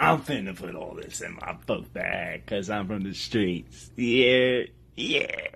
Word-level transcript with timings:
I'm 0.00 0.22
finna 0.22 0.56
put 0.56 0.74
all 0.74 0.94
this 0.94 1.20
in 1.20 1.34
my 1.34 1.52
book 1.66 1.92
bag 1.92 2.46
because 2.46 2.70
I'm 2.70 2.86
from 2.86 3.02
the 3.02 3.12
streets. 3.12 3.90
Yeah, 3.96 4.62
yeah. 4.96 5.48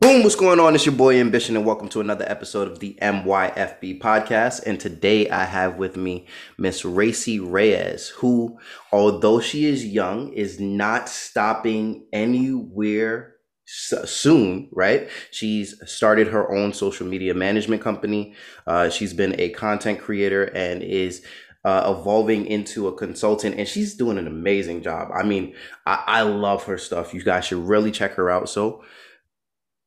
Boom, 0.00 0.24
what's 0.24 0.34
going 0.34 0.58
on? 0.58 0.74
It's 0.74 0.84
your 0.84 0.96
boy 0.96 1.20
Ambition, 1.20 1.56
and 1.56 1.64
welcome 1.64 1.88
to 1.90 2.00
another 2.00 2.24
episode 2.26 2.66
of 2.66 2.80
the 2.80 2.98
MYFB 3.00 4.00
podcast. 4.00 4.64
And 4.66 4.80
today 4.80 5.30
I 5.30 5.44
have 5.44 5.76
with 5.76 5.96
me 5.96 6.26
Miss 6.58 6.84
Racy 6.84 7.38
Reyes, 7.38 8.08
who, 8.08 8.58
although 8.90 9.38
she 9.38 9.66
is 9.66 9.86
young, 9.86 10.32
is 10.32 10.58
not 10.58 11.08
stopping 11.08 12.08
anywhere 12.12 13.36
soon, 13.66 14.68
right? 14.72 15.08
She's 15.30 15.80
started 15.86 16.28
her 16.28 16.52
own 16.52 16.72
social 16.72 17.06
media 17.06 17.34
management 17.34 17.82
company. 17.82 18.34
Uh, 18.66 18.90
she's 18.90 19.12
been 19.12 19.38
a 19.40 19.50
content 19.50 20.00
creator 20.00 20.44
and 20.44 20.82
is 20.82 21.24
uh, 21.66 21.96
evolving 21.98 22.46
into 22.46 22.86
a 22.86 22.92
consultant, 22.94 23.58
and 23.58 23.66
she's 23.66 23.96
doing 23.96 24.18
an 24.18 24.28
amazing 24.28 24.84
job. 24.84 25.08
I 25.12 25.24
mean, 25.24 25.52
I, 25.84 26.04
I 26.06 26.22
love 26.22 26.62
her 26.64 26.78
stuff. 26.78 27.12
You 27.12 27.24
guys 27.24 27.46
should 27.46 27.66
really 27.66 27.90
check 27.90 28.12
her 28.12 28.30
out. 28.30 28.48
So, 28.48 28.84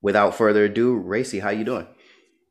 without 0.01 0.35
further 0.35 0.65
ado, 0.65 0.97
Racy, 0.97 1.39
how 1.39 1.51
you 1.51 1.63
doing? 1.63 1.87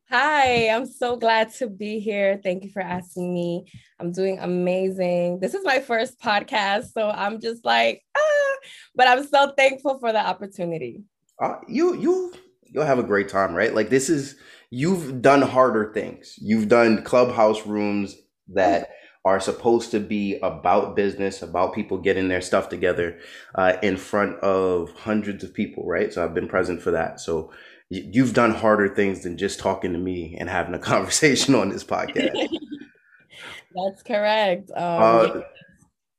Hi, 0.09 0.71
I'm 0.71 0.87
so 0.87 1.17
glad 1.17 1.53
to 1.57 1.69
be 1.69 2.01
here. 2.01 2.41
Thank 2.43 2.65
you 2.65 2.71
for 2.71 2.81
asking 2.81 3.35
me. 3.35 3.71
I'm 4.01 4.13
doing 4.13 4.39
amazing. 4.39 5.41
This 5.41 5.53
is 5.53 5.63
my 5.63 5.81
first 5.81 6.19
podcast, 6.19 6.95
so 6.95 7.11
I'm 7.11 7.39
just 7.39 7.67
like, 7.67 8.03
ah, 8.17 8.55
but 8.95 9.09
I'm 9.09 9.27
so 9.27 9.53
thankful 9.59 9.99
for 9.99 10.11
the 10.11 10.27
opportunity. 10.27 11.03
Uh, 11.39 11.57
you 11.69 11.95
you 11.97 12.33
you'll 12.65 12.87
have 12.87 12.99
a 12.99 13.03
great 13.03 13.29
time, 13.29 13.55
right? 13.55 13.75
Like 13.75 13.91
this 13.91 14.09
is 14.09 14.37
you've 14.71 15.21
done 15.21 15.43
harder 15.43 15.93
things. 15.93 16.39
You've 16.39 16.69
done 16.69 17.03
clubhouse 17.03 17.67
rooms 17.67 18.17
that 18.55 18.93
are 19.25 19.41
supposed 19.41 19.91
to 19.91 20.01
be 20.01 20.39
about 20.43 20.97
business, 20.97 21.43
about 21.43 21.75
people 21.75 21.99
getting 21.99 22.29
their 22.29 22.41
stuff 22.41 22.69
together 22.69 23.19
uh, 23.55 23.77
in 23.83 23.97
front 23.97 24.39
of 24.41 24.91
hundreds 24.93 25.45
of 25.45 25.53
people, 25.53 25.87
right? 25.87 26.13
So 26.13 26.25
I've 26.25 26.35
been 26.35 26.49
present 26.49 26.81
for 26.81 26.93
that. 26.93 27.21
So 27.21 27.53
you've 27.91 28.35
done 28.35 28.55
harder 28.55 28.95
things 28.95 29.23
than 29.23 29.37
just 29.37 29.59
talking 29.59 29.93
to 29.93 29.99
me 29.99 30.37
and 30.39 30.49
having 30.49 30.75
a 30.75 30.79
conversation 30.79 31.55
on 31.55 31.69
this 31.71 31.85
podcast. 31.85 32.49
That's 33.75 34.03
correct. 34.03 34.71
Um, 34.71 35.03
uh, 35.03 35.41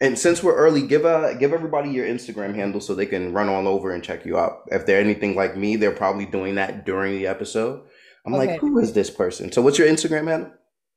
and 0.02 0.18
since 0.18 0.42
we're 0.42 0.56
early, 0.56 0.88
give 0.88 1.04
a 1.04 1.36
give 1.38 1.52
everybody 1.52 1.90
your 1.90 2.06
Instagram 2.06 2.56
handle 2.56 2.80
so 2.80 2.96
they 2.96 3.06
can 3.06 3.34
run 3.34 3.50
all 3.50 3.68
over 3.68 3.92
and 3.92 4.04
check 4.04 4.26
you 4.26 4.38
out. 4.38 4.62
If 4.68 4.86
they're 4.86 5.02
anything 5.02 5.36
like 5.36 5.58
me, 5.58 5.76
they're 5.76 5.92
probably 5.92 6.26
doing 6.26 6.56
that 6.56 6.86
during 6.86 7.18
the 7.18 7.28
episode. 7.28 7.82
I'm 8.26 8.34
okay. 8.34 8.48
like, 8.48 8.60
who 8.62 8.80
is 8.80 8.94
this 8.94 9.10
person? 9.10 9.52
So 9.52 9.62
what's 9.62 9.78
your 9.78 9.88
Instagram 9.88 10.28
handle? 10.28 10.52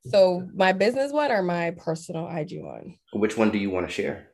So 0.07 0.47
my 0.53 0.73
business 0.73 1.11
one 1.11 1.31
or 1.31 1.41
my 1.41 1.71
personal 1.71 2.27
IG 2.27 2.61
one? 2.61 2.97
Which 3.13 3.37
one 3.37 3.51
do 3.51 3.57
you 3.57 3.69
want 3.69 3.87
to 3.87 3.93
share? 3.93 4.29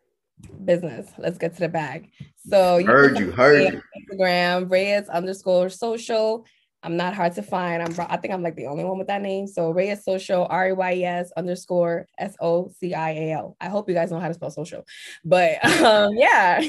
Business. 0.65 1.11
Let's 1.17 1.37
get 1.37 1.53
to 1.55 1.59
the 1.59 1.69
bag. 1.69 2.11
So 2.47 2.77
you 2.77 2.87
heard 2.87 3.19
you, 3.19 3.31
heard 3.31 3.73
you. 3.73 3.81
Instagram, 4.11 4.69
Reyes 4.69 5.09
underscore 5.09 5.69
social. 5.69 6.45
I'm 6.81 6.95
not 6.95 7.13
hard 7.13 7.35
to 7.35 7.43
find. 7.43 7.83
I'm 7.83 7.93
I 8.09 8.17
think 8.17 8.33
I'm 8.33 8.41
like 8.41 8.55
the 8.55 8.67
only 8.67 8.85
one 8.85 8.97
with 8.97 9.07
that 9.07 9.21
name. 9.21 9.47
So 9.47 9.71
Reyes 9.71 10.05
Social, 10.05 10.47
R 10.49 10.69
E 10.69 10.71
Y 10.71 10.93
E 10.93 11.03
S 11.03 11.31
underscore 11.35 12.07
S 12.17 12.35
O 12.39 12.71
C 12.79 12.93
I 12.93 13.11
A 13.11 13.31
L. 13.33 13.57
I 13.59 13.67
hope 13.67 13.89
you 13.89 13.95
guys 13.95 14.11
know 14.11 14.19
how 14.19 14.29
to 14.29 14.33
spell 14.33 14.51
social. 14.51 14.85
But 15.25 15.63
um, 15.83 16.15
yeah. 16.15 16.61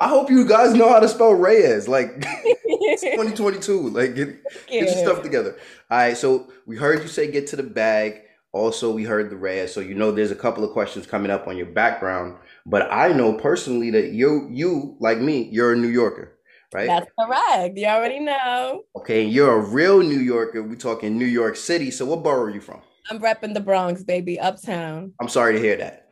I 0.00 0.08
hope 0.08 0.30
you 0.30 0.46
guys 0.46 0.74
know 0.74 0.88
how 0.88 1.00
to 1.00 1.08
spell 1.08 1.32
Reyes. 1.34 1.88
Like 1.88 2.20
2022. 3.00 3.88
Like 3.90 4.14
get, 4.14 4.42
get 4.66 4.82
your 4.84 4.88
stuff 4.88 5.22
together. 5.22 5.56
All 5.90 5.98
right. 5.98 6.16
So 6.16 6.50
we 6.66 6.76
heard 6.76 7.02
you 7.02 7.08
say 7.08 7.30
get 7.30 7.46
to 7.48 7.56
the 7.56 7.62
bag. 7.62 8.22
Also, 8.52 8.92
we 8.92 9.04
heard 9.04 9.30
the 9.30 9.36
Reyes. 9.36 9.72
So 9.72 9.80
you 9.80 9.94
know 9.94 10.12
there's 10.12 10.30
a 10.30 10.36
couple 10.36 10.62
of 10.64 10.72
questions 10.72 11.06
coming 11.06 11.30
up 11.30 11.48
on 11.48 11.56
your 11.56 11.66
background. 11.66 12.36
But 12.66 12.92
I 12.92 13.08
know 13.12 13.34
personally 13.34 13.90
that 13.90 14.12
you 14.12 14.48
you, 14.50 14.96
like 15.00 15.18
me, 15.18 15.48
you're 15.50 15.72
a 15.72 15.76
New 15.76 15.88
Yorker. 15.88 16.38
Right? 16.72 16.86
That's 16.86 17.10
correct. 17.20 17.76
You 17.76 17.86
already 17.86 18.20
know. 18.20 18.84
Okay, 18.96 19.24
you're 19.24 19.58
a 19.58 19.60
real 19.60 20.00
New 20.00 20.20
Yorker. 20.20 20.62
We're 20.62 20.76
talking 20.76 21.18
New 21.18 21.26
York 21.26 21.56
City. 21.56 21.90
So 21.90 22.06
what 22.06 22.22
borough 22.22 22.44
are 22.44 22.50
you 22.50 22.62
from? 22.62 22.80
I'm 23.10 23.18
repping 23.18 23.52
the 23.52 23.60
Bronx, 23.60 24.02
baby, 24.02 24.40
uptown. 24.40 25.12
I'm 25.20 25.28
sorry 25.28 25.52
to 25.54 25.58
hear 25.58 25.76
that. 25.76 26.11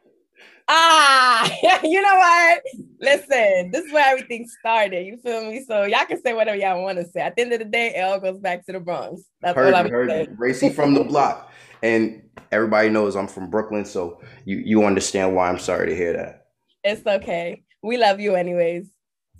Ah, 0.72 1.50
you 1.82 2.00
know 2.00 2.14
what? 2.14 2.62
Listen, 3.00 3.72
this 3.72 3.86
is 3.86 3.92
where 3.92 4.08
everything 4.08 4.46
started. 4.46 5.04
You 5.04 5.16
feel 5.16 5.44
me? 5.50 5.64
So 5.66 5.82
y'all 5.82 6.04
can 6.04 6.22
say 6.22 6.32
whatever 6.32 6.56
y'all 6.56 6.80
want 6.80 6.98
to 6.98 7.04
say. 7.08 7.20
At 7.20 7.34
the 7.34 7.42
end 7.42 7.52
of 7.52 7.58
the 7.58 7.64
day, 7.64 7.92
it 7.96 8.02
all 8.02 8.20
goes 8.20 8.38
back 8.38 8.64
to 8.66 8.72
the 8.72 8.78
Bronx. 8.78 9.22
That's 9.40 9.56
heard 9.56 9.74
all 9.74 9.80
I'm 9.80 9.90
heard 9.90 10.08
saying. 10.08 10.36
Racy 10.38 10.70
from 10.70 10.94
the 10.94 11.02
block. 11.02 11.52
And 11.82 12.22
everybody 12.52 12.88
knows 12.88 13.16
I'm 13.16 13.26
from 13.26 13.50
Brooklyn, 13.50 13.84
so 13.84 14.20
you 14.44 14.58
you 14.58 14.84
understand 14.84 15.34
why 15.34 15.48
I'm 15.48 15.58
sorry 15.58 15.88
to 15.88 15.96
hear 15.96 16.12
that. 16.12 16.46
It's 16.84 17.04
okay. 17.04 17.64
We 17.82 17.96
love 17.96 18.20
you 18.20 18.36
anyways. 18.36 18.90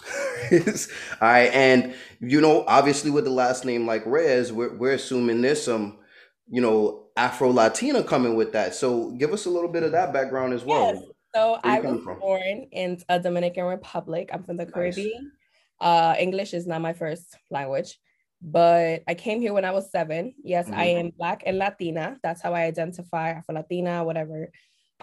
all 0.52 0.58
right, 1.20 1.52
and 1.52 1.94
you 2.20 2.40
know, 2.40 2.64
obviously 2.66 3.10
with 3.12 3.24
the 3.24 3.30
last 3.30 3.64
name 3.64 3.86
like 3.86 4.04
Reyes, 4.04 4.52
we're 4.52 4.74
we're 4.74 4.94
assuming 4.94 5.42
there's 5.42 5.62
some, 5.62 5.98
you 6.48 6.60
know, 6.60 7.06
Afro 7.16 7.52
Latina 7.52 8.02
coming 8.02 8.34
with 8.34 8.52
that. 8.52 8.74
So 8.74 9.10
give 9.12 9.32
us 9.32 9.46
a 9.46 9.50
little 9.50 9.70
bit 9.70 9.84
of 9.84 9.92
that 9.92 10.12
background 10.12 10.54
as 10.54 10.64
well. 10.64 10.94
Yes. 10.94 11.04
So 11.34 11.58
I 11.62 11.80
was 11.80 12.02
from? 12.02 12.18
born 12.18 12.66
in 12.72 12.98
a 13.08 13.20
Dominican 13.20 13.64
Republic. 13.64 14.30
I'm 14.32 14.42
from 14.42 14.56
the 14.56 14.66
Caribbean. 14.66 15.32
Uh, 15.80 16.14
English 16.18 16.54
is 16.54 16.66
not 16.66 16.82
my 16.82 16.92
first 16.92 17.36
language, 17.50 17.98
but 18.42 19.02
I 19.06 19.14
came 19.14 19.40
here 19.40 19.52
when 19.52 19.64
I 19.64 19.70
was 19.70 19.90
seven. 19.90 20.34
Yes, 20.42 20.66
mm-hmm. 20.66 20.78
I 20.78 20.84
am 20.84 21.10
Black 21.10 21.42
and 21.46 21.58
Latina. 21.58 22.18
That's 22.22 22.42
how 22.42 22.52
I 22.52 22.62
identify 22.62 23.30
Afro 23.30 23.54
Latina, 23.54 24.04
whatever. 24.04 24.50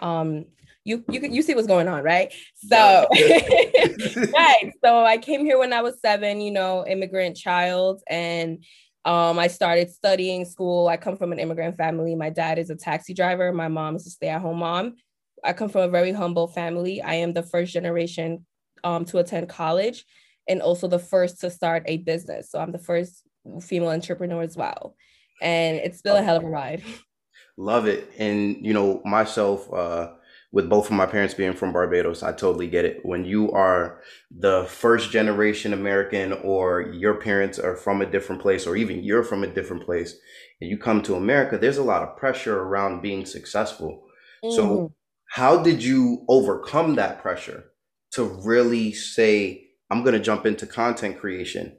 Um, 0.00 0.44
you 0.84 1.04
you 1.10 1.20
you 1.20 1.42
see 1.42 1.54
what's 1.54 1.66
going 1.66 1.88
on, 1.88 2.04
right? 2.04 2.32
So, 2.54 3.06
right. 3.12 4.72
So 4.84 5.04
I 5.04 5.18
came 5.18 5.44
here 5.44 5.58
when 5.58 5.72
I 5.72 5.82
was 5.82 6.00
seven. 6.00 6.40
You 6.40 6.52
know, 6.52 6.86
immigrant 6.86 7.36
child, 7.36 8.02
and 8.08 8.64
um, 9.04 9.38
I 9.38 9.48
started 9.48 9.90
studying 9.90 10.44
school. 10.44 10.88
I 10.88 10.96
come 10.96 11.16
from 11.16 11.32
an 11.32 11.38
immigrant 11.38 11.76
family. 11.76 12.14
My 12.14 12.30
dad 12.30 12.58
is 12.58 12.70
a 12.70 12.76
taxi 12.76 13.14
driver. 13.14 13.52
My 13.52 13.68
mom 13.68 13.96
is 13.96 14.06
a 14.06 14.10
stay-at-home 14.10 14.58
mom. 14.58 14.96
I 15.44 15.52
come 15.52 15.68
from 15.68 15.82
a 15.82 15.88
very 15.88 16.12
humble 16.12 16.48
family. 16.48 17.00
I 17.02 17.14
am 17.14 17.32
the 17.32 17.42
first 17.42 17.72
generation 17.72 18.44
um, 18.84 19.04
to 19.06 19.18
attend 19.18 19.48
college 19.48 20.04
and 20.48 20.62
also 20.62 20.88
the 20.88 20.98
first 20.98 21.40
to 21.40 21.50
start 21.50 21.82
a 21.86 21.98
business. 21.98 22.50
So 22.50 22.58
I'm 22.58 22.72
the 22.72 22.78
first 22.78 23.22
female 23.60 23.90
entrepreneur 23.90 24.42
as 24.42 24.56
well. 24.56 24.96
And 25.40 25.76
it's 25.76 25.98
still 25.98 26.16
a 26.16 26.22
hell 26.22 26.36
of 26.36 26.44
a 26.44 26.48
ride. 26.48 26.82
Love 27.56 27.86
it. 27.86 28.10
And, 28.18 28.64
you 28.64 28.72
know, 28.72 29.02
myself, 29.04 29.72
uh, 29.72 30.12
with 30.50 30.70
both 30.70 30.86
of 30.86 30.92
my 30.92 31.04
parents 31.04 31.34
being 31.34 31.52
from 31.52 31.72
Barbados, 31.72 32.22
I 32.22 32.32
totally 32.32 32.68
get 32.68 32.86
it. 32.86 33.00
When 33.04 33.24
you 33.24 33.52
are 33.52 34.00
the 34.30 34.64
first 34.64 35.10
generation 35.10 35.74
American 35.74 36.32
or 36.32 36.92
your 36.92 37.14
parents 37.14 37.58
are 37.58 37.76
from 37.76 38.00
a 38.00 38.06
different 38.06 38.40
place 38.40 38.66
or 38.66 38.74
even 38.76 39.04
you're 39.04 39.22
from 39.22 39.44
a 39.44 39.48
different 39.48 39.84
place 39.84 40.16
and 40.60 40.70
you 40.70 40.78
come 40.78 41.02
to 41.02 41.16
America, 41.16 41.58
there's 41.58 41.76
a 41.76 41.82
lot 41.82 42.02
of 42.02 42.16
pressure 42.16 42.60
around 42.60 43.02
being 43.02 43.26
successful. 43.26 44.06
Mm. 44.42 44.56
So 44.56 44.94
how 45.28 45.62
did 45.62 45.82
you 45.82 46.24
overcome 46.28 46.96
that 46.96 47.20
pressure 47.20 47.64
to 48.12 48.24
really 48.24 48.92
say, 48.92 49.68
I'm 49.90 50.02
going 50.02 50.14
to 50.14 50.20
jump 50.20 50.46
into 50.46 50.66
content 50.66 51.18
creation? 51.18 51.76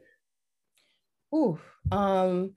Ooh, 1.33 1.59
um, 1.91 2.53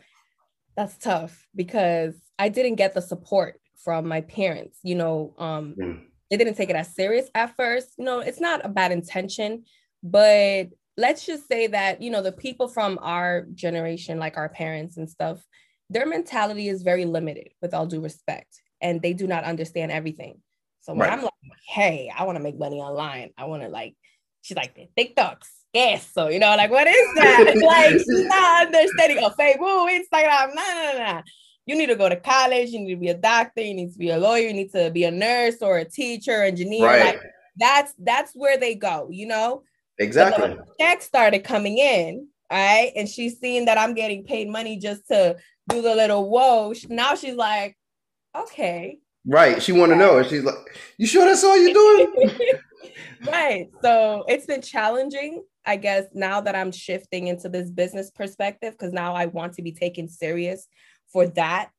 that's 0.77 0.97
tough 0.99 1.47
because 1.55 2.15
I 2.39 2.49
didn't 2.49 2.77
get 2.77 2.95
the 2.95 3.03
support 3.03 3.61
from 3.83 4.07
my 4.07 4.21
parents. 4.21 4.79
You 4.83 4.95
know, 4.95 5.35
um, 5.39 5.75
mm. 5.79 6.01
they 6.31 6.37
didn't 6.37 6.55
take 6.55 6.71
it 6.71 6.77
as 6.77 6.95
serious 6.95 7.29
at 7.35 7.57
first. 7.57 7.89
You 7.99 8.05
know, 8.05 8.21
it's 8.21 8.41
not 8.41 8.65
a 8.65 8.69
bad 8.69 8.93
intention, 8.93 9.65
but 10.03 10.69
let's 10.97 11.25
just 11.25 11.49
say 11.49 11.69
that, 11.69 12.03
you 12.03 12.11
know, 12.11 12.23
the 12.23 12.33
people 12.33 12.69
from 12.69 12.99
our 13.03 13.47
generation, 13.55 14.19
like 14.19 14.37
our 14.37 14.49
parents 14.49 14.97
and 14.97 15.09
stuff, 15.09 15.43
their 15.91 16.07
mentality 16.07 16.69
is 16.69 16.83
very 16.83 17.05
limited 17.05 17.49
with 17.61 17.75
all 17.75 17.87
due 17.87 18.01
respect, 18.01 18.61
and 18.81 19.03
they 19.03 19.13
do 19.13 19.27
not 19.27 19.45
understand 19.45 19.93
everything. 19.93 20.41
So 20.83 20.93
when 20.93 21.09
right. 21.09 21.13
I'm 21.13 21.23
like, 21.23 21.33
hey, 21.67 22.13
I 22.17 22.25
want 22.25 22.37
to 22.37 22.43
make 22.43 22.59
money 22.59 22.81
online, 22.81 23.31
I 23.39 23.45
want 23.45 23.63
to 23.63 23.69
like, 23.69 23.95
she's 24.43 24.57
like, 24.57 24.77
TikToks. 24.99 25.47
Yes. 25.73 26.09
So, 26.13 26.29
you 26.29 26.39
know, 26.39 26.55
like, 26.57 26.71
what 26.71 26.87
is 26.87 27.15
that? 27.15 27.55
like, 27.65 27.93
she's 27.93 28.27
not 28.27 28.67
understanding 28.67 29.25
of 29.25 29.35
Facebook, 29.37 29.89
Instagram. 29.89 30.55
Nah, 30.55 30.63
nah, 30.75 30.99
nah. 30.99 31.23
You 31.65 31.77
need 31.77 31.87
to 31.87 31.95
go 31.95 32.09
to 32.09 32.17
college. 32.17 32.71
You 32.71 32.81
need 32.81 32.95
to 32.95 33.01
be 33.01 33.09
a 33.09 33.15
doctor. 33.15 33.63
You 33.63 33.75
need 33.75 33.93
to 33.93 33.99
be 33.99 34.11
a 34.11 34.19
lawyer. 34.19 34.49
You 34.49 34.53
need 34.53 34.73
to 34.73 34.91
be 34.91 35.05
a 35.05 35.11
nurse 35.11 35.63
or 35.63 35.79
a 35.79 35.85
teacher, 35.85 36.43
engineer. 36.43 36.87
Right. 36.87 37.05
Like, 37.05 37.23
that's 37.57 37.95
that's 37.99 38.33
where 38.35 38.59
they 38.59 38.75
go, 38.75 39.09
you 39.11 39.27
know? 39.27 39.63
Exactly. 39.99 40.57
Check 40.81 41.03
started 41.03 41.45
coming 41.45 41.79
in, 41.79 42.27
all 42.51 42.59
right? 42.59 42.93
And 42.97 43.09
she's 43.09 43.39
seeing 43.39 43.67
that 43.67 43.79
I'm 43.79 43.95
getting 43.95 44.25
paid 44.25 44.49
money 44.49 44.79
just 44.79 45.07
to 45.09 45.37
do 45.69 45.83
the 45.83 45.95
little 45.95 46.29
whoa. 46.29 46.75
Now 46.89 47.15
she's 47.15 47.37
like, 47.37 47.77
okay, 48.37 48.99
Right. 49.27 49.63
She 49.63 49.73
want 49.73 49.93
to 49.93 49.97
know. 49.97 50.19
And 50.19 50.29
she's 50.29 50.43
like, 50.43 50.57
"You 50.99 51.07
sure 51.07 51.25
that's 51.25 51.45
all 51.45 51.57
you're 51.57 51.73
doing?" 51.73 52.39
right. 53.27 53.69
So 53.83 54.25
it's 54.29 54.47
been 54.47 54.63
challenging, 54.63 55.45
I 55.65 55.77
guess, 55.77 56.07
now 56.13 56.41
that 56.41 56.57
I'm 56.57 56.73
shifting 56.73 57.29
into 57.29 57.49
this 57.49 57.71
business 57.71 58.11
perspective 58.11 58.73
because 58.73 58.93
now 58.93 59.15
I 59.15 59.27
want 59.27 59.55
to 59.55 59.63
be 59.63 59.73
taken 59.73 60.09
serious 60.09 60.67
for 61.13 61.29
that, 61.29 61.71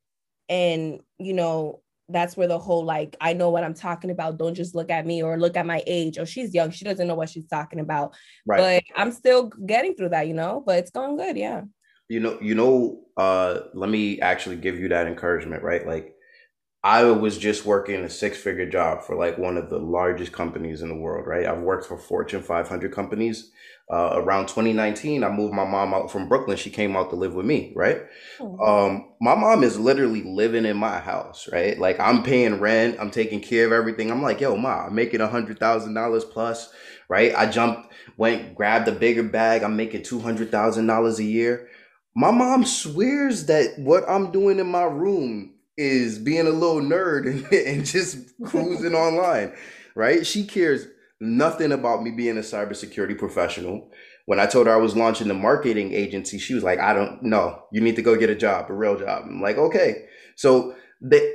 and 0.47 1.01
you 1.17 1.33
know, 1.33 1.81
that's 2.09 2.37
where 2.37 2.47
the 2.47 2.59
whole 2.59 2.85
like 2.85 3.15
I 3.19 3.33
know 3.33 3.49
what 3.49 3.63
I'm 3.63 3.73
talking 3.73 4.09
about. 4.09 4.37
Don't 4.37 4.55
just 4.55 4.75
look 4.75 4.89
at 4.89 5.05
me 5.05 5.21
or 5.21 5.37
look 5.37 5.57
at 5.57 5.65
my 5.65 5.83
age. 5.85 6.17
Or 6.17 6.25
she's 6.25 6.53
young, 6.53 6.71
she 6.71 6.85
doesn't 6.85 7.07
know 7.07 7.15
what 7.15 7.29
she's 7.29 7.47
talking 7.47 7.79
about. 7.79 8.15
Right. 8.45 8.83
But 8.93 8.99
I'm 8.99 9.11
still 9.11 9.51
getting 9.65 9.95
through 9.95 10.09
that, 10.09 10.27
you 10.27 10.33
know. 10.33 10.63
But 10.65 10.79
it's 10.79 10.91
going 10.91 11.17
good, 11.17 11.37
yeah. 11.37 11.61
You 12.07 12.19
know, 12.19 12.37
you 12.41 12.55
know. 12.55 12.99
Uh, 13.15 13.59
let 13.73 13.89
me 13.89 14.19
actually 14.21 14.55
give 14.55 14.79
you 14.79 14.89
that 14.89 15.05
encouragement, 15.05 15.61
right? 15.61 15.85
Like, 15.85 16.15
I 16.83 17.05
was 17.05 17.37
just 17.37 17.65
working 17.65 18.03
a 18.03 18.09
six 18.09 18.37
figure 18.37 18.69
job 18.69 19.03
for 19.03 19.15
like 19.15 19.37
one 19.37 19.57
of 19.57 19.69
the 19.69 19.79
largest 19.79 20.33
companies 20.33 20.81
in 20.81 20.89
the 20.89 20.95
world, 20.95 21.25
right? 21.27 21.45
I've 21.45 21.61
worked 21.61 21.85
for 21.85 21.97
Fortune 21.97 22.43
500 22.43 22.91
companies 22.91 23.51
uh, 23.91 24.11
around 24.13 24.47
2019, 24.47 25.23
I 25.23 25.29
moved 25.29 25.53
my 25.53 25.65
mom 25.65 25.93
out 25.93 26.09
from 26.09 26.29
Brooklyn. 26.29 26.55
She 26.55 26.69
came 26.69 26.95
out 26.95 27.09
to 27.09 27.17
live 27.17 27.33
with 27.33 27.45
me, 27.45 27.73
right? 27.75 28.03
Oh. 28.39 28.57
Um, 28.57 29.09
my 29.19 29.35
mom 29.35 29.63
is 29.63 29.77
literally 29.77 30.23
living 30.23 30.65
in 30.65 30.77
my 30.77 30.99
house, 30.99 31.49
right? 31.51 31.77
Like 31.77 31.99
I'm 31.99 32.23
paying 32.23 32.59
rent, 32.59 32.97
I'm 32.99 33.11
taking 33.11 33.41
care 33.41 33.65
of 33.65 33.73
everything. 33.73 34.09
I'm 34.09 34.21
like, 34.21 34.39
yo, 34.39 34.55
ma, 34.55 34.85
I'm 34.85 34.95
making 34.95 35.19
a 35.19 35.27
hundred 35.27 35.59
thousand 35.59 35.95
dollars 35.95 36.23
plus, 36.23 36.73
right? 37.09 37.35
I 37.35 37.45
jumped, 37.45 37.91
went, 38.15 38.55
grabbed 38.55 38.87
a 38.87 38.93
bigger 38.93 39.23
bag. 39.23 39.63
I'm 39.63 39.75
making 39.75 40.03
two 40.03 40.21
hundred 40.21 40.49
thousand 40.49 40.87
dollars 40.87 41.19
a 41.19 41.25
year. 41.25 41.67
My 42.15 42.31
mom 42.31 42.63
swears 42.63 43.47
that 43.47 43.77
what 43.77 44.07
I'm 44.07 44.31
doing 44.31 44.59
in 44.59 44.67
my 44.67 44.83
room 44.83 45.52
is 45.77 46.19
being 46.19 46.47
a 46.47 46.51
little 46.51 46.81
nerd 46.81 47.27
and, 47.27 47.51
and 47.67 47.85
just 47.85 48.17
cruising 48.45 48.95
online, 48.95 49.53
right? 49.95 50.25
She 50.25 50.45
cares 50.45 50.87
nothing 51.19 51.71
about 51.71 52.03
me 52.03 52.11
being 52.11 52.37
a 52.37 52.41
cybersecurity 52.41 53.17
professional. 53.17 53.89
When 54.25 54.39
I 54.39 54.45
told 54.45 54.67
her 54.67 54.73
I 54.73 54.77
was 54.77 54.95
launching 54.95 55.27
the 55.27 55.33
marketing 55.33 55.93
agency, 55.93 56.37
she 56.37 56.53
was 56.53 56.63
like, 56.63 56.79
I 56.79 56.93
don't 56.93 57.23
know. 57.23 57.63
You 57.71 57.81
need 57.81 57.97
to 57.97 58.01
go 58.01 58.15
get 58.15 58.29
a 58.29 58.35
job, 58.35 58.69
a 58.69 58.73
real 58.73 58.97
job. 58.97 59.23
I'm 59.25 59.41
like, 59.41 59.57
okay. 59.57 60.05
So 60.35 60.75
they, 61.01 61.33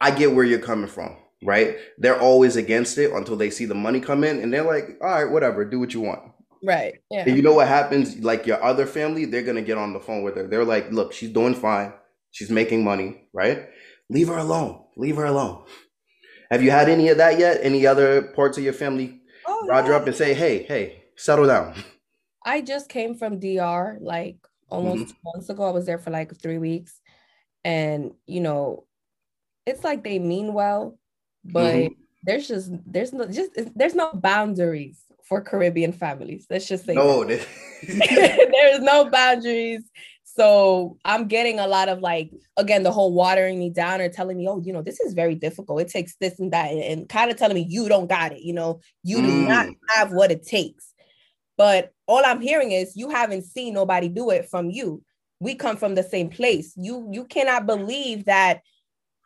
I 0.00 0.10
get 0.10 0.34
where 0.34 0.44
you're 0.44 0.58
coming 0.58 0.88
from, 0.88 1.16
right? 1.44 1.76
They're 1.98 2.20
always 2.20 2.56
against 2.56 2.96
it 2.96 3.12
until 3.12 3.36
they 3.36 3.50
see 3.50 3.66
the 3.66 3.74
money 3.74 4.00
come 4.00 4.24
in 4.24 4.40
and 4.40 4.52
they're 4.52 4.64
like, 4.64 4.98
all 5.02 5.08
right, 5.08 5.30
whatever, 5.30 5.64
do 5.64 5.78
what 5.78 5.92
you 5.92 6.00
want. 6.00 6.22
Right. 6.62 6.94
Yeah. 7.10 7.24
And 7.26 7.36
you 7.36 7.42
know 7.42 7.54
what 7.54 7.68
happens? 7.68 8.18
Like 8.18 8.46
your 8.46 8.62
other 8.62 8.86
family, 8.86 9.24
they're 9.24 9.42
going 9.42 9.56
to 9.56 9.62
get 9.62 9.78
on 9.78 9.92
the 9.92 10.00
phone 10.00 10.22
with 10.22 10.36
her. 10.36 10.46
They're 10.46 10.64
like, 10.64 10.90
look, 10.92 11.12
she's 11.12 11.30
doing 11.30 11.54
fine. 11.54 11.92
She's 12.32 12.50
making 12.50 12.84
money, 12.84 13.22
right? 13.32 13.68
Leave 14.10 14.28
her 14.28 14.38
alone. 14.38 14.82
Leave 14.96 15.16
her 15.16 15.24
alone. 15.24 15.64
Have 16.50 16.62
you 16.62 16.72
had 16.72 16.88
any 16.88 17.08
of 17.08 17.18
that 17.18 17.38
yet? 17.38 17.60
Any 17.62 17.86
other 17.86 18.22
parts 18.22 18.58
of 18.58 18.64
your 18.64 18.72
family 18.72 19.20
oh, 19.46 19.66
Roger 19.68 19.92
yeah. 19.92 19.98
up 19.98 20.06
and 20.06 20.16
say, 20.16 20.34
hey, 20.34 20.64
hey, 20.64 21.04
settle 21.16 21.46
down. 21.46 21.74
I 22.44 22.60
just 22.60 22.88
came 22.88 23.14
from 23.14 23.38
DR 23.38 23.98
like 24.00 24.36
almost 24.68 25.14
mm-hmm. 25.14 25.28
months 25.32 25.48
ago. 25.48 25.62
I 25.62 25.70
was 25.70 25.86
there 25.86 25.98
for 25.98 26.10
like 26.10 26.36
three 26.36 26.58
weeks. 26.58 27.00
And, 27.64 28.12
you 28.26 28.40
know, 28.40 28.84
it's 29.64 29.84
like 29.84 30.02
they 30.02 30.18
mean 30.18 30.54
well, 30.54 30.98
but 31.44 31.74
mm-hmm. 31.74 31.94
there's 32.24 32.48
just, 32.48 32.72
there's 32.86 33.12
no, 33.12 33.26
just, 33.26 33.52
there's 33.76 33.94
no 33.94 34.10
boundaries 34.12 34.98
for 35.28 35.40
Caribbean 35.40 35.92
families. 35.92 36.46
Let's 36.50 36.66
just 36.66 36.84
say, 36.84 36.94
no, 36.94 37.22
there's 37.82 38.80
no 38.80 39.08
boundaries. 39.08 39.84
So 40.36 40.96
I'm 41.04 41.26
getting 41.26 41.58
a 41.58 41.66
lot 41.66 41.88
of 41.88 42.00
like, 42.00 42.30
again, 42.56 42.84
the 42.84 42.92
whole 42.92 43.12
watering 43.12 43.58
me 43.58 43.70
down 43.70 44.00
or 44.00 44.08
telling 44.08 44.36
me, 44.36 44.46
oh, 44.48 44.62
you 44.64 44.72
know, 44.72 44.82
this 44.82 45.00
is 45.00 45.12
very 45.12 45.34
difficult. 45.34 45.80
It 45.80 45.88
takes 45.88 46.14
this 46.16 46.38
and 46.38 46.52
that, 46.52 46.70
and, 46.70 46.80
and 46.80 47.08
kind 47.08 47.30
of 47.30 47.36
telling 47.36 47.56
me 47.56 47.66
you 47.68 47.88
don't 47.88 48.08
got 48.08 48.32
it. 48.32 48.42
You 48.42 48.52
know, 48.52 48.80
you 49.02 49.18
mm. 49.18 49.26
do 49.26 49.48
not 49.48 49.66
mm. 49.66 49.76
have 49.88 50.12
what 50.12 50.30
it 50.30 50.46
takes. 50.46 50.94
But 51.56 51.92
all 52.06 52.22
I'm 52.24 52.40
hearing 52.40 52.72
is 52.72 52.96
you 52.96 53.10
haven't 53.10 53.44
seen 53.44 53.74
nobody 53.74 54.08
do 54.08 54.30
it 54.30 54.48
from 54.48 54.70
you. 54.70 55.02
We 55.40 55.54
come 55.56 55.76
from 55.76 55.94
the 55.94 56.02
same 56.02 56.30
place. 56.30 56.74
You 56.76 57.08
you 57.10 57.24
cannot 57.24 57.66
believe 57.66 58.26
that 58.26 58.60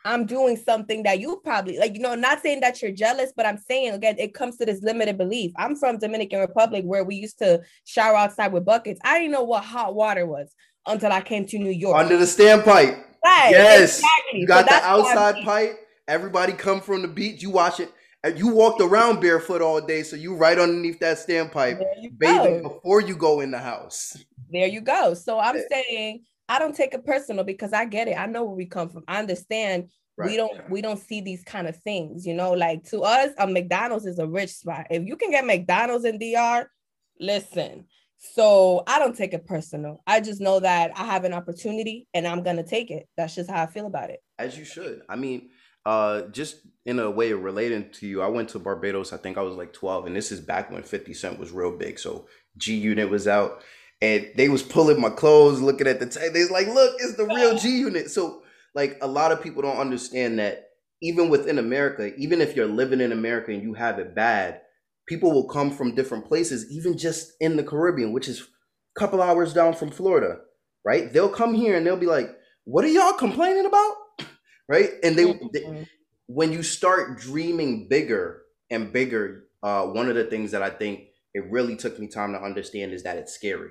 I'm 0.07 0.27
doing 0.27 0.57
something 0.57 1.03
that 1.05 1.21
you 1.21 1.41
probably 1.45 1.79
like, 1.79 1.95
you 1.95 2.01
know, 2.01 2.15
not 2.15 2.41
saying 2.41 2.61
that 2.61 2.83
you're 2.83 2.93
jealous, 2.93 3.33
but 3.37 3.47
I'm 3.47 3.59
saying 3.59 3.93
again, 3.93 4.17
it 4.19 4.35
comes 4.35 4.57
to 4.59 4.67
this 4.67 4.83
limited 4.83 5.17
belief. 5.17 5.53
I'm 5.57 5.77
from 5.77 5.99
Dominican 5.99 6.41
Republic 6.41 6.85
where 6.85 7.05
we 7.05 7.15
used 7.17 7.39
to 7.39 7.63
shower 7.85 8.17
outside 8.17 8.53
with 8.53 8.65
buckets. 8.65 9.01
I 9.05 9.19
didn't 9.19 9.33
know 9.33 9.45
what 9.45 9.65
hot 9.65 9.95
water 9.95 10.27
was 10.27 10.53
until 10.87 11.13
I 11.13 11.21
came 11.21 11.47
to 11.47 11.59
New 11.59 11.71
York. 11.71 11.97
Under 11.97 12.17
the 12.17 12.25
standpipe. 12.25 13.03
Right. 13.25 13.51
Yes. 13.51 13.99
Exactly. 13.99 14.41
You 14.41 14.47
got 14.47 14.69
so 14.69 14.77
the 14.77 14.85
outside 14.85 15.45
pipe. 15.45 15.79
Everybody 16.07 16.53
come 16.53 16.81
from 16.81 17.03
the 17.03 17.09
beach. 17.09 17.43
You 17.43 17.51
watch 17.51 17.81
it. 17.81 17.91
Uh, 18.25 18.29
you 18.29 18.49
walked 18.49 18.81
around 18.81 19.21
barefoot 19.21 19.61
all 19.61 19.81
day, 19.81 20.03
so 20.03 20.17
you 20.17 20.35
right 20.35 20.59
underneath 20.59 20.99
that 21.01 21.19
standpipe, 21.19 21.83
bathing 22.19 22.63
go. 22.63 22.69
before 22.71 23.01
you 23.01 23.15
go 23.17 23.41
in 23.41 23.51
the 23.51 23.59
house. 23.59 24.17
There 24.51 24.67
you 24.67 24.81
go. 24.81 25.13
So 25.15 25.39
I'm 25.39 25.61
saying 25.71 26.25
I 26.49 26.59
don't 26.59 26.75
take 26.75 26.95
it 26.95 27.05
personal 27.05 27.45
because 27.45 27.73
I 27.73 27.85
get 27.85 28.09
it. 28.09 28.19
I 28.19 28.27
know 28.27 28.45
where 28.45 28.55
we 28.55 28.67
come 28.67 28.89
from. 28.89 29.05
I 29.09 29.19
understand 29.19 29.91
Right. 30.17 30.31
we 30.31 30.37
don't 30.37 30.71
we 30.71 30.81
don't 30.81 31.01
see 31.01 31.21
these 31.21 31.43
kind 31.43 31.67
of 31.67 31.75
things 31.79 32.25
you 32.25 32.35
know 32.35 32.53
like 32.53 32.85
to 32.85 33.01
us 33.01 33.33
a 33.37 33.49
mcdonald's 33.49 34.07
is 34.07 34.21
a 34.21 34.27
rich 34.29 34.51
spot 34.51 34.87
if 34.89 35.05
you 35.05 35.17
can 35.17 35.33
get 35.33 35.45
mcdonald's 35.45 36.05
in 36.05 36.21
dr 36.21 36.71
listen 37.19 37.87
so 38.33 38.83
I 38.87 38.99
don't 38.99 39.17
take 39.17 39.35
it 39.35 39.47
personal. 39.47 40.03
I 40.07 40.21
just 40.21 40.41
know 40.41 40.61
that 40.61 40.93
I 40.97 41.05
have 41.05 41.25
an 41.25 41.35
opportunity 41.35 42.09
and 42.15 42.27
I'm 42.27 42.43
gonna 42.43 42.63
take 42.63 42.91
it. 42.91 43.07
That's 43.17 43.35
just 43.35 43.51
how 43.51 43.63
I 43.63 43.67
feel 43.67 43.87
about 43.87 44.11
it. 44.11 44.21
As 44.39 44.57
you 44.57 44.65
should. 44.65 45.03
I 45.09 45.17
mean, 45.17 45.51
uh, 45.87 46.23
just 46.29 46.67
in 46.87 46.99
a 46.99 47.11
way 47.11 47.33
relating 47.33 47.91
to 47.91 48.07
you, 48.07 48.23
I 48.23 48.29
went 48.29 48.49
to 48.51 48.59
Barbados. 48.59 49.13
I 49.13 49.19
think 49.19 49.37
I 49.37 49.43
was 49.43 49.55
like 49.55 49.73
12, 49.73 50.07
and 50.07 50.17
this 50.17 50.33
is 50.33 50.41
back 50.41 50.71
when 50.71 50.83
50 50.83 51.13
Cent 51.13 51.39
was 51.39 51.53
real 51.53 51.77
big. 51.77 51.99
So 51.99 52.27
G 52.57 52.77
Unit 52.77 53.11
was 53.11 53.29
out, 53.29 53.63
and 54.01 54.31
they 54.37 54.49
was 54.49 54.63
pulling 54.63 55.01
my 55.01 55.11
clothes, 55.11 55.61
looking 55.61 55.87
at 55.87 56.01
the 56.01 56.07
tape. 56.07 56.33
They 56.33 56.41
was 56.41 56.51
like, 56.51 56.69
"Look, 56.69 56.97
it's 57.01 57.17
the 57.17 57.27
real 57.27 57.59
G 57.59 57.79
Unit." 57.79 58.11
So 58.11 58.43
like 58.75 58.99
a 59.03 59.07
lot 59.07 59.33
of 59.33 59.43
people 59.43 59.63
don't 59.63 59.77
understand 59.77 60.39
that 60.39 60.71
even 61.03 61.29
within 61.29 61.59
America, 61.59 62.15
even 62.17 62.41
if 62.41 62.57
you're 62.57 62.67
living 62.67 63.01
in 63.01 63.13
America 63.13 63.53
and 63.53 63.63
you 63.63 63.75
have 63.75 63.99
it 63.99 64.15
bad, 64.15 64.63
people 65.07 65.33
will 65.33 65.49
come 65.49 65.71
from 65.71 65.95
different 65.95 66.27
places, 66.27 66.71
even 66.71 66.97
just 66.97 67.33
in 67.41 67.57
the 67.57 67.65
Caribbean, 67.65 68.13
which 68.13 68.29
is 68.29 68.41
a 68.41 69.01
couple 69.01 69.23
hours 69.23 69.53
down 69.53 69.75
from 69.75 69.91
Florida, 69.91 70.39
right? 70.85 71.13
They'll 71.13 71.29
come 71.29 71.55
here 71.55 71.77
and 71.77 71.87
they'll 71.87 71.97
be 71.97 72.07
like, 72.07 72.31
"What 72.65 72.85
are 72.85 72.89
y'all 72.89 73.13
complaining 73.15 73.67
about?" 73.67 73.95
right? 74.69 74.91
And 75.03 75.17
they, 75.17 75.25
they 75.25 75.61
mm-hmm. 75.61 75.83
when 76.27 76.53
you 76.53 76.63
start 76.63 77.19
dreaming 77.19 77.89
bigger 77.89 78.43
and 78.71 78.93
bigger, 78.93 79.45
uh, 79.63 79.87
one 79.87 80.09
of 80.09 80.15
the 80.15 80.25
things 80.25 80.53
that 80.53 80.63
I 80.63 80.71
think 80.71 81.09
it 81.35 81.51
really 81.51 81.77
took 81.77 81.99
me 81.99 82.09
time 82.09 82.33
to 82.33 82.43
understand 82.43 82.93
is 82.93 83.03
that 83.03 83.19
it's 83.19 83.35
scary, 83.35 83.71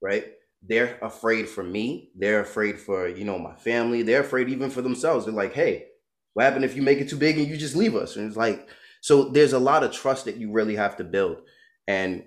right? 0.00 0.24
They're 0.62 0.98
afraid 1.02 1.48
for 1.48 1.64
me. 1.64 2.10
They're 2.16 2.40
afraid 2.40 2.78
for 2.78 3.08
you 3.08 3.24
know 3.24 3.38
my 3.38 3.56
family. 3.56 4.02
They're 4.02 4.20
afraid 4.20 4.48
even 4.48 4.70
for 4.70 4.80
themselves. 4.80 5.26
They're 5.26 5.34
like, 5.34 5.52
"Hey, 5.52 5.86
what 6.34 6.44
happened 6.44 6.64
if 6.64 6.76
you 6.76 6.82
make 6.82 6.98
it 6.98 7.08
too 7.08 7.16
big 7.16 7.36
and 7.36 7.48
you 7.48 7.56
just 7.56 7.76
leave 7.76 7.96
us?" 7.96 8.16
And 8.16 8.26
it's 8.26 8.36
like 8.36 8.68
so 9.02 9.24
there's 9.24 9.52
a 9.52 9.58
lot 9.58 9.82
of 9.82 9.90
trust 9.90 10.24
that 10.26 10.36
you 10.36 10.52
really 10.52 10.76
have 10.76 10.96
to 10.96 11.04
build. 11.04 11.38
And 11.88 12.24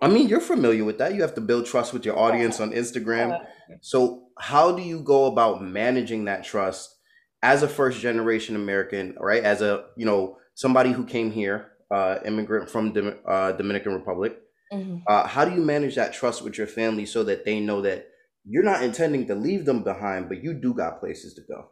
I 0.00 0.08
mean, 0.08 0.28
you're 0.28 0.40
familiar 0.40 0.82
with 0.82 0.96
that. 0.98 1.14
You 1.14 1.20
have 1.20 1.34
to 1.34 1.42
build 1.42 1.66
trust 1.66 1.92
with 1.92 2.06
your 2.06 2.18
audience 2.18 2.58
on 2.58 2.72
Instagram. 2.72 3.38
So 3.82 4.28
how 4.38 4.72
do 4.72 4.82
you 4.82 5.00
go 5.00 5.26
about 5.26 5.62
managing 5.62 6.24
that 6.24 6.42
trust 6.42 6.96
as 7.42 7.62
a 7.62 7.68
first 7.68 8.00
generation 8.00 8.56
American, 8.56 9.14
right? 9.20 9.44
As 9.44 9.60
a, 9.60 9.84
you 9.94 10.06
know, 10.06 10.38
somebody 10.54 10.90
who 10.90 11.04
came 11.04 11.30
here, 11.30 11.72
uh, 11.90 12.18
immigrant 12.24 12.70
from 12.70 12.94
the 12.94 13.18
uh, 13.28 13.52
Dominican 13.52 13.92
Republic. 13.92 14.38
Mm-hmm. 14.72 14.98
Uh, 15.06 15.26
how 15.26 15.44
do 15.44 15.54
you 15.54 15.60
manage 15.60 15.96
that 15.96 16.14
trust 16.14 16.40
with 16.40 16.56
your 16.56 16.66
family 16.66 17.04
so 17.04 17.24
that 17.24 17.44
they 17.44 17.60
know 17.60 17.82
that 17.82 18.06
you're 18.44 18.64
not 18.64 18.82
intending 18.82 19.26
to 19.26 19.34
leave 19.34 19.66
them 19.66 19.82
behind, 19.82 20.30
but 20.30 20.42
you 20.42 20.54
do 20.54 20.72
got 20.72 20.98
places 21.00 21.34
to 21.34 21.42
go? 21.42 21.68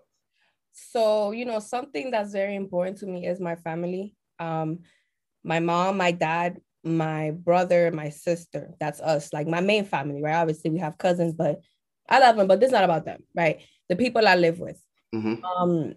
So, 0.73 1.33
you 1.33 1.45
know, 1.45 1.61
something 1.61 2.11
that's 2.11 2.33
very 2.33 2.55
important 2.55 2.99
to 2.99 3.07
me 3.07 3.27
is 3.27 3.41
my 3.41 3.57
family. 3.57 4.15
Um, 4.39 4.81
my 5.45 5.61
mom, 5.61 5.97
my 5.97 6.13
dad, 6.13 6.59
my 6.85 7.31
brother, 7.33 7.91
my 7.93 8.11
sister. 8.11 8.75
That's 8.81 9.01
us, 9.01 9.33
like 9.33 9.47
my 9.47 9.61
main 9.61 9.85
family, 9.85 10.23
right? 10.23 10.37
Obviously, 10.37 10.71
we 10.71 10.79
have 10.79 10.99
cousins, 10.99 11.35
but 11.35 11.61
I 12.09 12.21
love 12.21 12.37
them, 12.37 12.47
but 12.47 12.61
this 12.61 12.69
is 12.69 12.73
not 12.73 12.85
about 12.85 13.05
them, 13.05 13.23
right? 13.35 13.61
The 13.89 13.97
people 13.97 14.27
I 14.27 14.35
live 14.35 14.59
with, 14.59 14.81
mm-hmm. 15.15 15.45
um, 15.45 15.95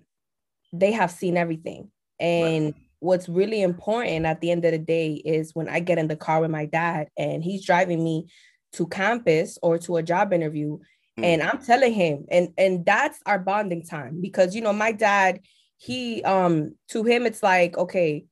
they 0.74 0.92
have 0.92 1.12
seen 1.12 1.38
everything. 1.38 1.92
And 2.20 2.66
right. 2.66 2.76
what's 3.00 3.30
really 3.30 3.62
important 3.62 4.26
at 4.26 4.42
the 4.42 4.52
end 4.52 4.66
of 4.66 4.72
the 4.72 4.80
day 4.80 5.14
is 5.14 5.56
when 5.56 5.70
I 5.70 5.80
get 5.80 5.98
in 5.98 6.08
the 6.08 6.16
car 6.16 6.42
with 6.42 6.52
my 6.52 6.66
dad 6.66 7.08
and 7.18 7.44
he's 7.44 7.66
driving 7.66 8.04
me 8.04 8.28
to 8.74 8.88
campus 8.88 9.58
or 9.62 9.78
to 9.80 9.98
a 9.98 10.04
job 10.04 10.34
interview, 10.34 10.78
mm-hmm. 10.78 11.24
and 11.24 11.42
I'm 11.42 11.62
telling 11.62 11.94
him, 11.94 12.26
and 12.30 12.50
and 12.58 12.86
that's 12.86 13.20
our 13.26 13.40
bonding 13.40 13.86
time 13.86 14.22
because 14.22 14.56
you 14.56 14.62
know 14.62 14.74
my 14.74 14.92
dad, 14.92 15.42
he 15.78 16.24
um 16.24 16.76
to 16.90 17.04
him 17.04 17.26
it's 17.26 17.42
like 17.42 17.78
okay 17.78 18.26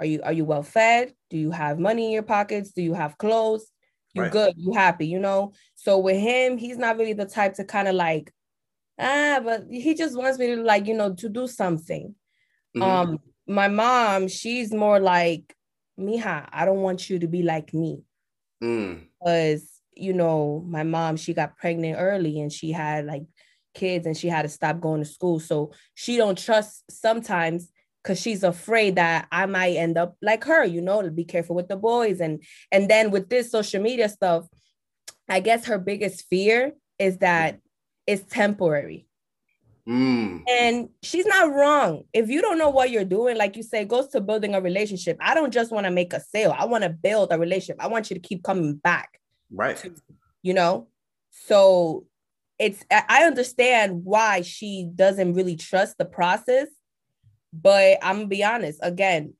are 0.00 0.06
you 0.06 0.20
are 0.22 0.32
you 0.32 0.44
well 0.44 0.62
fed? 0.62 1.12
Do 1.28 1.36
you 1.36 1.50
have 1.50 1.78
money 1.78 2.06
in 2.06 2.10
your 2.10 2.22
pockets? 2.22 2.72
Do 2.72 2.82
you 2.82 2.94
have 2.94 3.18
clothes? 3.18 3.70
You 4.14 4.22
right. 4.22 4.32
good? 4.32 4.54
You 4.56 4.72
happy? 4.72 5.06
You 5.06 5.20
know. 5.20 5.52
So 5.74 5.98
with 5.98 6.16
him, 6.16 6.58
he's 6.58 6.78
not 6.78 6.96
really 6.96 7.12
the 7.12 7.26
type 7.26 7.54
to 7.54 7.64
kind 7.64 7.86
of 7.86 7.94
like 7.94 8.32
ah, 8.98 9.40
but 9.44 9.64
he 9.70 9.94
just 9.94 10.16
wants 10.16 10.38
me 10.38 10.46
to 10.48 10.62
like 10.62 10.86
you 10.86 10.94
know 10.94 11.14
to 11.14 11.28
do 11.28 11.46
something. 11.46 12.14
Mm-hmm. 12.76 12.82
Um, 12.82 13.18
my 13.46 13.68
mom, 13.68 14.28
she's 14.28 14.72
more 14.72 15.00
like, 15.00 15.54
Mija, 15.98 16.48
I 16.50 16.64
don't 16.64 16.80
want 16.80 17.10
you 17.10 17.18
to 17.18 17.26
be 17.26 17.42
like 17.42 17.74
me. 17.74 18.02
Mm. 18.62 19.06
Because, 19.18 19.68
you 19.96 20.12
know, 20.12 20.64
my 20.66 20.84
mom, 20.84 21.16
she 21.16 21.34
got 21.34 21.56
pregnant 21.56 21.96
early 21.98 22.40
and 22.40 22.52
she 22.52 22.70
had 22.72 23.06
like, 23.06 23.24
kids 23.74 24.06
and 24.06 24.16
she 24.16 24.28
had 24.28 24.42
to 24.42 24.48
stop 24.48 24.80
going 24.80 25.00
to 25.00 25.08
school. 25.08 25.40
So 25.40 25.72
she 25.94 26.16
don't 26.16 26.36
trust 26.36 26.84
sometimes 26.90 27.70
because 28.02 28.20
she's 28.20 28.42
afraid 28.42 28.96
that 28.96 29.28
I 29.30 29.46
might 29.46 29.76
end 29.76 29.98
up 29.98 30.16
like 30.22 30.44
her, 30.44 30.64
you 30.64 30.80
know, 30.80 31.02
to 31.02 31.10
be 31.10 31.24
careful 31.24 31.56
with 31.56 31.68
the 31.68 31.76
boys. 31.76 32.20
And 32.20 32.42
and 32.72 32.88
then 32.88 33.10
with 33.10 33.28
this 33.28 33.50
social 33.50 33.82
media 33.82 34.08
stuff, 34.08 34.46
I 35.28 35.40
guess 35.40 35.66
her 35.66 35.78
biggest 35.78 36.26
fear 36.28 36.72
is 36.98 37.18
that 37.18 37.60
it's 38.06 38.24
temporary. 38.32 39.06
Mm. 39.88 40.42
And 40.48 40.88
she's 41.02 41.26
not 41.26 41.52
wrong. 41.52 42.04
If 42.12 42.28
you 42.28 42.40
don't 42.40 42.58
know 42.58 42.70
what 42.70 42.90
you're 42.90 43.04
doing, 43.04 43.36
like 43.36 43.56
you 43.56 43.62
say, 43.62 43.84
goes 43.84 44.08
to 44.08 44.20
building 44.20 44.54
a 44.54 44.60
relationship. 44.60 45.16
I 45.20 45.34
don't 45.34 45.52
just 45.52 45.72
want 45.72 45.86
to 45.86 45.90
make 45.90 46.12
a 46.12 46.20
sale. 46.20 46.54
I 46.56 46.66
want 46.66 46.84
to 46.84 46.90
build 46.90 47.32
a 47.32 47.38
relationship. 47.38 47.82
I 47.82 47.88
want 47.88 48.10
you 48.10 48.14
to 48.14 48.20
keep 48.20 48.44
coming 48.44 48.76
back. 48.76 49.20
Right. 49.50 49.76
To, 49.78 49.94
you 50.42 50.54
know? 50.54 50.88
So 51.30 52.06
it's 52.58 52.84
I 52.90 53.24
understand 53.24 54.04
why 54.04 54.42
she 54.42 54.88
doesn't 54.94 55.34
really 55.34 55.56
trust 55.56 55.96
the 55.98 56.04
process, 56.04 56.68
but 57.52 57.98
I'm 58.02 58.16
gonna 58.16 58.28
be 58.28 58.44
honest. 58.44 58.78
Again, 58.82 59.34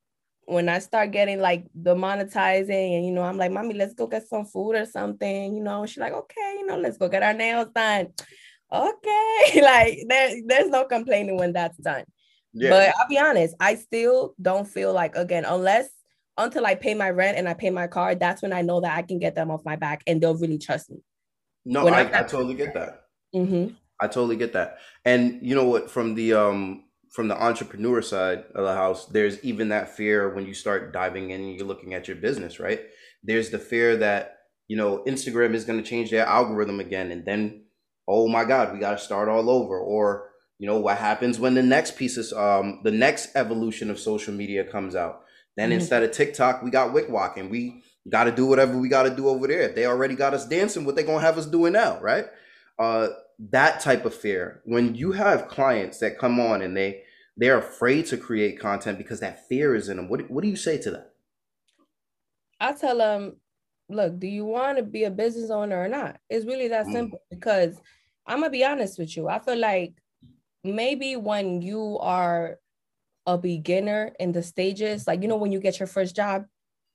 when 0.47 0.69
I 0.69 0.81
start 0.81 1.13
getting 1.13 1.41
like 1.41 1.67
the 1.75 1.95
monetizing, 1.95 2.97
and 2.97 3.07
you 3.07 3.13
know, 3.13 3.23
I'm 3.23 3.37
like, 3.39 3.53
mommy, 3.53 3.75
let's 3.75 3.95
go 3.95 4.07
get 4.07 4.27
some 4.29 4.45
food 4.45 4.77
or 4.77 4.87
something, 4.87 5.55
you 5.55 5.63
know. 5.63 5.87
She's 5.87 5.99
like, 5.99 6.13
okay, 6.13 6.57
you 6.59 6.67
know, 6.67 6.77
let's 6.77 6.99
go 6.99 7.09
get 7.09 7.23
our 7.23 7.35
nails 7.35 7.69
done 7.75 8.09
okay 8.73 9.61
like 9.63 9.99
there, 10.09 10.35
there's 10.47 10.69
no 10.69 10.85
complaining 10.85 11.37
when 11.37 11.53
that's 11.53 11.77
done 11.79 12.05
yeah. 12.53 12.71
but 12.71 12.95
i'll 12.99 13.09
be 13.09 13.19
honest 13.19 13.55
i 13.61 13.75
still 13.75 14.35
don't 14.41 14.67
feel 14.67 14.93
like 14.93 15.17
again 15.17 15.45
unless 15.45 15.89
until 16.39 16.65
i 16.65 16.75
pay 16.75 16.95
my 16.95 17.11
rent 17.11 17.37
and 17.37 17.49
i 17.49 17.55
pay 17.55 17.71
my 17.71 17.87
car 17.87 18.15
that's 18.15 18.43
when 18.43 18.53
i 18.53 18.63
know 18.63 18.81
that 18.81 18.97
i 18.97 19.03
can 19.03 19.19
get 19.19 19.35
them 19.35 19.51
off 19.51 19.65
my 19.65 19.77
back 19.77 20.03
and 20.07 20.21
they'll 20.21 20.37
really 20.37 20.59
trust 20.59 20.91
me 20.91 20.99
no 21.65 21.87
I, 21.89 22.21
I, 22.21 22.23
totally 22.23 22.55
get 22.55 22.75
that 22.75 23.03
mm-hmm. 23.35 23.75
i 24.01 24.07
totally 24.07 24.37
get 24.37 24.53
that 24.53 24.79
and 25.05 25.41
you 25.43 25.55
know 25.55 25.65
what 25.65 25.91
from 25.91 26.15
the 26.15 26.35
um 26.35 26.85
from 27.11 27.27
the 27.27 27.43
entrepreneur 27.43 28.01
side 28.01 28.45
of 28.55 28.65
the 28.65 28.73
house 28.73 29.07
there's 29.07 29.43
even 29.45 29.69
that 29.69 29.95
fear 29.97 30.33
when 30.33 30.47
you 30.47 30.55
start 30.55 30.93
diving 30.93 31.31
in 31.31 31.41
and 31.41 31.57
you're 31.57 31.67
looking 31.67 31.93
at 31.93 32.09
your 32.09 32.17
business 32.17 32.59
right? 32.59 32.81
There's 33.23 33.51
the 33.51 33.59
fear 33.59 33.97
that 33.97 34.39
you 34.69 34.77
know 34.77 35.03
instagram 35.07 35.55
is 35.55 35.65
going 35.65 35.83
to 35.83 35.89
change 35.89 36.11
their 36.11 36.25
algorithm 36.25 36.79
again 36.81 37.11
and 37.11 37.25
then 37.25 37.65
oh 38.07 38.29
my 38.29 38.45
god 38.45 38.73
we 38.73 38.79
got 38.79 38.93
to 38.93 39.05
start 39.05 39.29
all 39.29 39.51
over. 39.51 39.79
Or 39.79 40.31
you 40.59 40.67
know 40.67 40.79
what 40.79 40.99
happens 40.99 41.41
when 41.41 41.55
the 41.55 41.63
next 41.63 41.97
piece 41.97 42.17
of 42.17 42.39
um 42.39 42.81
the 42.85 42.93
next 42.93 43.35
evolution 43.35 43.91
of 43.91 43.99
social 43.99 44.33
media 44.33 44.65
comes 44.65 44.95
out? 44.95 45.23
Then 45.57 45.71
mm-hmm. 45.71 45.81
instead 45.81 46.03
of 46.05 46.13
tiktok 46.13 46.63
we 46.63 46.71
got 46.71 46.95
wickwalk 46.95 47.37
and 47.37 47.51
we 47.51 47.83
got 48.09 48.25
to 48.25 48.33
do 48.33 48.47
whatever 48.47 48.79
we 48.79 48.89
got 48.89 49.03
to 49.03 49.15
do 49.15 49.29
over 49.29 49.47
there. 49.47 49.63
If 49.63 49.75
they 49.75 49.87
already 49.87 50.15
got 50.15 50.33
us 50.33 50.47
dancing 50.47 50.85
what 50.85 50.97
they 50.97 51.03
gonna 51.03 51.21
have 51.21 51.39
us 51.39 51.47
doing 51.47 51.73
now 51.73 52.01
right? 52.01 52.27
Uh 52.79 53.09
that 53.51 53.81
type 53.81 54.05
of 54.05 54.15
fear 54.15 54.61
when 54.65 54.95
you 54.95 55.13
have 55.13 55.49
clients 55.49 55.99
that 55.99 56.19
come 56.19 56.39
on 56.39 56.63
and 56.63 56.77
they 56.77 57.03
they're 57.37 57.59
afraid 57.59 58.05
to 58.05 58.17
create 58.17 58.61
content 58.61 58.99
because 58.99 59.21
that 59.21 59.49
fear 59.49 59.75
is 59.75 59.89
in 59.89 59.97
them 59.97 60.09
what, 60.09 60.31
what 60.31 60.43
do 60.43 60.49
you 60.49 60.57
say 60.57 60.77
to 60.77 60.91
that 60.91 61.13
i 62.61 62.73
tell 62.73 62.99
them 62.99 63.37
look 63.89 64.19
do 64.19 64.27
you 64.27 64.45
want 64.45 64.77
to 64.77 64.83
be 64.83 65.05
a 65.05 65.11
business 65.11 65.51
owner 65.51 65.83
or 65.83 65.89
not 65.89 66.19
it's 66.29 66.45
really 66.45 66.69
that 66.69 66.87
mm. 66.87 66.93
simple 66.93 67.23
because 67.31 67.81
I'm 68.31 68.41
gonna 68.41 68.51
be 68.51 68.65
honest 68.65 68.99
with 68.99 69.17
you. 69.17 69.29
I 69.29 69.41
feel 69.41 69.59
like 69.59 69.95
maybe 70.63 71.17
when 71.17 71.63
you 71.63 71.99
are 71.99 72.59
a 73.27 73.37
beginner 73.37 74.13
in 74.21 74.31
the 74.31 74.43
stages, 74.43 75.07
like 75.07 75.23
you 75.23 75.29
know, 75.29 75.37
when 75.37 75.51
you 75.51 75.59
get 75.59 75.81
your 75.81 75.89
first 75.89 76.15
job, 76.15 76.45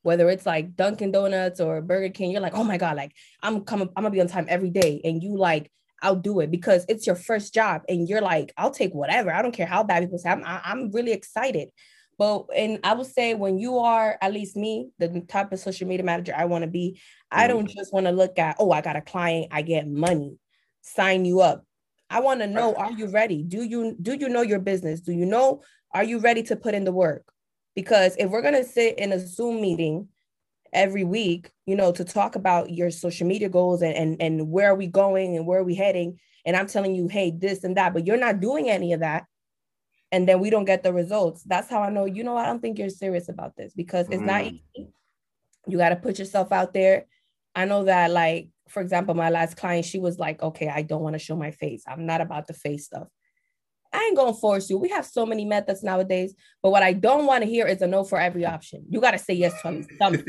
whether 0.03 0.29
it's 0.29 0.45
like 0.45 0.77
Dunkin' 0.77 1.11
Donuts 1.11 1.59
or 1.59 1.81
Burger 1.81 2.09
King, 2.09 2.31
you're 2.31 2.41
like, 2.41 2.55
oh 2.55 2.63
my 2.63 2.77
God, 2.77 2.95
like 2.95 3.11
I'm 3.43 3.65
coming, 3.65 3.89
I'm 3.97 4.03
gonna 4.03 4.11
be 4.11 4.21
on 4.21 4.27
time 4.27 4.45
every 4.47 4.69
day. 4.69 5.01
And 5.03 5.21
you 5.21 5.37
like, 5.37 5.71
I'll 6.01 6.15
do 6.15 6.39
it 6.39 6.51
because 6.51 6.85
it's 6.87 7.07
your 7.07 7.15
first 7.15 7.53
job. 7.53 7.83
And 7.87 8.07
you're 8.07 8.21
like, 8.21 8.53
I'll 8.57 8.71
take 8.71 8.93
whatever. 8.93 9.31
I 9.31 9.41
don't 9.41 9.53
care 9.53 9.65
how 9.65 9.83
bad 9.83 10.03
people 10.03 10.17
say. 10.17 10.29
I'm, 10.29 10.43
I'm 10.45 10.91
really 10.91 11.11
excited. 11.11 11.69
But 12.17 12.45
and 12.55 12.79
I 12.83 12.93
would 12.93 13.07
say 13.07 13.33
when 13.33 13.57
you 13.57 13.79
are 13.79 14.17
at 14.21 14.31
least 14.31 14.55
me, 14.55 14.89
the 14.99 15.21
type 15.27 15.51
of 15.51 15.59
social 15.59 15.87
media 15.87 16.05
manager 16.05 16.33
I 16.35 16.45
want 16.45 16.63
to 16.63 16.69
be, 16.69 17.01
I 17.31 17.43
mm-hmm. 17.43 17.57
don't 17.57 17.69
just 17.69 17.93
want 17.93 18.05
to 18.05 18.11
look 18.11 18.39
at, 18.39 18.55
oh, 18.59 18.71
I 18.71 18.81
got 18.81 18.95
a 18.95 19.01
client, 19.01 19.47
I 19.51 19.61
get 19.61 19.87
money 19.87 20.37
sign 20.85 21.25
you 21.25 21.41
up. 21.41 21.65
I 22.09 22.19
want 22.19 22.39
to 22.41 22.47
know 22.47 22.75
are 22.75 22.91
you 22.91 23.07
ready? 23.07 23.43
Do 23.43 23.63
you 23.63 23.95
do 24.01 24.13
you 24.13 24.29
know 24.29 24.43
your 24.43 24.59
business? 24.59 25.01
Do 25.01 25.11
you 25.11 25.25
know 25.25 25.63
are 25.93 26.03
you 26.03 26.19
ready 26.19 26.43
to 26.43 26.55
put 26.55 26.75
in 26.75 26.83
the 26.85 26.91
work? 26.91 27.25
Because 27.75 28.15
if 28.17 28.29
we're 28.29 28.41
going 28.41 28.53
to 28.53 28.63
sit 28.63 28.99
in 28.99 29.11
a 29.11 29.19
Zoom 29.19 29.59
meeting 29.59 30.07
every 30.73 31.03
week, 31.03 31.51
you 31.65 31.75
know, 31.75 31.91
to 31.91 32.03
talk 32.03 32.35
about 32.35 32.71
your 32.71 32.91
social 32.91 33.27
media 33.27 33.49
goals 33.49 33.81
and 33.81 33.95
and 33.95 34.21
and 34.21 34.49
where 34.49 34.71
are 34.71 34.75
we 34.75 34.87
going 34.87 35.35
and 35.35 35.45
where 35.45 35.59
are 35.59 35.63
we 35.63 35.75
heading 35.75 36.19
and 36.45 36.55
I'm 36.55 36.67
telling 36.67 36.93
you, 36.95 37.07
"Hey, 37.07 37.31
this 37.31 37.63
and 37.63 37.77
that," 37.77 37.93
but 37.93 38.05
you're 38.05 38.17
not 38.17 38.39
doing 38.39 38.69
any 38.69 38.93
of 38.93 38.99
that 38.99 39.25
and 40.11 40.27
then 40.27 40.39
we 40.39 40.49
don't 40.49 40.65
get 40.65 40.83
the 40.83 40.93
results. 40.93 41.43
That's 41.43 41.69
how 41.69 41.81
I 41.81 41.89
know, 41.89 42.05
you 42.05 42.23
know, 42.23 42.37
I 42.37 42.45
don't 42.45 42.61
think 42.61 42.77
you're 42.77 42.89
serious 42.89 43.27
about 43.27 43.55
this 43.57 43.73
because 43.73 44.07
it's 44.09 44.21
mm. 44.21 44.27
not 44.27 44.45
easy. 44.45 44.93
You 45.67 45.77
got 45.77 45.89
to 45.89 45.95
put 45.95 46.19
yourself 46.19 46.51
out 46.51 46.73
there. 46.73 47.05
I 47.55 47.65
know 47.65 47.85
that 47.85 48.11
like 48.11 48.49
for 48.69 48.81
example, 48.81 49.13
my 49.13 49.29
last 49.29 49.57
client, 49.57 49.85
she 49.85 49.99
was 49.99 50.17
like, 50.17 50.41
okay, 50.41 50.67
I 50.67 50.81
don't 50.81 51.01
want 51.01 51.13
to 51.13 51.19
show 51.19 51.35
my 51.35 51.51
face. 51.51 51.83
I'm 51.87 52.05
not 52.05 52.21
about 52.21 52.47
the 52.47 52.53
face 52.53 52.85
stuff. 52.85 53.07
I 53.95 54.05
ain't 54.05 54.17
gonna 54.17 54.33
force 54.33 54.69
you. 54.69 54.77
We 54.77 54.89
have 54.89 55.05
so 55.05 55.25
many 55.25 55.45
methods 55.45 55.83
nowadays, 55.83 56.33
but 56.61 56.71
what 56.71 56.83
I 56.83 56.93
don't 56.93 57.25
want 57.25 57.43
to 57.43 57.49
hear 57.49 57.65
is 57.65 57.81
a 57.81 57.87
no 57.87 58.03
for 58.03 58.19
every 58.19 58.45
option. 58.45 58.85
You 58.89 58.99
got 59.01 59.11
to 59.11 59.19
say 59.19 59.33
yes 59.33 59.53
to 59.61 59.85
something. 59.97 60.25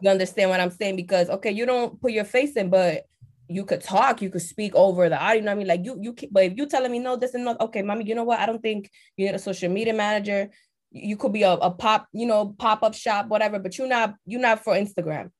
you 0.00 0.10
understand 0.10 0.50
what 0.50 0.60
I'm 0.60 0.70
saying? 0.70 0.96
Because 0.96 1.28
okay, 1.30 1.50
you 1.50 1.66
don't 1.66 2.00
put 2.00 2.12
your 2.12 2.24
face 2.24 2.56
in, 2.56 2.70
but 2.70 3.04
you 3.48 3.64
could 3.64 3.80
talk, 3.80 4.22
you 4.22 4.30
could 4.30 4.42
speak 4.42 4.74
over 4.74 5.08
the 5.08 5.20
audio. 5.20 5.36
You 5.36 5.42
know 5.42 5.50
what 5.52 5.56
I 5.56 5.58
mean? 5.58 5.68
Like 5.68 5.84
you, 5.84 5.98
you. 6.00 6.12
Can, 6.12 6.28
But 6.32 6.44
if 6.44 6.56
you 6.56 6.66
telling 6.66 6.90
me 6.90 6.98
no, 6.98 7.16
this 7.16 7.34
and 7.34 7.44
no, 7.44 7.56
okay, 7.60 7.82
mommy, 7.82 8.04
you 8.04 8.14
know 8.14 8.24
what? 8.24 8.40
I 8.40 8.46
don't 8.46 8.62
think 8.62 8.90
you 9.16 9.26
need 9.26 9.34
a 9.34 9.38
social 9.38 9.70
media 9.70 9.94
manager. 9.94 10.50
You 10.90 11.16
could 11.16 11.32
be 11.32 11.42
a, 11.42 11.52
a 11.52 11.70
pop, 11.70 12.08
you 12.12 12.26
know, 12.26 12.54
pop 12.58 12.82
up 12.82 12.94
shop, 12.94 13.28
whatever. 13.28 13.58
But 13.58 13.78
you're 13.78 13.88
not, 13.88 14.14
you're 14.24 14.40
not 14.40 14.64
for 14.64 14.74
Instagram. 14.74 15.30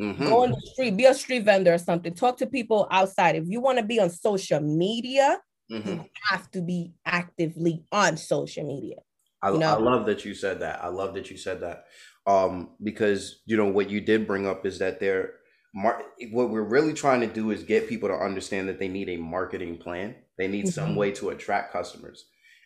Mm-hmm. 0.00 0.28
Go 0.28 0.42
on 0.42 0.50
the 0.50 0.60
street, 0.72 0.96
be 0.96 1.06
a 1.06 1.14
street 1.14 1.44
vendor 1.44 1.72
or 1.72 1.78
something. 1.78 2.14
Talk 2.14 2.36
to 2.38 2.46
people 2.46 2.86
outside. 2.90 3.36
If 3.36 3.44
you 3.46 3.60
want 3.60 3.78
to 3.78 3.84
be 3.84 3.98
on 3.98 4.10
social 4.10 4.60
media, 4.60 5.38
mm-hmm. 5.70 5.88
you 5.88 6.10
have 6.30 6.50
to 6.52 6.60
be 6.60 6.92
actively 7.04 7.84
on 7.92 8.16
social 8.16 8.66
media. 8.66 8.96
I, 9.42 9.52
you 9.52 9.58
know? 9.58 9.74
I 9.74 9.78
love 9.78 10.06
that 10.06 10.24
you 10.24 10.34
said 10.34 10.60
that. 10.60 10.82
I 10.82 10.88
love 10.88 11.14
that 11.14 11.30
you 11.30 11.36
said 11.36 11.60
that. 11.60 11.84
Um, 12.26 12.70
because 12.82 13.42
you 13.46 13.56
know 13.56 13.68
what 13.68 13.88
you 13.88 14.00
did 14.00 14.26
bring 14.26 14.46
up 14.46 14.66
is 14.66 14.80
that 14.80 14.98
they're 14.98 15.34
mar- 15.76 16.02
what 16.32 16.50
we're 16.50 16.62
really 16.62 16.94
trying 16.94 17.20
to 17.20 17.26
do 17.26 17.50
is 17.50 17.62
get 17.62 17.88
people 17.88 18.08
to 18.08 18.14
understand 18.14 18.68
that 18.68 18.80
they 18.80 18.88
need 18.88 19.08
a 19.08 19.16
marketing 19.16 19.78
plan. 19.78 20.16
They 20.36 20.48
need 20.48 20.64
mm-hmm. 20.64 20.70
some 20.70 20.96
way 20.96 21.12
to 21.12 21.30
attract 21.30 21.72
customers. 21.72 22.24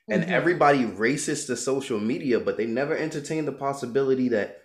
And 0.09 0.23
mm-hmm. 0.23 0.33
everybody 0.33 0.85
races 0.87 1.45
to 1.47 1.57
social 1.57 2.01
media, 2.01 2.41
but 2.41 2.57
they 2.57 2.67
never 2.67 2.97
entertain 2.97 3.45
the 3.45 3.53
possibility 3.53 4.29
that 4.31 4.63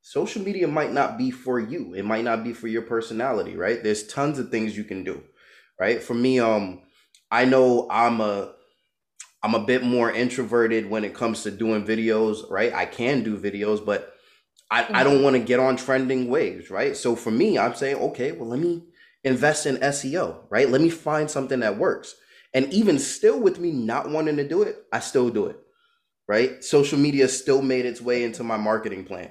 social 0.00 0.42
media 0.42 0.66
might 0.66 0.92
not 0.92 1.18
be 1.18 1.30
for 1.30 1.60
you. 1.60 1.94
It 1.94 2.04
might 2.04 2.24
not 2.24 2.42
be 2.42 2.52
for 2.52 2.68
your 2.68 2.82
personality, 2.82 3.56
right? 3.56 3.82
There's 3.82 4.06
tons 4.06 4.38
of 4.38 4.50
things 4.50 4.76
you 4.76 4.84
can 4.84 5.04
do, 5.04 5.22
right? 5.78 6.02
For 6.02 6.14
me, 6.14 6.40
um, 6.40 6.82
I 7.30 7.44
know 7.44 7.86
I'm 7.90 8.20
a 8.20 8.52
I'm 9.42 9.54
a 9.54 9.64
bit 9.64 9.84
more 9.84 10.10
introverted 10.10 10.90
when 10.90 11.04
it 11.04 11.14
comes 11.14 11.44
to 11.44 11.50
doing 11.50 11.84
videos, 11.84 12.50
right? 12.50 12.72
I 12.72 12.86
can 12.86 13.22
do 13.22 13.38
videos, 13.38 13.84
but 13.84 14.14
I, 14.70 14.82
mm-hmm. 14.82 14.96
I 14.96 15.04
don't 15.04 15.22
want 15.22 15.34
to 15.34 15.40
get 15.40 15.60
on 15.60 15.76
trending 15.76 16.28
waves, 16.28 16.70
right? 16.70 16.96
So 16.96 17.14
for 17.14 17.30
me, 17.30 17.56
I'm 17.58 17.74
saying, 17.74 17.96
okay, 17.96 18.32
well, 18.32 18.48
let 18.48 18.58
me 18.58 18.84
invest 19.22 19.66
in 19.66 19.76
SEO, 19.76 20.40
right? 20.50 20.68
Let 20.68 20.80
me 20.80 20.90
find 20.90 21.30
something 21.30 21.60
that 21.60 21.78
works. 21.78 22.14
And 22.52 22.72
even 22.72 22.98
still 22.98 23.38
with 23.38 23.60
me 23.60 23.70
not 23.70 24.10
wanting 24.10 24.36
to 24.36 24.48
do 24.48 24.62
it, 24.62 24.76
I 24.92 25.00
still 25.00 25.30
do 25.30 25.46
it, 25.46 25.58
right? 26.26 26.64
Social 26.64 26.98
media 26.98 27.28
still 27.28 27.62
made 27.62 27.86
its 27.86 28.00
way 28.00 28.24
into 28.24 28.42
my 28.42 28.56
marketing 28.56 29.04
plan. 29.04 29.30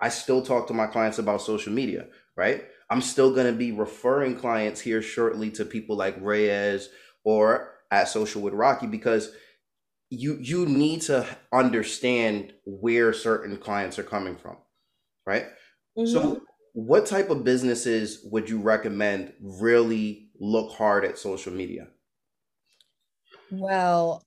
I 0.00 0.08
still 0.08 0.42
talk 0.42 0.66
to 0.68 0.74
my 0.74 0.86
clients 0.86 1.18
about 1.18 1.42
social 1.42 1.72
media, 1.72 2.08
right? 2.36 2.64
I'm 2.90 3.00
still 3.00 3.32
going 3.34 3.46
to 3.46 3.52
be 3.52 3.72
referring 3.72 4.36
clients 4.36 4.80
here 4.80 5.02
shortly 5.02 5.50
to 5.52 5.64
people 5.64 5.96
like 5.96 6.16
Reyes 6.20 6.88
or 7.26 7.72
at 7.90 8.08
Social 8.08 8.40
with 8.40 8.54
Rocky 8.54 8.86
because 8.86 9.32
you 10.08 10.38
you 10.40 10.64
need 10.64 11.02
to 11.02 11.26
understand 11.52 12.54
where 12.64 13.12
certain 13.12 13.56
clients 13.58 13.98
are 13.98 14.04
coming 14.04 14.36
from, 14.36 14.56
right? 15.26 15.46
Mm-hmm. 15.98 16.06
So 16.06 16.40
what 16.72 17.04
type 17.04 17.28
of 17.28 17.42
businesses 17.42 18.20
would 18.30 18.48
you 18.48 18.60
recommend 18.60 19.32
really 19.40 20.30
look 20.38 20.72
hard 20.72 21.04
at 21.04 21.18
social 21.18 21.52
media? 21.52 21.88
Well, 23.50 24.22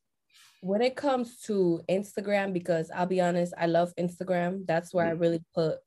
when 0.61 0.81
it 0.81 0.97
comes 0.97 1.39
to 1.43 1.81
Instagram, 1.89 2.51
because 2.51 2.91
I'll 2.93 3.05
be 3.05 3.21
honest, 3.21 3.53
I 3.57 3.67
love 3.67 3.93
Instagram. 3.97 4.65
That's 4.65 4.93
where 4.93 5.07
I 5.07 5.11
mm. 5.11 5.21
really 5.21 5.43
put 5.55 5.77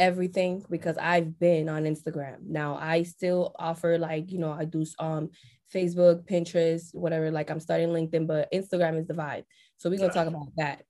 everything 0.00 0.64
because 0.68 0.96
I've 0.98 1.38
been 1.38 1.68
on 1.68 1.84
Instagram. 1.84 2.38
Now 2.46 2.74
I 2.74 3.04
still 3.04 3.54
offer 3.56 3.98
like, 3.98 4.32
you 4.32 4.38
know, 4.38 4.50
I 4.50 4.64
do 4.64 4.84
um 4.98 5.30
Facebook, 5.74 6.24
Pinterest, 6.28 6.94
whatever, 6.94 7.30
like 7.30 7.50
I'm 7.50 7.60
starting 7.60 7.88
LinkedIn, 7.88 8.26
but 8.26 8.52
Instagram 8.52 8.98
is 9.00 9.06
the 9.06 9.14
vibe. 9.14 9.44
So 9.78 9.90
we're 9.90 9.98
gonna 9.98 10.12
talk 10.12 10.28
about 10.28 10.48
that. 10.56 10.82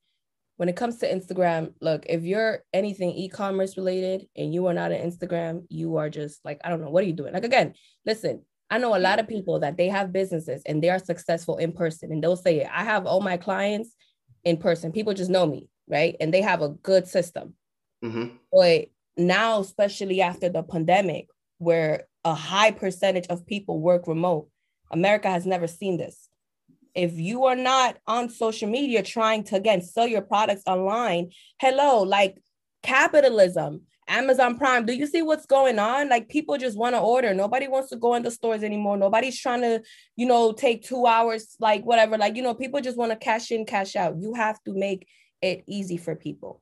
When 0.56 0.68
it 0.68 0.76
comes 0.76 0.98
to 0.98 1.12
Instagram, 1.12 1.72
look, 1.80 2.04
if 2.08 2.22
you're 2.22 2.62
anything 2.72 3.10
e-commerce 3.10 3.76
related 3.76 4.28
and 4.36 4.54
you 4.54 4.66
are 4.66 4.74
not 4.74 4.92
an 4.92 5.10
Instagram, 5.10 5.64
you 5.68 5.96
are 5.96 6.08
just 6.08 6.44
like, 6.44 6.60
I 6.62 6.68
don't 6.68 6.80
know, 6.80 6.90
what 6.90 7.02
are 7.02 7.06
you 7.06 7.12
doing? 7.12 7.32
Like 7.32 7.44
again, 7.44 7.74
listen, 8.06 8.42
I 8.70 8.78
know 8.78 8.96
a 8.96 8.98
lot 8.98 9.18
of 9.18 9.28
people 9.28 9.60
that 9.60 9.76
they 9.76 9.88
have 9.88 10.12
businesses 10.12 10.62
and 10.66 10.82
they 10.82 10.90
are 10.90 10.98
successful 10.98 11.58
in 11.58 11.72
person, 11.72 12.12
and 12.12 12.22
they'll 12.22 12.36
say, 12.36 12.64
I 12.64 12.84
have 12.84 13.06
all 13.06 13.20
my 13.20 13.36
clients 13.36 13.94
in 14.44 14.56
person. 14.56 14.92
People 14.92 15.14
just 15.14 15.30
know 15.30 15.46
me, 15.46 15.68
right? 15.88 16.16
And 16.20 16.32
they 16.32 16.40
have 16.42 16.62
a 16.62 16.70
good 16.70 17.06
system. 17.06 17.54
Mm-hmm. 18.04 18.36
But 18.52 18.86
now, 19.16 19.60
especially 19.60 20.22
after 20.22 20.48
the 20.48 20.62
pandemic, 20.62 21.28
where 21.58 22.04
a 22.24 22.34
high 22.34 22.70
percentage 22.70 23.26
of 23.28 23.46
people 23.46 23.80
work 23.80 24.08
remote, 24.08 24.48
America 24.90 25.28
has 25.28 25.46
never 25.46 25.66
seen 25.66 25.96
this. 25.96 26.28
If 26.94 27.18
you 27.18 27.44
are 27.46 27.56
not 27.56 27.96
on 28.06 28.28
social 28.28 28.68
media 28.68 29.02
trying 29.02 29.44
to 29.44 29.56
again 29.56 29.82
sell 29.82 30.06
your 30.06 30.22
products 30.22 30.62
online, 30.66 31.30
hello, 31.58 32.02
like 32.02 32.40
capitalism, 32.82 33.82
Amazon 34.06 34.58
Prime, 34.58 34.84
do 34.84 34.92
you 34.92 35.06
see 35.06 35.22
what's 35.22 35.46
going 35.46 35.78
on? 35.78 36.08
Like 36.08 36.28
people 36.28 36.56
just 36.58 36.76
want 36.76 36.94
to 36.94 37.00
order. 37.00 37.34
Nobody 37.34 37.68
wants 37.68 37.88
to 37.90 37.96
go 37.96 38.14
in 38.14 38.22
the 38.22 38.30
stores 38.30 38.62
anymore. 38.62 38.96
Nobody's 38.96 39.40
trying 39.40 39.62
to, 39.62 39.82
you 40.16 40.26
know, 40.26 40.52
take 40.52 40.84
two 40.84 41.06
hours, 41.06 41.56
like 41.58 41.84
whatever. 41.84 42.18
Like, 42.18 42.36
you 42.36 42.42
know, 42.42 42.54
people 42.54 42.80
just 42.80 42.98
want 42.98 43.12
to 43.12 43.16
cash 43.16 43.50
in, 43.50 43.64
cash 43.64 43.96
out. 43.96 44.16
You 44.18 44.34
have 44.34 44.62
to 44.64 44.74
make 44.74 45.08
it 45.40 45.64
easy 45.66 45.96
for 45.96 46.14
people. 46.14 46.60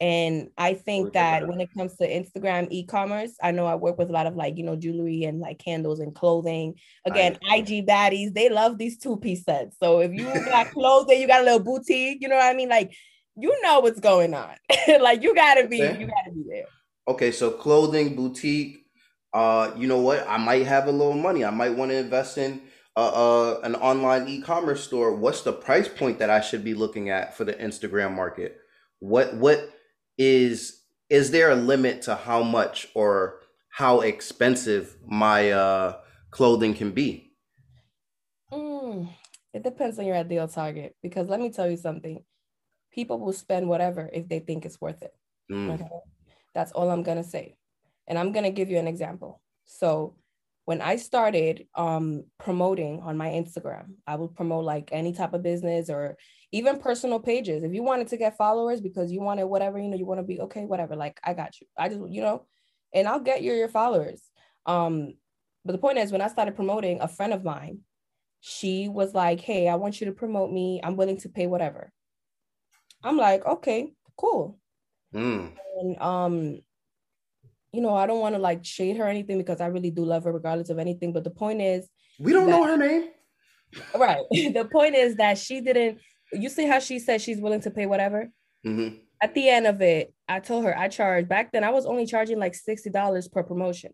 And 0.00 0.50
I 0.56 0.74
think 0.74 1.12
that 1.14 1.48
when 1.48 1.60
it 1.60 1.70
comes 1.76 1.96
to 1.96 2.08
Instagram 2.08 2.68
e-commerce, 2.70 3.32
I 3.42 3.50
know 3.50 3.66
I 3.66 3.74
work 3.74 3.98
with 3.98 4.10
a 4.10 4.12
lot 4.12 4.26
of 4.26 4.36
like, 4.36 4.56
you 4.56 4.62
know, 4.62 4.76
jewelry 4.76 5.24
and 5.24 5.40
like 5.40 5.58
candles 5.58 5.98
and 5.98 6.14
clothing. 6.14 6.74
Again, 7.04 7.36
IG 7.42 7.84
baddies, 7.86 8.32
they 8.32 8.48
love 8.48 8.78
these 8.78 8.96
two-piece 8.96 9.44
sets. 9.44 9.76
So 9.82 9.98
if 10.00 10.12
you 10.12 10.24
got 10.44 10.70
clothing, 10.70 11.20
you 11.20 11.26
got 11.26 11.40
a 11.40 11.44
little 11.44 11.60
boutique, 11.60 12.18
you 12.20 12.28
know 12.28 12.36
what 12.36 12.46
I 12.46 12.54
mean? 12.54 12.68
Like 12.68 12.92
you 13.38 13.56
know 13.62 13.80
what's 13.80 14.00
going 14.00 14.34
on. 14.34 14.54
like 15.00 15.22
you 15.22 15.34
gotta 15.34 15.68
be, 15.68 15.78
you 15.78 15.82
gotta 15.84 16.32
be 16.34 16.44
there. 16.48 16.66
Okay, 17.06 17.30
so 17.30 17.50
clothing, 17.50 18.16
boutique. 18.16 18.84
Uh, 19.32 19.70
you 19.76 19.86
know 19.86 20.00
what? 20.00 20.26
I 20.28 20.38
might 20.38 20.66
have 20.66 20.88
a 20.88 20.92
little 20.92 21.14
money. 21.14 21.44
I 21.44 21.50
might 21.50 21.70
want 21.70 21.90
to 21.90 21.96
invest 21.96 22.38
in 22.38 22.62
uh, 22.96 23.00
uh 23.54 23.60
an 23.62 23.76
online 23.76 24.28
e-commerce 24.28 24.82
store. 24.82 25.14
What's 25.14 25.42
the 25.42 25.52
price 25.52 25.88
point 25.88 26.18
that 26.18 26.30
I 26.30 26.40
should 26.40 26.64
be 26.64 26.74
looking 26.74 27.10
at 27.10 27.36
for 27.36 27.44
the 27.44 27.54
Instagram 27.54 28.14
market? 28.14 28.58
What 28.98 29.34
what 29.34 29.70
is 30.18 30.82
is 31.08 31.30
there 31.30 31.50
a 31.50 31.56
limit 31.56 32.02
to 32.02 32.14
how 32.14 32.42
much 32.42 32.88
or 32.94 33.40
how 33.70 34.00
expensive 34.00 34.96
my 35.06 35.50
uh 35.50 35.96
clothing 36.30 36.74
can 36.74 36.90
be? 36.90 37.32
Mm, 38.52 39.08
it 39.54 39.62
depends 39.62 39.98
on 39.98 40.04
your 40.04 40.16
ideal 40.16 40.48
target 40.48 40.96
because 41.02 41.28
let 41.28 41.40
me 41.40 41.50
tell 41.50 41.70
you 41.70 41.76
something 41.76 42.22
people 42.92 43.20
will 43.20 43.32
spend 43.32 43.68
whatever 43.68 44.10
if 44.12 44.28
they 44.28 44.40
think 44.40 44.64
it's 44.66 44.80
worth 44.80 45.02
it. 45.02 45.14
Mm. 45.50 45.74
Okay? 45.74 45.88
That's 46.54 46.72
all 46.72 46.90
I'm 46.90 47.02
gonna 47.02 47.24
say. 47.24 47.56
And 48.06 48.18
I'm 48.18 48.32
gonna 48.32 48.50
give 48.50 48.70
you 48.70 48.78
an 48.78 48.88
example. 48.88 49.40
So 49.64 50.16
when 50.64 50.82
I 50.82 50.96
started 50.96 51.66
um, 51.74 52.24
promoting 52.38 53.00
on 53.00 53.16
my 53.16 53.28
Instagram, 53.28 53.94
I 54.06 54.16
would 54.16 54.34
promote 54.34 54.64
like 54.64 54.90
any 54.92 55.12
type 55.12 55.32
of 55.32 55.42
business 55.42 55.88
or 55.88 56.16
even 56.52 56.78
personal 56.78 57.20
pages. 57.20 57.62
If 57.62 57.72
you 57.72 57.82
wanted 57.82 58.08
to 58.08 58.16
get 58.16 58.36
followers 58.36 58.80
because 58.80 59.12
you 59.12 59.20
wanted 59.20 59.46
whatever, 59.46 59.78
you 59.78 59.88
know, 59.88 59.96
you 59.96 60.06
want 60.06 60.20
to 60.20 60.26
be 60.26 60.40
okay, 60.42 60.64
whatever. 60.64 60.96
Like 60.96 61.20
I 61.22 61.34
got 61.34 61.60
you. 61.60 61.66
I 61.76 61.88
just, 61.88 62.00
you 62.08 62.22
know, 62.22 62.46
and 62.94 63.06
I'll 63.06 63.20
get 63.20 63.42
your, 63.42 63.56
your 63.56 63.68
followers. 63.68 64.22
Um, 64.66 65.14
but 65.64 65.72
the 65.72 65.78
point 65.78 65.98
is, 65.98 66.12
when 66.12 66.22
I 66.22 66.28
started 66.28 66.56
promoting, 66.56 67.00
a 67.00 67.08
friend 67.08 67.32
of 67.32 67.44
mine, 67.44 67.80
she 68.40 68.88
was 68.88 69.14
like, 69.14 69.40
"Hey, 69.40 69.68
I 69.68 69.74
want 69.74 70.00
you 70.00 70.06
to 70.06 70.12
promote 70.12 70.50
me. 70.50 70.80
I'm 70.82 70.96
willing 70.96 71.18
to 71.18 71.28
pay 71.28 71.46
whatever." 71.46 71.92
I'm 73.02 73.16
like, 73.16 73.44
okay, 73.44 73.92
cool. 74.16 74.58
Mm. 75.14 75.52
And 75.80 76.00
um, 76.00 76.60
you 77.72 77.80
know, 77.80 77.94
I 77.94 78.06
don't 78.06 78.20
want 78.20 78.34
to 78.34 78.40
like 78.40 78.64
shade 78.64 78.96
her 78.96 79.04
or 79.04 79.08
anything 79.08 79.38
because 79.38 79.60
I 79.60 79.66
really 79.66 79.90
do 79.90 80.04
love 80.04 80.24
her 80.24 80.32
regardless 80.32 80.70
of 80.70 80.78
anything. 80.78 81.12
But 81.12 81.24
the 81.24 81.30
point 81.30 81.60
is, 81.60 81.88
we 82.18 82.32
don't 82.32 82.46
that, 82.46 82.52
know 82.52 82.64
her 82.64 82.76
name. 82.76 83.08
Right. 83.94 84.24
the 84.30 84.68
point 84.70 84.94
is 84.94 85.16
that 85.16 85.38
she 85.38 85.60
didn't. 85.60 85.98
You 86.32 86.48
see 86.48 86.66
how 86.66 86.78
she 86.78 86.98
said 86.98 87.20
she's 87.20 87.40
willing 87.40 87.60
to 87.62 87.70
pay 87.70 87.86
whatever. 87.86 88.28
Mm-hmm. 88.66 88.96
At 89.22 89.34
the 89.34 89.48
end 89.48 89.66
of 89.66 89.80
it, 89.80 90.12
I 90.28 90.40
told 90.40 90.64
her 90.64 90.78
I 90.78 90.88
charged 90.88 91.28
back 91.28 91.52
then. 91.52 91.64
I 91.64 91.70
was 91.70 91.86
only 91.86 92.06
charging 92.06 92.38
like 92.38 92.54
sixty 92.54 92.90
dollars 92.90 93.28
per 93.28 93.42
promotion. 93.42 93.92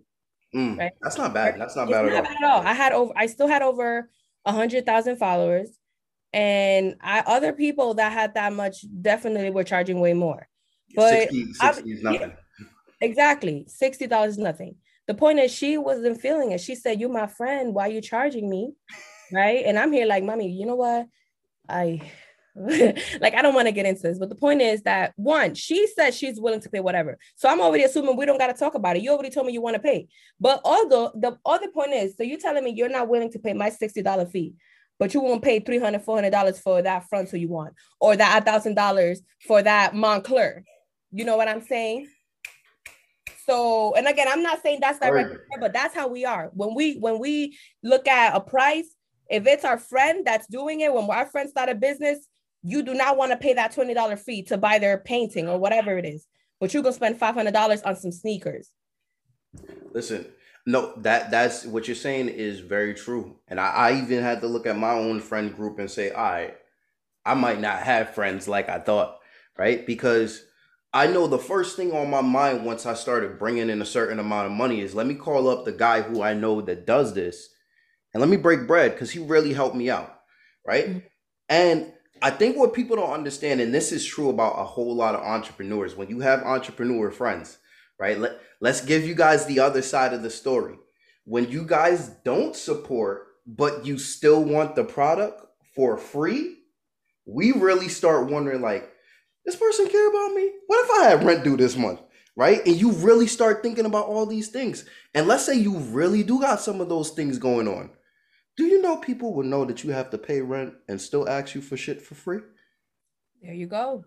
Mm, 0.55 0.79
right. 0.79 0.93
That's 1.03 1.19
not 1.19 1.35
bad. 1.35 1.61
That's 1.61 1.77
not 1.77 1.89
bad, 1.89 2.07
at, 2.07 2.13
not 2.13 2.25
bad 2.25 2.37
at 2.37 2.45
all. 2.45 2.61
I 2.61 2.73
had 2.73 2.93
over. 2.93 3.13
I 3.17 3.27
still 3.27 3.49
had 3.49 3.63
over 3.63 4.11
a 4.45 4.53
hundred 4.53 4.87
thousand 4.87 5.17
followers. 5.17 5.79
And 6.33 6.97
I 7.01 7.21
other 7.21 7.53
people 7.53 7.95
that 7.95 8.13
had 8.13 8.35
that 8.35 8.53
much 8.53 8.85
definitely 9.01 9.51
were 9.51 9.65
charging 9.65 10.01
way 10.01 10.15
more. 10.15 10.49
But 10.95 11.31
60, 11.31 11.53
60 11.55 11.91
is 11.91 12.03
nothing. 12.03 12.21
Yeah, 12.21 12.67
exactly. 13.01 13.67
$60 13.69 14.27
is 14.27 14.39
nothing. 14.39 14.77
The 15.07 15.15
point 15.15 15.39
is 15.39 15.53
she 15.53 15.77
wasn't 15.79 16.21
feeling 16.21 16.53
it. 16.53 16.61
She 16.61 16.75
said, 16.75 17.01
You 17.01 17.09
my 17.09 17.27
friend, 17.27 17.75
why 17.75 17.89
are 17.89 17.93
you 17.93 18.01
charging 18.01 18.49
me? 18.49 18.73
Right. 19.33 19.65
And 19.65 19.79
I'm 19.79 19.93
here 19.93 20.07
like, 20.07 20.25
mommy, 20.25 20.51
you 20.51 20.67
know 20.67 20.75
what? 20.75 21.07
I 21.69 22.01
like 23.21 23.35
I 23.35 23.43
don't 23.43 23.55
want 23.55 23.67
to 23.67 23.73
get 23.73 23.87
into 23.87 24.03
this, 24.03 24.19
but 24.19 24.29
the 24.29 24.35
point 24.37 24.61
is 24.61 24.83
that 24.83 25.13
one, 25.17 25.55
she 25.55 25.87
said 25.89 26.15
she's 26.15 26.41
willing 26.41 26.61
to 26.61 26.71
pay 26.71 26.81
whatever. 26.81 27.19
So 27.35 27.49
I'm 27.49 27.61
already 27.61 27.85
assuming 27.85 28.17
we 28.17 28.27
don't 28.27 28.39
got 28.39 28.47
to 28.47 28.55
talk 28.55 28.75
about 28.75 28.97
it. 28.97 29.03
You 29.03 29.11
already 29.11 29.31
told 29.31 29.47
me 29.47 29.53
you 29.53 29.63
want 29.63 29.75
to 29.75 29.83
pay. 29.83 30.09
But 30.39 30.61
although 30.65 31.11
the 31.15 31.37
other 31.45 31.69
point 31.69 31.93
is, 31.93 32.17
so 32.17 32.23
you're 32.23 32.39
telling 32.39 32.63
me 32.63 32.73
you're 32.77 32.89
not 32.89 33.09
willing 33.09 33.33
to 33.33 33.39
pay 33.39 33.53
my 33.53 33.71
$60 33.71 34.31
fee 34.31 34.55
but 34.99 35.13
you 35.13 35.21
won't 35.21 35.43
pay 35.43 35.61
$300, 35.61 36.05
$400 36.05 36.57
for 36.61 36.81
that 36.83 37.09
frontal 37.09 37.39
you 37.39 37.49
want, 37.49 37.75
or 38.01 38.17
that 38.17 38.45
$1,000 38.45 39.19
for 39.47 39.63
that 39.63 39.93
Moncler. 39.93 40.63
You 41.11 41.25
know 41.25 41.37
what 41.37 41.49
I'm 41.49 41.63
saying? 41.63 42.09
So, 43.45 43.95
and 43.95 44.07
again, 44.07 44.29
I'm 44.31 44.43
not 44.43 44.63
saying 44.63 44.79
that's 44.81 44.99
direct, 44.99 45.31
right. 45.31 45.61
but 45.61 45.73
that's 45.73 45.95
how 45.95 46.09
we 46.09 46.25
are. 46.25 46.51
When 46.55 46.75
we 46.75 46.97
when 46.97 47.19
we 47.19 47.59
look 47.83 48.09
at 48.09 48.35
a 48.35 48.41
price, 48.41 48.87
if 49.29 49.47
it's 49.47 49.65
our 49.65 49.79
friend 49.79 50.25
that's 50.25 50.47
doing 50.47 50.81
it, 50.81 50.93
when 50.93 51.09
our 51.11 51.27
friend 51.27 51.51
start 51.51 51.69
a 51.69 51.75
business, 51.75 52.27
you 52.65 52.83
do 52.83 52.95
not 52.95 53.17
want 53.17 53.31
to 53.31 53.37
pay 53.37 53.53
that 53.53 53.75
$20 53.75 54.19
fee 54.19 54.43
to 54.45 54.57
buy 54.57 54.79
their 54.79 54.99
painting 54.99 55.49
or 55.49 55.59
whatever 55.59 55.97
it 55.99 56.07
is, 56.07 56.27
but 56.59 56.73
you're 56.73 56.83
gonna 56.83 56.95
spend 56.95 57.21
$500 57.21 57.83
on 57.85 57.95
some 57.95 58.11
sneakers. 58.11 58.71
Listen, 59.93 60.27
no, 60.67 60.95
that 60.97 61.31
that's 61.31 61.67
what 61.67 61.87
you're 61.87 61.95
saying 61.95 62.31
is 62.31 62.61
very 62.61 62.95
true. 62.95 63.37
And 63.49 63.61
I, 63.61 63.69
I 63.69 64.03
even 64.03 64.23
had 64.23 64.41
to 64.41 64.47
look 64.47 64.67
at 64.67 64.79
my 64.79 64.93
own 64.93 65.21
friend 65.21 65.55
group 65.55 65.79
and 65.79 65.91
say, 65.91 66.11
all 66.11 66.23
right, 66.23 66.57
I 67.25 67.35
might 67.35 67.61
not 67.61 67.81
have 67.81 68.15
friends 68.15 68.49
like 68.49 68.69
I 68.71 68.79
thought, 68.79 69.19
right? 69.59 69.87
Because 69.87 70.43
I 70.95 71.07
know 71.07 71.27
the 71.27 71.39
first 71.39 71.77
thing 71.77 71.93
on 71.93 72.09
my 72.09 72.23
mind 72.23 72.65
once 72.65 72.87
I 72.87 72.95
started 72.95 73.39
bringing 73.39 73.69
in 73.69 73.83
a 73.83 73.87
certain 73.87 74.19
amount 74.19 74.47
of 74.47 74.53
money 74.53 74.81
is 74.81 74.95
let 74.95 75.07
me 75.07 75.15
call 75.15 75.49
up 75.49 75.65
the 75.65 75.73
guy 75.73 76.01
who 76.01 76.23
I 76.23 76.33
know 76.35 76.63
that 76.63 76.87
does 76.87 77.15
this 77.15 77.51
and 78.15 78.21
let 78.21 78.31
me 78.31 78.37
break 78.37 78.67
bread 78.67 78.93
because 78.93 79.11
he 79.11 79.19
really 79.19 79.53
helped 79.53 79.77
me 79.77 79.91
out, 79.91 80.15
right? 80.67 80.89
Mm-hmm. 80.89 80.99
And 81.51 81.93
I 82.25 82.31
think 82.31 82.57
what 82.57 82.73
people 82.73 82.97
don't 82.97 83.13
understand, 83.13 83.61
and 83.61 83.75
this 83.75 83.93
is 83.93 84.03
true 84.03 84.31
about 84.31 84.59
a 84.59 84.65
whole 84.65 84.95
lot 84.97 85.15
of 85.15 85.21
entrepreneurs, 85.21 85.95
when 85.95 86.09
you 86.09 86.21
have 86.21 86.43
entrepreneur 86.43 87.11
friends, 87.11 87.59
right? 87.99 88.19
Let, 88.19 88.41
let's 88.63 88.81
give 88.81 89.07
you 89.07 89.15
guys 89.15 89.45
the 89.45 89.61
other 89.61 89.83
side 89.83 90.15
of 90.15 90.23
the 90.23 90.31
story. 90.31 90.77
When 91.27 91.51
you 91.51 91.67
guys 91.67 92.09
don't 92.25 92.57
support, 92.57 93.27
but 93.47 93.85
you 93.85 93.99
still 93.99 94.43
want 94.43 94.75
the 94.75 94.85
product 94.85 95.45
for 95.75 95.99
free, 95.99 96.61
we 97.27 97.53
really 97.53 97.89
start 97.89 98.31
wondering 98.31 98.63
like, 98.63 98.91
this 99.45 99.57
person 99.57 99.87
care 99.89 100.09
about 100.09 100.35
me? 100.35 100.51
What 100.67 100.83
if 100.87 100.91
I 101.03 101.11
have 101.11 101.25
rent 101.25 101.45
due 101.45 101.59
this 101.59 101.77
month? 101.77 102.01
Right? 102.37 102.67
And 102.67 102.75
you 102.75 102.93
really 102.93 103.27
start 103.27 103.63
thinking 103.63 103.85
about 103.85 104.07
all 104.07 104.25
these 104.25 104.49
things. 104.49 104.87
And 105.13 105.29
let's 105.29 105.45
say 105.45 105.57
you 105.57 105.77
really 105.77 106.23
do 106.23 106.41
got 106.41 106.63
some 106.63 106.81
of 106.81 106.89
those 106.89 107.11
things 107.11 107.37
going 107.37 107.69
on. 107.69 107.91
Know 108.85 108.99
people 108.99 109.33
will 109.33 109.45
know 109.45 109.65
that 109.65 109.83
you 109.83 109.93
have 109.93 110.11
to 110.11 110.19
pay 110.19 110.43
rent 110.43 110.75
and 110.89 111.01
still 111.01 111.27
ask 111.27 111.55
you 111.55 111.63
for 111.63 111.75
shit 111.75 112.03
for 112.03 112.15
free? 112.15 112.41
There 113.41 113.55
you 113.55 113.67
go. 113.67 114.05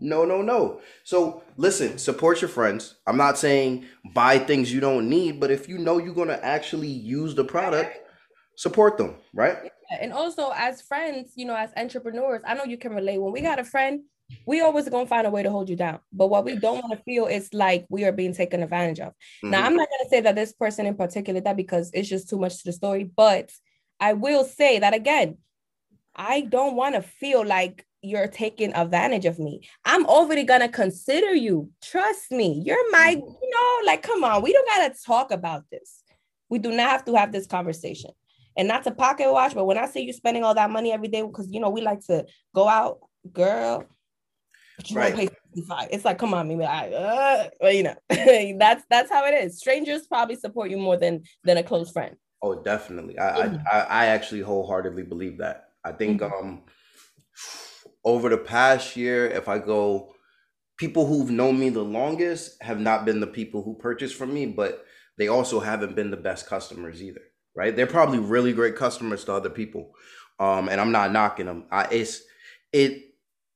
No, 0.00 0.24
no, 0.24 0.40
no. 0.40 0.80
So 1.02 1.42
listen, 1.56 1.98
support 1.98 2.40
your 2.40 2.48
friends. 2.48 2.94
I'm 3.08 3.16
not 3.16 3.38
saying 3.38 3.86
buy 4.14 4.38
things 4.38 4.72
you 4.72 4.78
don't 4.78 5.08
need, 5.08 5.40
but 5.40 5.50
if 5.50 5.68
you 5.68 5.78
know 5.78 5.98
you're 5.98 6.14
gonna 6.14 6.38
actually 6.44 6.86
use 6.86 7.34
the 7.34 7.42
product, 7.42 7.98
support 8.56 8.98
them, 8.98 9.16
right? 9.34 9.58
Yeah. 9.64 9.98
And 10.00 10.12
also 10.12 10.52
as 10.54 10.80
friends, 10.80 11.32
you 11.34 11.44
know, 11.44 11.56
as 11.56 11.70
entrepreneurs, 11.76 12.42
I 12.46 12.54
know 12.54 12.62
you 12.62 12.78
can 12.78 12.94
relate. 12.94 13.20
When 13.20 13.32
we 13.32 13.40
got 13.40 13.58
a 13.58 13.64
friend, 13.64 14.02
we 14.46 14.60
always 14.60 14.88
gonna 14.88 15.08
find 15.08 15.26
a 15.26 15.30
way 15.30 15.42
to 15.42 15.50
hold 15.50 15.68
you 15.68 15.74
down. 15.74 15.98
But 16.12 16.28
what 16.28 16.44
we 16.44 16.54
don't 16.54 16.80
want 16.82 16.96
to 16.96 17.02
feel 17.02 17.26
is 17.26 17.52
like 17.52 17.84
we 17.88 18.04
are 18.04 18.12
being 18.12 18.32
taken 18.32 18.62
advantage 18.62 19.00
of. 19.00 19.08
Mm-hmm. 19.08 19.50
Now, 19.50 19.66
I'm 19.66 19.74
not 19.74 19.88
gonna 19.88 20.08
say 20.08 20.20
that 20.20 20.36
this 20.36 20.52
person 20.52 20.86
in 20.86 20.94
particular 20.94 21.40
that 21.40 21.56
because 21.56 21.90
it's 21.92 22.08
just 22.08 22.30
too 22.30 22.38
much 22.38 22.58
to 22.58 22.66
the 22.66 22.72
story, 22.72 23.02
but 23.02 23.50
I 24.00 24.12
will 24.14 24.44
say 24.44 24.78
that 24.78 24.94
again, 24.94 25.38
I 26.16 26.42
don't 26.42 26.76
want 26.76 26.94
to 26.94 27.02
feel 27.02 27.44
like 27.44 27.86
you're 28.02 28.28
taking 28.28 28.74
advantage 28.74 29.24
of 29.24 29.38
me. 29.38 29.66
I'm 29.84 30.04
already 30.06 30.44
gonna 30.44 30.68
consider 30.68 31.34
you. 31.34 31.70
Trust 31.82 32.30
me. 32.30 32.62
You're 32.64 32.90
my, 32.90 33.16
mm-hmm. 33.16 33.26
you 33.42 33.50
know, 33.50 33.86
like, 33.86 34.02
come 34.02 34.22
on, 34.22 34.42
we 34.42 34.52
don't 34.52 34.68
gotta 34.68 34.94
talk 35.04 35.30
about 35.30 35.64
this. 35.72 36.02
We 36.50 36.58
do 36.58 36.70
not 36.70 36.90
have 36.90 37.04
to 37.06 37.14
have 37.14 37.32
this 37.32 37.46
conversation. 37.46 38.10
And 38.56 38.68
not 38.68 38.84
to 38.84 38.92
pocket 38.92 39.32
watch, 39.32 39.54
but 39.54 39.64
when 39.64 39.78
I 39.78 39.86
say 39.86 40.02
you 40.02 40.12
spending 40.12 40.44
all 40.44 40.54
that 40.54 40.70
money 40.70 40.92
every 40.92 41.08
day, 41.08 41.22
because 41.22 41.48
you 41.50 41.60
know, 41.60 41.70
we 41.70 41.80
like 41.80 42.00
to 42.06 42.26
go 42.54 42.68
out, 42.68 42.98
girl. 43.32 43.84
You 44.86 44.96
right. 44.96 45.14
pay 45.14 45.28
55. 45.54 45.88
It's 45.90 46.04
like, 46.04 46.18
come 46.18 46.34
on, 46.34 46.48
me, 46.48 46.56
like, 46.56 46.92
uh, 46.92 47.48
well, 47.60 47.72
you 47.72 47.84
know, 47.84 47.94
that's 48.58 48.84
that's 48.90 49.10
how 49.10 49.24
it 49.24 49.44
is. 49.44 49.58
Strangers 49.58 50.06
probably 50.06 50.36
support 50.36 50.70
you 50.70 50.76
more 50.76 50.96
than 50.96 51.22
than 51.42 51.56
a 51.56 51.62
close 51.62 51.90
friend. 51.90 52.16
Oh, 52.44 52.62
definitely. 52.62 53.18
I, 53.18 53.46
mm-hmm. 53.46 53.66
I, 53.72 53.80
I 53.80 54.06
actually 54.06 54.42
wholeheartedly 54.42 55.04
believe 55.04 55.38
that. 55.38 55.70
I 55.82 55.92
think 55.92 56.20
mm-hmm. 56.20 56.46
um 56.46 56.62
over 58.04 58.28
the 58.28 58.36
past 58.36 58.96
year, 58.96 59.26
if 59.26 59.48
I 59.48 59.58
go 59.58 60.14
people 60.76 61.06
who've 61.06 61.30
known 61.30 61.58
me 61.58 61.70
the 61.70 61.82
longest 61.82 62.62
have 62.62 62.78
not 62.78 63.06
been 63.06 63.20
the 63.20 63.26
people 63.26 63.62
who 63.62 63.74
purchased 63.76 64.14
from 64.16 64.34
me, 64.34 64.44
but 64.44 64.84
they 65.16 65.28
also 65.28 65.58
haven't 65.58 65.96
been 65.96 66.10
the 66.10 66.18
best 66.18 66.46
customers 66.46 67.02
either. 67.02 67.22
Right? 67.56 67.74
They're 67.74 67.86
probably 67.86 68.18
really 68.18 68.52
great 68.52 68.76
customers 68.76 69.24
to 69.24 69.32
other 69.32 69.48
people. 69.48 69.94
Um, 70.38 70.68
and 70.68 70.82
I'm 70.82 70.92
not 70.92 71.12
knocking 71.12 71.46
them. 71.46 71.64
I 71.70 71.84
it's 71.84 72.20
it 72.74 73.04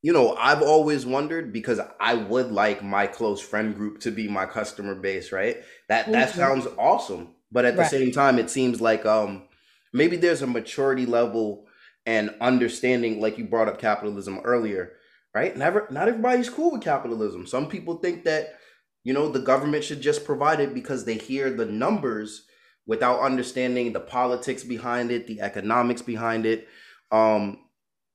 you 0.00 0.14
know, 0.14 0.34
I've 0.36 0.62
always 0.62 1.04
wondered 1.04 1.52
because 1.52 1.80
I 2.00 2.14
would 2.14 2.52
like 2.52 2.82
my 2.82 3.06
close 3.06 3.42
friend 3.42 3.74
group 3.74 4.00
to 4.00 4.10
be 4.10 4.28
my 4.28 4.46
customer 4.46 4.94
base, 4.94 5.30
right? 5.30 5.58
That 5.88 6.10
that 6.12 6.30
mm-hmm. 6.30 6.38
sounds 6.38 6.66
awesome. 6.78 7.34
But 7.50 7.64
at 7.64 7.76
the 7.76 7.82
right. 7.82 7.90
same 7.90 8.12
time, 8.12 8.38
it 8.38 8.50
seems 8.50 8.80
like 8.80 9.06
um 9.06 9.44
maybe 9.92 10.16
there's 10.16 10.42
a 10.42 10.46
maturity 10.46 11.06
level 11.06 11.66
and 12.06 12.34
understanding, 12.40 13.20
like 13.20 13.38
you 13.38 13.44
brought 13.44 13.68
up 13.68 13.78
capitalism 13.78 14.40
earlier, 14.44 14.92
right? 15.34 15.56
Never 15.56 15.86
not 15.90 16.08
everybody's 16.08 16.50
cool 16.50 16.72
with 16.72 16.82
capitalism. 16.82 17.46
Some 17.46 17.68
people 17.68 17.96
think 17.96 18.24
that, 18.24 18.58
you 19.04 19.12
know, 19.12 19.28
the 19.28 19.40
government 19.40 19.84
should 19.84 20.00
just 20.00 20.24
provide 20.24 20.60
it 20.60 20.74
because 20.74 21.04
they 21.04 21.16
hear 21.16 21.50
the 21.50 21.66
numbers 21.66 22.44
without 22.86 23.20
understanding 23.20 23.92
the 23.92 24.00
politics 24.00 24.64
behind 24.64 25.10
it, 25.10 25.26
the 25.26 25.40
economics 25.40 26.02
behind 26.02 26.46
it. 26.46 26.66
Um, 27.12 27.58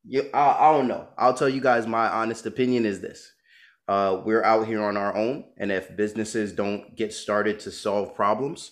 yeah, 0.05 0.23
I, 0.33 0.69
I 0.69 0.71
don't 0.73 0.87
know. 0.87 1.07
I'll 1.17 1.35
tell 1.35 1.49
you 1.49 1.61
guys 1.61 1.87
my 1.87 2.09
honest 2.09 2.45
opinion 2.45 2.85
is 2.85 2.99
this. 2.99 3.31
Uh, 3.87 4.21
we're 4.25 4.43
out 4.43 4.65
here 4.67 4.83
on 4.83 4.97
our 4.97 5.15
own, 5.15 5.45
and 5.57 5.71
if 5.71 5.95
businesses 5.95 6.53
don't 6.53 6.95
get 6.95 7.13
started 7.13 7.59
to 7.59 7.71
solve 7.71 8.15
problems, 8.15 8.71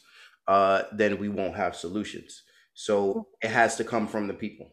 uh, 0.52 0.84
then 0.92 1.18
we 1.18 1.30
won't 1.30 1.56
have 1.56 1.78
solutions. 1.78 2.44
So 2.74 3.28
it 3.42 3.52
has 3.52 3.78
to 3.78 3.86
come 3.86 4.06
from 4.06 4.28
the 4.28 4.34
people. 4.34 4.68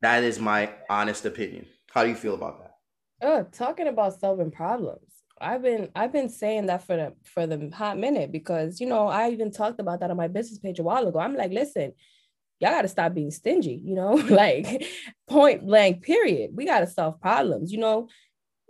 That 0.00 0.22
is 0.22 0.38
my 0.38 0.70
honest 0.88 1.26
opinion. 1.26 1.66
How 1.92 2.04
do 2.04 2.10
you 2.10 2.14
feel 2.14 2.34
about 2.34 2.60
that? 2.60 2.74
Oh, 3.22 3.42
talking 3.50 3.88
about 3.88 4.20
solving 4.20 4.52
problems. 4.52 5.10
I've 5.40 5.62
been 5.62 5.88
I've 5.96 6.12
been 6.12 6.28
saying 6.28 6.66
that 6.66 6.86
for 6.86 6.96
the 6.96 7.12
for 7.24 7.44
the 7.44 7.70
hot 7.74 7.98
minute 7.98 8.30
because 8.30 8.80
you 8.80 8.86
know 8.86 9.08
I 9.08 9.30
even 9.30 9.50
talked 9.50 9.80
about 9.80 9.98
that 10.00 10.12
on 10.12 10.16
my 10.16 10.28
business 10.28 10.60
page 10.60 10.78
a 10.78 10.84
while 10.84 11.06
ago. 11.08 11.18
I'm 11.18 11.34
like, 11.34 11.50
listen, 11.50 11.92
y'all 12.60 12.70
got 12.70 12.82
to 12.82 12.88
stop 12.88 13.12
being 13.12 13.32
stingy, 13.32 13.82
you 13.84 13.96
know, 13.96 14.12
like 14.44 14.86
point 15.28 15.66
blank, 15.66 16.02
period. 16.02 16.52
We 16.54 16.66
got 16.66 16.80
to 16.80 16.86
solve 16.86 17.20
problems, 17.20 17.72
you 17.72 17.78
know. 17.78 18.08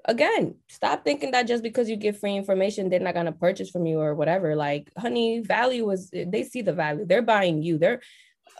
Again, 0.06 0.54
stop 0.68 1.04
thinking 1.04 1.32
that 1.32 1.46
just 1.46 1.62
because 1.62 1.88
you 1.88 1.96
give 1.96 2.18
free 2.18 2.36
information, 2.36 2.88
they're 2.88 3.00
not 3.00 3.14
going 3.14 3.26
to 3.26 3.32
purchase 3.32 3.70
from 3.70 3.86
you 3.86 4.00
or 4.00 4.14
whatever. 4.14 4.54
Like, 4.54 4.90
honey, 4.96 5.40
value 5.40 5.90
is 5.90 6.10
they 6.10 6.44
see 6.44 6.62
the 6.62 6.72
value. 6.72 7.04
They're 7.04 7.22
buying 7.22 7.62
you. 7.62 7.78
They're 7.78 8.00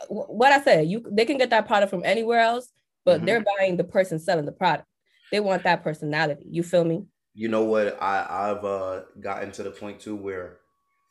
what 0.09 0.51
I 0.51 0.61
said, 0.61 0.87
you 0.87 1.03
they 1.09 1.25
can 1.25 1.37
get 1.37 1.49
that 1.49 1.65
product 1.65 1.89
from 1.89 2.03
anywhere 2.05 2.39
else, 2.39 2.71
but 3.05 3.17
mm-hmm. 3.17 3.25
they're 3.25 3.43
buying 3.57 3.77
the 3.77 3.83
person 3.83 4.19
selling 4.19 4.45
the 4.45 4.51
product. 4.51 4.87
They 5.31 5.39
want 5.39 5.63
that 5.63 5.83
personality. 5.83 6.45
You 6.49 6.63
feel 6.63 6.83
me? 6.83 7.05
You 7.33 7.47
know 7.49 7.63
what? 7.63 8.01
I, 8.01 8.25
I've 8.29 8.63
uh, 8.63 9.01
gotten 9.19 9.51
to 9.53 9.63
the 9.63 9.71
point 9.71 9.99
too 9.99 10.15
where 10.15 10.57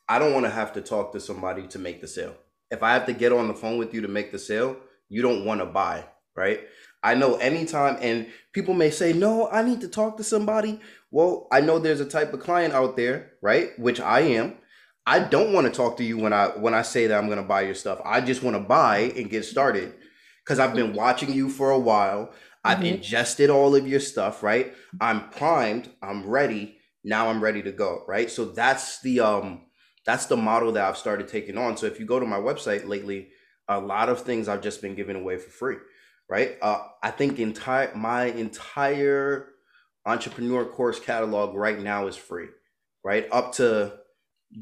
I 0.09 0.19
don't 0.19 0.33
want 0.33 0.45
to 0.45 0.51
have 0.51 0.73
to 0.75 0.81
talk 0.81 1.13
to 1.13 1.21
somebody 1.21 1.67
to 1.69 1.79
make 1.79 2.01
the 2.01 2.09
sale 2.09 2.35
if 2.71 2.83
I 2.83 2.93
have 2.93 3.07
to 3.07 3.13
get 3.13 3.33
on 3.33 3.49
the 3.49 3.55
phone 3.55 3.79
with 3.79 3.95
you 3.95 4.01
to 4.03 4.09
make 4.09 4.33
the 4.33 4.39
sale, 4.39 4.77
you 5.09 5.23
don't 5.23 5.45
want 5.45 5.61
to 5.61 5.67
buy, 5.67 6.05
right? 6.35 6.61
I 7.07 7.15
know 7.15 7.37
anytime, 7.37 7.99
and 8.01 8.27
people 8.53 8.75
may 8.75 8.91
say, 8.91 9.13
no, 9.13 9.49
I 9.49 9.63
need 9.63 9.81
to 9.83 9.89
talk 9.89 10.17
to 10.17 10.25
somebody. 10.25 10.81
Well, 11.13 11.47
I 11.53 11.61
know 11.61 11.79
there's 11.79 12.01
a 12.01 12.05
type 12.05 12.33
of 12.33 12.41
client 12.41 12.75
out 12.75 12.97
there, 12.97 13.35
right? 13.41 13.71
Which 13.79 14.01
I 14.01 14.21
am. 14.21 14.57
I 15.07 15.21
don't 15.21 15.53
want 15.53 15.69
to 15.69 15.73
talk 15.73 15.97
to 15.99 16.05
you 16.05 16.19
when 16.19 16.33
I 16.33 16.49
when 16.49 16.75
I 16.75 16.83
say 16.83 17.07
that 17.07 17.17
I'm 17.17 17.27
going 17.27 17.41
to 17.41 17.47
buy 17.47 17.63
your 17.63 17.77
stuff. 17.77 18.01
I 18.05 18.21
just 18.21 18.43
want 18.43 18.57
to 18.57 18.61
buy 18.61 19.13
and 19.17 19.31
get 19.31 19.45
started 19.45 19.95
because 20.45 20.59
I've 20.59 20.75
been 20.75 20.95
watching 20.95 21.33
you 21.33 21.49
for 21.49 21.71
a 21.71 21.79
while. 21.79 22.33
I've 22.65 22.79
mm-hmm. 22.79 22.97
ingested 22.97 23.51
all 23.51 23.77
of 23.77 23.87
your 23.87 24.01
stuff, 24.01 24.43
right? 24.43 24.75
I'm 25.01 25.31
primed. 25.31 25.89
I'm 26.03 26.27
ready. 26.27 26.79
Now 27.05 27.29
I'm 27.31 27.41
ready 27.41 27.63
to 27.63 27.71
go, 27.71 28.03
right? 28.09 28.29
So 28.29 28.47
that's 28.47 29.01
the 29.01 29.21
um 29.21 29.67
that's 30.05 30.27
the 30.27 30.37
model 30.37 30.73
that 30.73 30.89
I've 30.89 30.99
started 30.99 31.29
taking 31.29 31.57
on. 31.57 31.77
So 31.77 31.87
if 31.87 32.01
you 32.01 32.07
go 32.07 32.19
to 32.19 32.27
my 32.27 32.39
website 32.39 32.89
lately, 32.89 33.29
a 33.69 33.79
lot 33.79 34.09
of 34.09 34.23
things 34.23 34.49
I've 34.49 34.63
just 34.63 34.83
been 34.83 34.97
giving 34.97 35.17
away 35.17 35.39
for 35.39 35.51
free, 35.51 35.77
right? 36.29 36.57
Uh, 36.61 36.83
I 37.03 37.11
think 37.11 37.39
entire 37.39 37.95
my 37.95 38.25
entire 38.25 39.49
entrepreneur 40.05 40.65
course 40.65 41.01
catalog 41.01 41.55
right 41.55 41.81
now 41.81 42.07
is 42.07 42.17
free, 42.17 42.49
right? 43.05 43.27
Up 43.33 43.55
to 43.55 43.99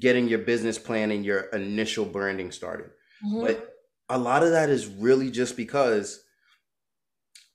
getting 0.00 0.28
your 0.28 0.40
business 0.40 0.78
plan 0.78 1.10
and 1.10 1.24
your 1.24 1.40
initial 1.52 2.04
branding 2.04 2.50
started. 2.50 2.90
Mm-hmm. 3.24 3.42
But 3.42 3.74
a 4.08 4.18
lot 4.18 4.42
of 4.42 4.50
that 4.50 4.70
is 4.70 4.86
really 4.86 5.30
just 5.30 5.56
because 5.56 6.20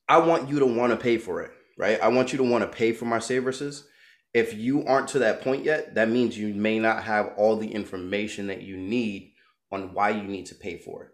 I 0.07 0.19
want 0.19 0.49
you 0.49 0.59
to 0.59 0.65
want 0.65 0.91
to 0.91 0.97
pay 0.97 1.17
for 1.17 1.41
it, 1.41 1.51
right? 1.77 2.01
I 2.01 2.07
want 2.09 2.31
you 2.31 2.37
to 2.37 2.43
want 2.43 2.63
to 2.63 2.77
pay 2.77 2.93
for 2.93 3.05
my 3.05 3.19
services 3.19 3.85
if 4.33 4.53
you 4.53 4.85
aren't 4.85 5.07
to 5.09 5.19
that 5.19 5.41
point 5.41 5.63
yet, 5.63 5.95
that 5.95 6.09
means 6.09 6.37
you 6.37 6.53
may 6.53 6.79
not 6.79 7.03
have 7.03 7.33
all 7.37 7.55
the 7.55 7.71
information 7.71 8.47
that 8.47 8.61
you 8.61 8.77
need 8.77 9.33
on 9.71 9.93
why 9.93 10.09
you 10.11 10.23
need 10.23 10.45
to 10.47 10.55
pay 10.55 10.77
for 10.77 11.05
it. 11.05 11.11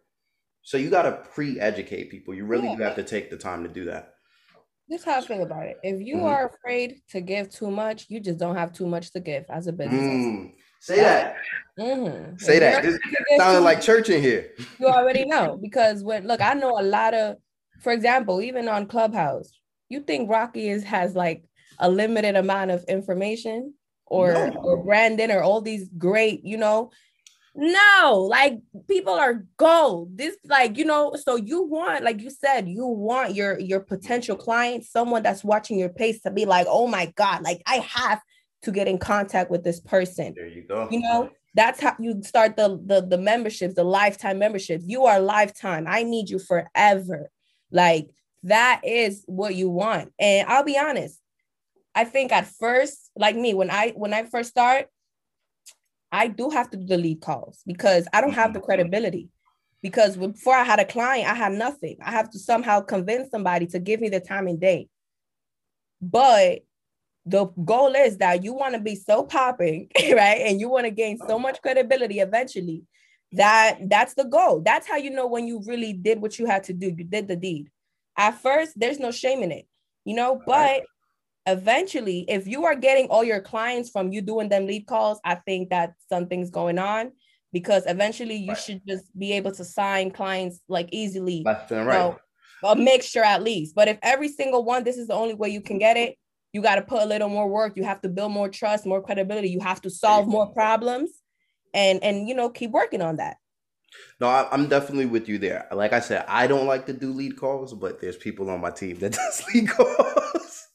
So 0.65 0.77
you 0.77 0.89
got 0.89 1.03
to 1.03 1.11
pre-educate 1.31 2.09
people. 2.09 2.33
You 2.33 2.45
really 2.45 2.67
yeah. 2.67 2.79
have 2.79 2.95
to 2.95 3.03
take 3.03 3.29
the 3.29 3.37
time 3.37 3.61
to 3.63 3.69
do 3.69 3.85
that. 3.85 4.15
This 4.89 5.03
how 5.03 5.19
I 5.19 5.21
feel 5.21 5.43
about 5.43 5.67
it. 5.67 5.77
If 5.83 6.01
you 6.01 6.17
mm-hmm. 6.17 6.25
are 6.25 6.47
afraid 6.47 7.01
to 7.11 7.21
give 7.21 7.51
too 7.51 7.69
much, 7.69 8.07
you 8.09 8.19
just 8.19 8.39
don't 8.39 8.55
have 8.55 8.73
too 8.73 8.87
much 8.87 9.11
to 9.11 9.19
give 9.19 9.45
as 9.49 9.67
a 9.67 9.71
business. 9.71 10.01
Mm. 10.01 10.53
Say 10.79 10.95
that. 10.97 11.35
Mm-hmm. 11.79 12.37
Say 12.37 12.57
if 12.57 12.59
that. 12.61 12.85
It 12.85 13.01
sounded 13.37 13.61
like 13.61 13.79
church 13.79 14.09
in 14.09 14.21
here. 14.21 14.51
You 14.79 14.87
already 14.87 15.25
know 15.25 15.59
because 15.61 16.03
when 16.03 16.27
look, 16.27 16.41
I 16.41 16.53
know 16.53 16.79
a 16.79 16.83
lot 16.83 17.13
of, 17.13 17.37
for 17.81 17.93
example, 17.93 18.41
even 18.41 18.67
on 18.67 18.87
Clubhouse, 18.87 19.51
you 19.89 20.01
think 20.01 20.29
Rocky 20.29 20.69
is 20.69 20.83
has 20.83 21.15
like 21.15 21.43
a 21.79 21.89
limited 21.89 22.35
amount 22.35 22.71
of 22.71 22.83
information 22.85 23.75
or 24.07 24.33
no. 24.33 24.61
or 24.63 24.83
Brandon 24.83 25.29
or 25.31 25.41
all 25.43 25.61
these 25.61 25.89
great, 25.97 26.43
you 26.43 26.57
know. 26.57 26.91
No, 27.57 28.27
like 28.29 28.59
people 28.89 29.13
are 29.13 29.45
gold. 29.55 30.17
This 30.17 30.35
like, 30.43 30.77
you 30.77 30.83
know, 30.83 31.13
so 31.15 31.37
you 31.37 31.63
want 31.63 32.03
like 32.03 32.21
you 32.21 32.29
said, 32.29 32.67
you 32.67 32.85
want 32.85 33.33
your 33.33 33.57
your 33.59 33.79
potential 33.79 34.35
client, 34.35 34.83
someone 34.83 35.23
that's 35.23 35.43
watching 35.43 35.79
your 35.79 35.89
pace 35.89 36.21
to 36.23 36.31
be 36.31 36.45
like, 36.45 36.67
"Oh 36.69 36.85
my 36.85 37.13
god, 37.15 37.43
like 37.43 37.61
I 37.65 37.75
have 37.77 38.21
to 38.63 38.71
get 38.71 38.89
in 38.89 38.97
contact 38.97 39.49
with 39.49 39.63
this 39.63 39.79
person." 39.79 40.33
There 40.35 40.47
you 40.47 40.63
go. 40.67 40.89
You 40.91 40.99
know, 40.99 41.29
that's 41.53 41.79
how 41.79 41.95
you 41.97 42.21
start 42.23 42.57
the 42.57 42.77
the 42.85 43.01
the 43.01 43.17
memberships, 43.17 43.75
the 43.75 43.85
lifetime 43.85 44.37
memberships. 44.37 44.83
You 44.85 45.05
are 45.05 45.21
lifetime. 45.21 45.85
I 45.87 46.03
need 46.03 46.29
you 46.29 46.39
forever. 46.39 47.31
Like 47.71 48.09
that 48.43 48.81
is 48.83 49.23
what 49.27 49.55
you 49.55 49.69
want. 49.69 50.11
And 50.19 50.45
I'll 50.49 50.65
be 50.65 50.77
honest, 50.77 51.21
I 51.95 52.03
think 52.03 52.33
at 52.33 52.47
first, 52.47 53.11
like 53.15 53.37
me, 53.37 53.53
when 53.53 53.69
I 53.69 53.93
when 53.95 54.13
I 54.13 54.23
first 54.23 54.49
start, 54.49 54.87
I 56.11 56.27
do 56.27 56.49
have 56.49 56.69
to 56.71 56.77
do 56.77 56.85
the 56.85 56.97
lead 56.97 57.21
calls 57.21 57.61
because 57.65 58.07
I 58.13 58.21
don't 58.21 58.33
have 58.33 58.53
the 58.53 58.59
mm-hmm. 58.59 58.65
credibility. 58.65 59.29
Because 59.81 60.17
before 60.17 60.55
I 60.55 60.63
had 60.63 60.79
a 60.79 60.85
client, 60.85 61.29
I 61.29 61.35
had 61.35 61.51
nothing. 61.51 61.97
I 62.03 62.11
have 62.11 62.31
to 62.31 62.39
somehow 62.39 62.81
convince 62.81 63.29
somebody 63.29 63.67
to 63.67 63.79
give 63.79 64.01
me 64.01 64.09
the 64.09 64.19
time 64.19 64.47
and 64.47 64.59
date. 64.59 64.89
But 66.01 66.61
the 67.25 67.45
goal 67.45 67.93
is 67.95 68.17
that 68.17 68.43
you 68.43 68.53
want 68.53 68.73
to 68.75 68.81
be 68.81 68.95
so 68.95 69.23
popping, 69.23 69.89
right? 70.11 70.41
And 70.45 70.59
you 70.59 70.69
want 70.69 70.85
to 70.85 70.91
gain 70.91 71.19
so 71.27 71.37
much 71.37 71.61
credibility 71.61 72.19
eventually 72.19 72.83
that 73.33 73.77
that's 73.89 74.13
the 74.13 74.23
goal. 74.23 74.61
That's 74.61 74.87
how 74.87 74.97
you 74.97 75.09
know 75.09 75.27
when 75.27 75.47
you 75.47 75.61
really 75.65 75.93
did 75.93 76.21
what 76.21 76.39
you 76.39 76.45
had 76.45 76.63
to 76.65 76.73
do. 76.73 76.87
You 76.87 77.03
did 77.03 77.27
the 77.27 77.35
deed. 77.35 77.69
At 78.17 78.41
first, 78.41 78.79
there's 78.79 78.99
no 78.99 79.11
shame 79.11 79.43
in 79.43 79.51
it, 79.51 79.67
you 80.05 80.15
know, 80.15 80.41
but 80.45 80.83
eventually 81.47 82.25
if 82.27 82.47
you 82.47 82.65
are 82.65 82.75
getting 82.75 83.07
all 83.07 83.23
your 83.23 83.39
clients 83.39 83.89
from 83.89 84.11
you 84.11 84.21
doing 84.21 84.49
them 84.49 84.65
lead 84.65 84.87
calls 84.87 85.19
i 85.23 85.35
think 85.35 85.69
that 85.69 85.93
something's 86.09 86.49
going 86.49 86.79
on 86.79 87.11
because 87.55 87.83
eventually 87.87 88.35
you 88.35 88.49
right. 88.49 88.57
should 88.57 88.81
just 88.85 89.17
be 89.17 89.31
able 89.31 89.49
to 89.49 89.63
sign 89.63 90.11
clients 90.11 90.59
like 90.67 90.89
easily. 90.91 91.41
Left 91.45 91.71
and 91.71 91.87
right. 91.87 91.97
know, 91.97 92.19
a 92.65 92.75
mixture 92.75 93.23
at 93.23 93.43
least. 93.43 93.73
But 93.73 93.87
if 93.87 93.97
every 94.01 94.27
single 94.27 94.65
one 94.65 94.83
this 94.83 94.97
is 94.97 95.07
the 95.07 95.13
only 95.13 95.35
way 95.35 95.47
you 95.47 95.61
can 95.61 95.77
get 95.77 95.95
it 95.95 96.17
you 96.51 96.61
got 96.61 96.75
to 96.75 96.81
put 96.81 97.01
a 97.01 97.05
little 97.05 97.27
more 97.27 97.49
work. 97.49 97.75
You 97.75 97.83
have 97.83 98.01
to 98.01 98.09
build 98.09 98.33
more 98.33 98.49
trust 98.49 98.85
more 98.85 99.01
credibility. 99.01 99.49
You 99.49 99.61
have 99.61 99.81
to 99.83 99.89
solve 99.89 100.27
more 100.27 100.47
problems 100.47 101.11
and 101.73 102.03
and 102.03 102.27
you 102.27 102.35
know 102.35 102.49
keep 102.49 102.71
working 102.71 103.01
on 103.01 103.17
that. 103.17 103.37
No, 104.19 104.27
I, 104.27 104.53
am 104.53 104.67
definitely 104.67 105.05
with 105.05 105.29
you 105.29 105.37
there. 105.37 105.67
Like 105.71 105.93
I 105.93 106.01
said, 106.01 106.25
I 106.27 106.47
don't 106.47 106.67
like 106.67 106.85
to 106.87 106.93
do 106.93 107.13
lead 107.13 107.37
calls, 107.37 107.73
but 107.73 108.01
there's 108.01 108.17
people 108.17 108.49
on 108.49 108.59
my 108.59 108.71
team 108.71 108.99
that 108.99 109.13
does 109.13 109.43
lead 109.53 109.69
calls 109.69 110.67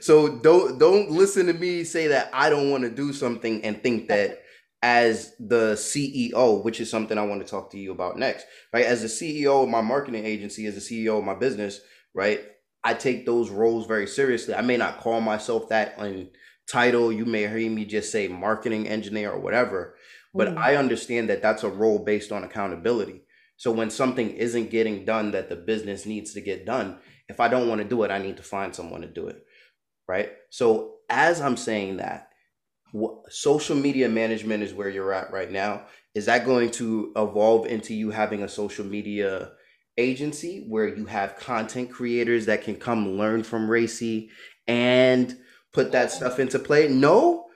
so 0.00 0.38
don't 0.38 0.78
don't 0.78 1.10
listen 1.10 1.46
to 1.46 1.52
me 1.52 1.84
say 1.84 2.08
that 2.08 2.30
I 2.32 2.50
don't 2.50 2.70
want 2.70 2.84
to 2.84 2.90
do 2.90 3.12
something 3.12 3.64
and 3.64 3.82
think 3.82 4.08
that 4.08 4.42
as 4.82 5.34
the 5.40 5.72
CEO, 5.72 6.62
which 6.62 6.80
is 6.80 6.90
something 6.90 7.18
I 7.18 7.26
want 7.26 7.44
to 7.44 7.50
talk 7.50 7.70
to 7.72 7.78
you 7.78 7.92
about 7.92 8.18
next, 8.18 8.46
right? 8.72 8.84
As 8.84 9.02
the 9.02 9.08
CEO 9.08 9.64
of 9.64 9.68
my 9.68 9.80
marketing 9.80 10.24
agency, 10.24 10.66
as 10.66 10.74
the 10.74 10.80
CEO 10.80 11.18
of 11.18 11.24
my 11.24 11.34
business, 11.34 11.80
right? 12.14 12.40
I 12.84 12.94
take 12.94 13.26
those 13.26 13.50
roles 13.50 13.86
very 13.86 14.06
seriously. 14.06 14.54
I 14.54 14.60
may 14.60 14.76
not 14.76 15.00
call 15.00 15.20
myself 15.20 15.70
that 15.70 15.98
on 15.98 16.28
title. 16.70 17.12
You 17.12 17.24
may 17.24 17.48
hear 17.48 17.70
me 17.70 17.84
just 17.84 18.12
say 18.12 18.28
marketing 18.28 18.86
engineer 18.86 19.32
or 19.32 19.40
whatever, 19.40 19.96
but 20.32 20.48
mm. 20.48 20.56
I 20.56 20.76
understand 20.76 21.28
that 21.30 21.42
that's 21.42 21.64
a 21.64 21.68
role 21.68 21.98
based 21.98 22.30
on 22.30 22.44
accountability. 22.44 23.22
So 23.56 23.72
when 23.72 23.90
something 23.90 24.30
isn't 24.30 24.70
getting 24.70 25.04
done 25.04 25.30
that 25.32 25.48
the 25.48 25.56
business 25.56 26.06
needs 26.06 26.34
to 26.34 26.40
get 26.40 26.66
done, 26.66 26.98
if 27.28 27.40
I 27.40 27.48
don't 27.48 27.68
want 27.68 27.80
to 27.80 27.88
do 27.88 28.02
it, 28.02 28.10
I 28.10 28.18
need 28.18 28.36
to 28.36 28.42
find 28.42 28.74
someone 28.74 29.02
to 29.02 29.08
do 29.08 29.28
it. 29.28 29.44
Right. 30.08 30.32
So 30.50 30.96
as 31.10 31.40
I'm 31.40 31.56
saying 31.56 31.98
that, 31.98 32.30
social 33.28 33.76
media 33.76 34.08
management 34.08 34.62
is 34.62 34.72
where 34.72 34.88
you're 34.88 35.12
at 35.12 35.32
right 35.32 35.50
now. 35.50 35.82
Is 36.14 36.26
that 36.26 36.46
going 36.46 36.70
to 36.72 37.12
evolve 37.16 37.66
into 37.66 37.94
you 37.94 38.10
having 38.10 38.42
a 38.42 38.48
social 38.48 38.84
media 38.84 39.50
agency 39.98 40.64
where 40.68 40.88
you 40.88 41.06
have 41.06 41.36
content 41.36 41.90
creators 41.90 42.46
that 42.46 42.62
can 42.62 42.76
come 42.76 43.18
learn 43.18 43.42
from 43.42 43.68
Racy 43.68 44.30
and 44.66 45.36
put 45.72 45.92
that 45.92 46.10
stuff 46.10 46.38
into 46.38 46.58
play? 46.58 46.88
No. 46.88 47.46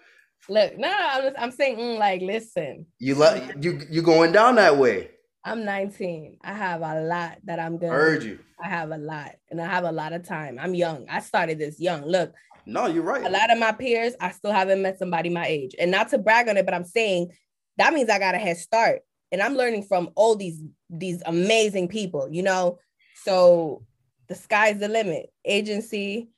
Look, 0.48 0.76
no, 0.78 0.92
I'm, 0.92 1.22
just, 1.22 1.36
I'm 1.38 1.50
saying 1.52 1.78
mm, 1.78 1.98
like, 1.98 2.22
listen. 2.22 2.86
You 2.98 3.14
love 3.14 3.40
you 3.62 3.80
you 3.88 4.02
going 4.02 4.32
down 4.32 4.56
that 4.56 4.78
way. 4.78 5.10
I'm 5.44 5.64
19. 5.64 6.38
I 6.42 6.52
have 6.52 6.82
a 6.82 7.00
lot 7.00 7.38
that 7.44 7.58
I'm 7.58 7.78
gonna. 7.78 7.92
Heard 7.92 8.22
you. 8.22 8.38
I 8.62 8.68
have 8.68 8.90
a 8.90 8.98
lot, 8.98 9.32
and 9.50 9.60
I 9.60 9.66
have 9.66 9.84
a 9.84 9.92
lot 9.92 10.12
of 10.12 10.26
time. 10.26 10.58
I'm 10.60 10.74
young. 10.74 11.06
I 11.08 11.20
started 11.20 11.58
this 11.58 11.80
young. 11.80 12.04
Look. 12.04 12.32
No, 12.66 12.86
you're 12.86 13.02
right. 13.02 13.24
A 13.24 13.30
lot 13.30 13.50
of 13.50 13.58
my 13.58 13.72
peers, 13.72 14.12
I 14.20 14.32
still 14.32 14.52
haven't 14.52 14.82
met 14.82 14.98
somebody 14.98 15.30
my 15.30 15.46
age, 15.46 15.74
and 15.78 15.90
not 15.90 16.10
to 16.10 16.18
brag 16.18 16.48
on 16.48 16.56
it, 16.56 16.66
but 16.66 16.74
I'm 16.74 16.84
saying 16.84 17.30
that 17.78 17.94
means 17.94 18.10
I 18.10 18.18
got 18.18 18.34
a 18.34 18.38
head 18.38 18.58
start, 18.58 19.00
and 19.32 19.40
I'm 19.40 19.54
learning 19.54 19.84
from 19.84 20.10
all 20.14 20.36
these 20.36 20.62
these 20.90 21.22
amazing 21.24 21.88
people. 21.88 22.28
You 22.30 22.42
know, 22.42 22.78
so 23.24 23.82
the 24.28 24.34
sky's 24.34 24.78
the 24.78 24.88
limit. 24.88 25.30
Agency. 25.44 26.28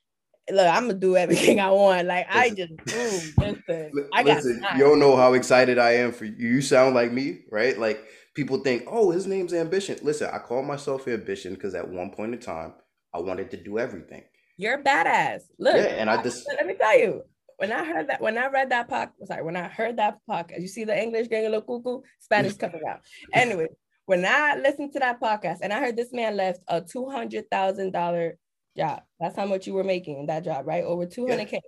Look, 0.50 0.66
I'm 0.66 0.88
gonna 0.88 0.94
do 0.94 1.16
everything 1.16 1.60
I 1.60 1.70
want. 1.70 2.06
Like 2.06 2.26
listen. 2.32 2.40
I 2.40 2.50
just, 2.50 2.72
ooh, 2.72 3.42
listen, 3.44 4.08
I 4.12 4.22
got 4.22 4.36
listen, 4.36 4.64
you 4.76 4.84
don't 4.84 4.98
know 4.98 5.16
how 5.16 5.34
excited 5.34 5.78
I 5.78 5.92
am 5.92 6.12
for 6.12 6.24
you. 6.24 6.34
You 6.48 6.60
sound 6.62 6.94
like 6.94 7.12
me, 7.12 7.40
right? 7.50 7.78
Like 7.78 8.04
people 8.34 8.58
think, 8.58 8.84
oh, 8.86 9.10
his 9.10 9.26
name's 9.26 9.52
Ambition. 9.52 9.98
Listen, 10.02 10.30
I 10.32 10.38
call 10.38 10.62
myself 10.62 11.06
Ambition 11.08 11.54
because 11.54 11.74
at 11.74 11.88
one 11.88 12.10
point 12.10 12.34
in 12.34 12.40
time, 12.40 12.74
I 13.14 13.20
wanted 13.20 13.50
to 13.50 13.56
do 13.56 13.78
everything. 13.78 14.24
You're 14.56 14.80
a 14.80 14.82
badass. 14.82 15.42
Look, 15.58 15.76
yeah, 15.76 15.94
and 15.98 16.08
I 16.08 16.22
just 16.22 16.46
let 16.56 16.66
me 16.66 16.74
tell 16.74 16.98
you, 16.98 17.22
when 17.56 17.72
I 17.72 17.84
heard 17.84 18.08
that, 18.08 18.20
when 18.20 18.38
I 18.38 18.48
read 18.48 18.70
that 18.70 18.88
podcast, 18.88 19.26
sorry, 19.26 19.42
when 19.42 19.56
I 19.56 19.68
heard 19.68 19.96
that 19.98 20.18
podcast, 20.28 20.60
you 20.60 20.68
see 20.68 20.84
the 20.84 21.00
English 21.00 21.28
getting 21.28 21.46
a 21.46 21.50
little 21.50 21.80
cuckoo, 21.80 22.02
Spanish 22.20 22.54
coming 22.58 22.82
out. 22.88 23.00
Anyway, 23.32 23.68
when 24.06 24.24
I 24.24 24.56
listened 24.56 24.92
to 24.92 24.98
that 25.00 25.20
podcast 25.20 25.58
and 25.62 25.72
I 25.72 25.80
heard 25.80 25.96
this 25.96 26.12
man 26.12 26.36
left 26.36 26.60
a 26.68 26.80
two 26.80 27.08
hundred 27.08 27.50
thousand 27.50 27.92
dollar 27.92 28.38
job, 28.76 29.02
that's 29.20 29.36
how 29.36 29.46
much 29.46 29.66
you 29.66 29.74
were 29.74 29.84
making 29.84 30.18
in 30.18 30.26
that 30.26 30.44
job, 30.44 30.66
right? 30.66 30.84
Over 30.84 31.06
two 31.06 31.26
hundred 31.26 31.48
k, 31.48 31.60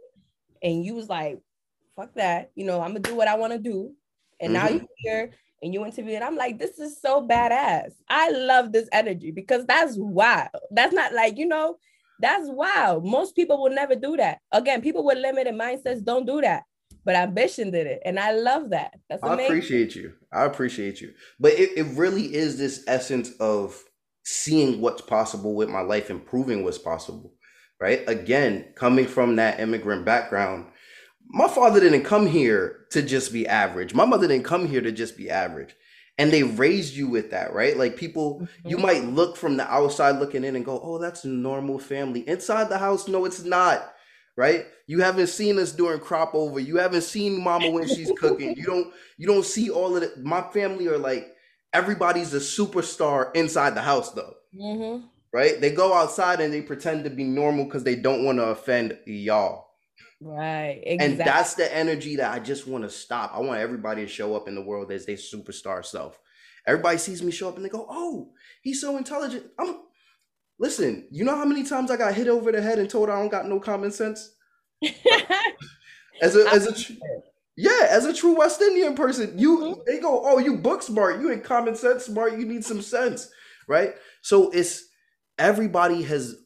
and 0.62 0.85
you 0.85 0.94
was 0.94 1.09
like, 1.09 1.38
"Fuck 1.96 2.14
that," 2.14 2.50
you 2.55 2.64
know, 2.64 2.81
I'm 2.81 2.88
gonna 2.88 3.00
do 3.00 3.14
what 3.14 3.29
I 3.29 3.37
want 3.37 3.53
to 3.53 3.59
do, 3.59 3.92
and 4.40 4.55
mm-hmm. 4.55 4.66
now 4.66 4.70
you're 4.70 4.88
here 4.98 5.31
and 5.62 5.72
you 5.72 5.84
interview 5.84 6.14
and 6.14 6.24
I'm 6.24 6.36
like, 6.36 6.58
this 6.58 6.78
is 6.78 7.00
so 7.00 7.26
badass. 7.26 7.92
I 8.08 8.30
love 8.30 8.72
this 8.72 8.88
energy 8.92 9.30
because 9.30 9.64
that's 9.66 9.96
wild. 9.96 10.50
That's 10.70 10.92
not 10.92 11.12
like, 11.14 11.38
you 11.38 11.46
know, 11.46 11.76
that's 12.20 12.48
wild. 12.48 13.04
Most 13.04 13.34
people 13.34 13.62
will 13.62 13.74
never 13.74 13.94
do 13.94 14.16
that. 14.16 14.38
Again, 14.52 14.82
people 14.82 15.04
with 15.04 15.18
limited 15.18 15.54
mindsets 15.54 16.04
don't 16.04 16.26
do 16.26 16.40
that. 16.40 16.62
But 17.04 17.16
ambition 17.16 17.70
did 17.70 17.86
it. 17.86 18.00
And 18.04 18.18
I 18.18 18.32
love 18.32 18.70
that. 18.70 18.92
That's 19.10 19.22
amazing. 19.22 19.40
I 19.40 19.44
appreciate 19.44 19.94
you. 19.94 20.12
I 20.32 20.44
appreciate 20.44 21.00
you. 21.00 21.12
But 21.38 21.52
it, 21.52 21.76
it 21.76 21.96
really 21.96 22.34
is 22.34 22.56
this 22.56 22.82
essence 22.86 23.30
of 23.40 23.82
seeing 24.24 24.80
what's 24.80 25.02
possible 25.02 25.54
with 25.54 25.68
my 25.68 25.82
life, 25.82 26.08
improving 26.08 26.64
what's 26.64 26.78
possible. 26.78 27.34
Right. 27.80 28.08
Again, 28.08 28.72
coming 28.76 29.06
from 29.06 29.36
that 29.36 29.60
immigrant 29.60 30.06
background, 30.06 30.68
my 31.28 31.48
father 31.48 31.80
didn't 31.80 32.04
come 32.04 32.26
here 32.26 32.87
to 32.90 33.02
just 33.02 33.32
be 33.32 33.46
average. 33.46 33.94
My 33.94 34.04
mother 34.04 34.28
didn't 34.28 34.44
come 34.44 34.68
here 34.68 34.80
to 34.80 34.92
just 34.92 35.16
be 35.16 35.30
average. 35.30 35.74
And 36.16 36.32
they 36.32 36.44
raised 36.44 36.94
you 36.94 37.08
with 37.08 37.32
that, 37.32 37.52
right? 37.52 37.76
Like 37.76 37.96
people, 37.96 38.40
mm-hmm. 38.40 38.68
you 38.68 38.78
might 38.78 39.04
look 39.04 39.37
from 39.37 39.56
the 39.56 39.68
outside 39.68 40.20
looking 40.20 40.44
in 40.44 40.54
and 40.54 40.64
go, 40.64 40.80
oh, 40.80 40.98
that's 40.98 41.24
a 41.24 41.28
normal 41.28 41.78
family. 41.78 42.20
Inside 42.28 42.68
the 42.68 42.78
house, 42.78 43.08
no, 43.08 43.24
it's 43.24 43.42
not, 43.42 43.92
right? 44.37 44.66
You 44.87 45.00
haven't 45.00 45.26
seen 45.26 45.58
us 45.58 45.72
doing 45.72 45.98
crop 45.98 46.34
over. 46.34 46.60
You 46.60 46.76
haven't 46.76 47.02
seen 47.02 47.42
mama 47.42 47.70
when 47.70 47.88
she's 47.88 48.12
cooking. 48.16 48.56
You 48.56 48.64
don't, 48.64 48.94
you 49.18 49.26
don't 49.26 49.44
see 49.44 49.70
all 49.70 49.96
of 49.96 50.04
it. 50.04 50.22
My 50.22 50.42
family 50.52 50.87
are 50.87 50.98
like, 50.98 51.34
everybody's 51.72 52.32
a 52.32 52.38
superstar 52.38 53.34
inside 53.34 53.74
the 53.74 53.82
house 53.82 54.12
though. 54.12 54.34
Mm-hmm. 54.56 55.06
Right? 55.32 55.60
They 55.60 55.72
go 55.72 55.94
outside 55.94 56.40
and 56.40 56.54
they 56.54 56.62
pretend 56.62 57.02
to 57.04 57.10
be 57.10 57.24
normal 57.24 57.64
because 57.64 57.82
they 57.82 57.96
don't 57.96 58.24
want 58.24 58.38
to 58.38 58.44
offend 58.44 58.96
y'all. 59.04 59.66
Right. 60.20 60.81
Exactly. 60.85 61.07
And 61.07 61.20
that's 61.20 61.55
the 61.55 61.74
energy 61.74 62.16
that 62.16 62.33
I 62.33 62.38
just 62.38 62.66
want 62.66 62.85
to 62.85 62.90
stop. 62.90 63.33
I 63.35 63.40
want 63.40 63.61
everybody 63.61 64.03
to 64.03 64.09
show 64.09 64.35
up 64.35 64.48
in 64.48 64.55
the 64.55 64.62
world 64.62 64.90
as 64.90 65.07
their 65.07 65.16
superstar 65.16 65.85
self. 65.85 66.18
Everybody 66.66 66.98
sees 66.98 67.22
me 67.22 67.31
show 67.31 67.48
up 67.48 67.57
and 67.57 67.64
they 67.64 67.68
go, 67.68 67.87
"Oh, 67.88 68.33
he's 68.62 68.81
so 68.81 68.96
intelligent." 68.96 69.46
I'm 69.59 69.81
Listen, 70.59 71.09
you 71.11 71.24
know 71.24 71.37
how 71.37 71.44
many 71.44 71.64
times 71.64 71.90
I 71.90 71.96
got 71.96 72.14
hit 72.14 72.29
over 72.29 72.53
the 72.53 72.62
head 72.62 72.79
and 72.79 72.88
told 72.88 73.11
I 73.11 73.18
don't 73.18 73.31
got 73.31 73.48
no 73.48 73.59
common 73.59 73.90
sense? 73.90 74.35
as 76.22 76.37
a 76.37 76.48
as 76.53 76.66
a 76.66 76.94
yeah, 77.57 77.87
as 77.90 78.05
a 78.05 78.14
true 78.14 78.38
West 78.38 78.61
Indian 78.61 78.94
person, 78.94 79.38
you 79.38 79.59
mm-hmm. 79.59 79.81
they 79.87 79.98
go, 79.98 80.22
"Oh, 80.24 80.38
you 80.38 80.57
book 80.57 80.83
smart, 80.83 81.20
you 81.20 81.31
ain't 81.31 81.44
common 81.44 81.74
sense 81.74 82.07
smart, 82.07 82.38
you 82.38 82.46
need 82.46 82.64
some 82.64 82.83
sense." 82.83 83.29
Right? 83.66 83.94
So 84.22 84.50
it's 84.50 84.85
everybody 85.38 86.03
has 86.03 86.37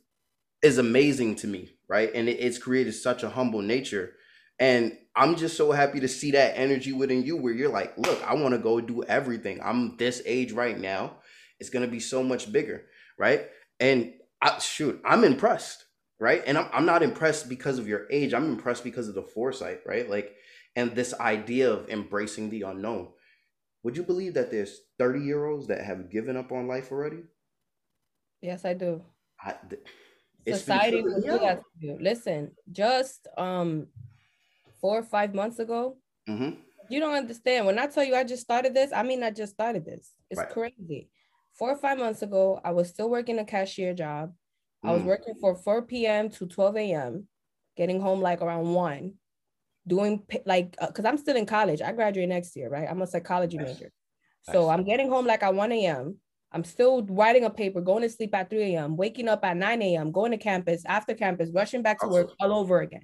is 0.62 0.78
amazing 0.78 1.36
to 1.36 1.46
me 1.46 1.70
right? 1.88 2.10
And 2.14 2.28
it, 2.28 2.40
it's 2.40 2.58
created 2.58 2.92
such 2.92 3.22
a 3.22 3.30
humble 3.30 3.62
nature. 3.62 4.14
And 4.58 4.96
I'm 5.14 5.36
just 5.36 5.56
so 5.56 5.72
happy 5.72 6.00
to 6.00 6.08
see 6.08 6.32
that 6.32 6.58
energy 6.58 6.92
within 6.92 7.22
you 7.22 7.36
where 7.36 7.52
you're 7.52 7.70
like, 7.70 7.96
look, 7.96 8.22
I 8.24 8.34
want 8.34 8.54
to 8.54 8.58
go 8.58 8.80
do 8.80 9.02
everything. 9.04 9.60
I'm 9.62 9.96
this 9.96 10.22
age 10.26 10.52
right 10.52 10.78
now. 10.78 11.16
It's 11.60 11.70
going 11.70 11.84
to 11.84 11.90
be 11.90 12.00
so 12.00 12.22
much 12.22 12.52
bigger, 12.52 12.84
right? 13.18 13.46
And 13.80 14.14
I, 14.42 14.58
shoot, 14.58 15.00
I'm 15.04 15.24
impressed, 15.24 15.84
right? 16.20 16.42
And 16.46 16.58
I'm, 16.58 16.68
I'm 16.72 16.86
not 16.86 17.02
impressed 17.02 17.48
because 17.48 17.78
of 17.78 17.88
your 17.88 18.06
age. 18.10 18.34
I'm 18.34 18.50
impressed 18.50 18.84
because 18.84 19.08
of 19.08 19.14
the 19.14 19.22
foresight, 19.22 19.80
right? 19.86 20.08
Like, 20.08 20.34
and 20.76 20.94
this 20.94 21.14
idea 21.14 21.72
of 21.72 21.88
embracing 21.88 22.50
the 22.50 22.62
unknown. 22.62 23.08
Would 23.82 23.96
you 23.96 24.02
believe 24.02 24.34
that 24.34 24.50
there's 24.50 24.80
30 24.98 25.20
year 25.20 25.46
olds 25.46 25.68
that 25.68 25.84
have 25.84 26.10
given 26.10 26.36
up 26.36 26.52
on 26.52 26.68
life 26.68 26.92
already? 26.92 27.22
Yes, 28.40 28.64
I 28.64 28.74
do. 28.74 29.02
I, 29.42 29.54
th- 29.68 29.82
Society 30.46 31.02
will 31.02 31.20
do 31.20 31.38
that 31.38 31.58
to 31.58 31.86
you. 31.86 31.98
Listen, 32.00 32.52
just 32.70 33.28
um 33.36 33.86
four 34.80 34.98
or 34.98 35.02
five 35.02 35.34
months 35.34 35.58
ago, 35.58 35.96
mm-hmm. 36.28 36.60
you 36.88 37.00
don't 37.00 37.14
understand. 37.14 37.66
When 37.66 37.78
I 37.78 37.86
tell 37.86 38.04
you 38.04 38.14
I 38.14 38.24
just 38.24 38.42
started 38.42 38.74
this, 38.74 38.92
I 38.92 39.02
mean 39.02 39.22
I 39.22 39.30
just 39.30 39.52
started 39.52 39.84
this. 39.84 40.12
It's 40.30 40.38
right. 40.38 40.50
crazy. 40.50 41.10
Four 41.54 41.72
or 41.72 41.76
five 41.76 41.98
months 41.98 42.22
ago, 42.22 42.60
I 42.64 42.70
was 42.70 42.88
still 42.88 43.10
working 43.10 43.38
a 43.38 43.44
cashier 43.44 43.92
job. 43.92 44.32
Mm. 44.84 44.90
I 44.90 44.92
was 44.92 45.02
mm. 45.02 45.06
working 45.06 45.34
for 45.40 45.56
4 45.56 45.82
p.m. 45.82 46.30
to 46.30 46.46
12 46.46 46.76
a.m., 46.76 47.26
getting 47.76 48.00
home 48.00 48.20
like 48.20 48.40
around 48.40 48.72
one, 48.72 49.14
doing 49.86 50.22
like 50.46 50.76
because 50.80 51.04
uh, 51.04 51.08
I'm 51.08 51.18
still 51.18 51.36
in 51.36 51.46
college. 51.46 51.82
I 51.82 51.92
graduate 51.92 52.28
next 52.28 52.54
year, 52.56 52.68
right? 52.68 52.86
I'm 52.88 53.02
a 53.02 53.06
psychology 53.06 53.56
nice. 53.56 53.74
major. 53.74 53.90
So 54.42 54.66
nice. 54.66 54.78
I'm 54.78 54.84
getting 54.84 55.08
home 55.08 55.26
like 55.26 55.42
at 55.42 55.54
1 55.54 55.72
a.m. 55.72 56.16
I'm 56.52 56.64
still 56.64 57.02
writing 57.04 57.44
a 57.44 57.50
paper, 57.50 57.80
going 57.80 58.02
to 58.02 58.08
sleep 58.08 58.34
at 58.34 58.48
3 58.48 58.74
a.m., 58.74 58.96
waking 58.96 59.28
up 59.28 59.44
at 59.44 59.56
9 59.56 59.82
a.m., 59.82 60.12
going 60.12 60.30
to 60.30 60.38
campus, 60.38 60.82
after 60.86 61.14
campus, 61.14 61.50
rushing 61.52 61.82
back 61.82 62.00
to 62.00 62.08
work 62.08 62.32
all 62.40 62.52
over 62.52 62.80
again. 62.80 63.02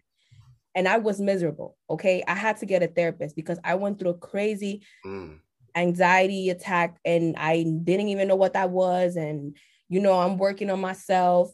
And 0.74 0.88
I 0.88 0.98
was 0.98 1.20
miserable. 1.20 1.76
Okay. 1.90 2.24
I 2.26 2.35
had 2.35 2.57
to 2.59 2.66
get 2.66 2.83
a 2.83 2.88
therapist 2.88 3.37
because 3.37 3.59
I 3.62 3.74
went 3.74 3.98
through 3.98 4.11
a 4.11 4.18
crazy 4.18 4.83
mm. 5.07 5.38
anxiety 5.76 6.50
attack 6.50 6.98
and 7.04 7.37
I 7.37 7.62
didn't 7.62 8.09
even 8.09 8.28
know 8.28 8.37
what 8.37 8.54
that 8.54 8.70
was. 8.70 9.16
And, 9.16 9.57
you 9.88 10.00
know, 10.00 10.18
I'm 10.18 10.38
working 10.38 10.70
on 10.70 10.80
myself. 10.80 11.52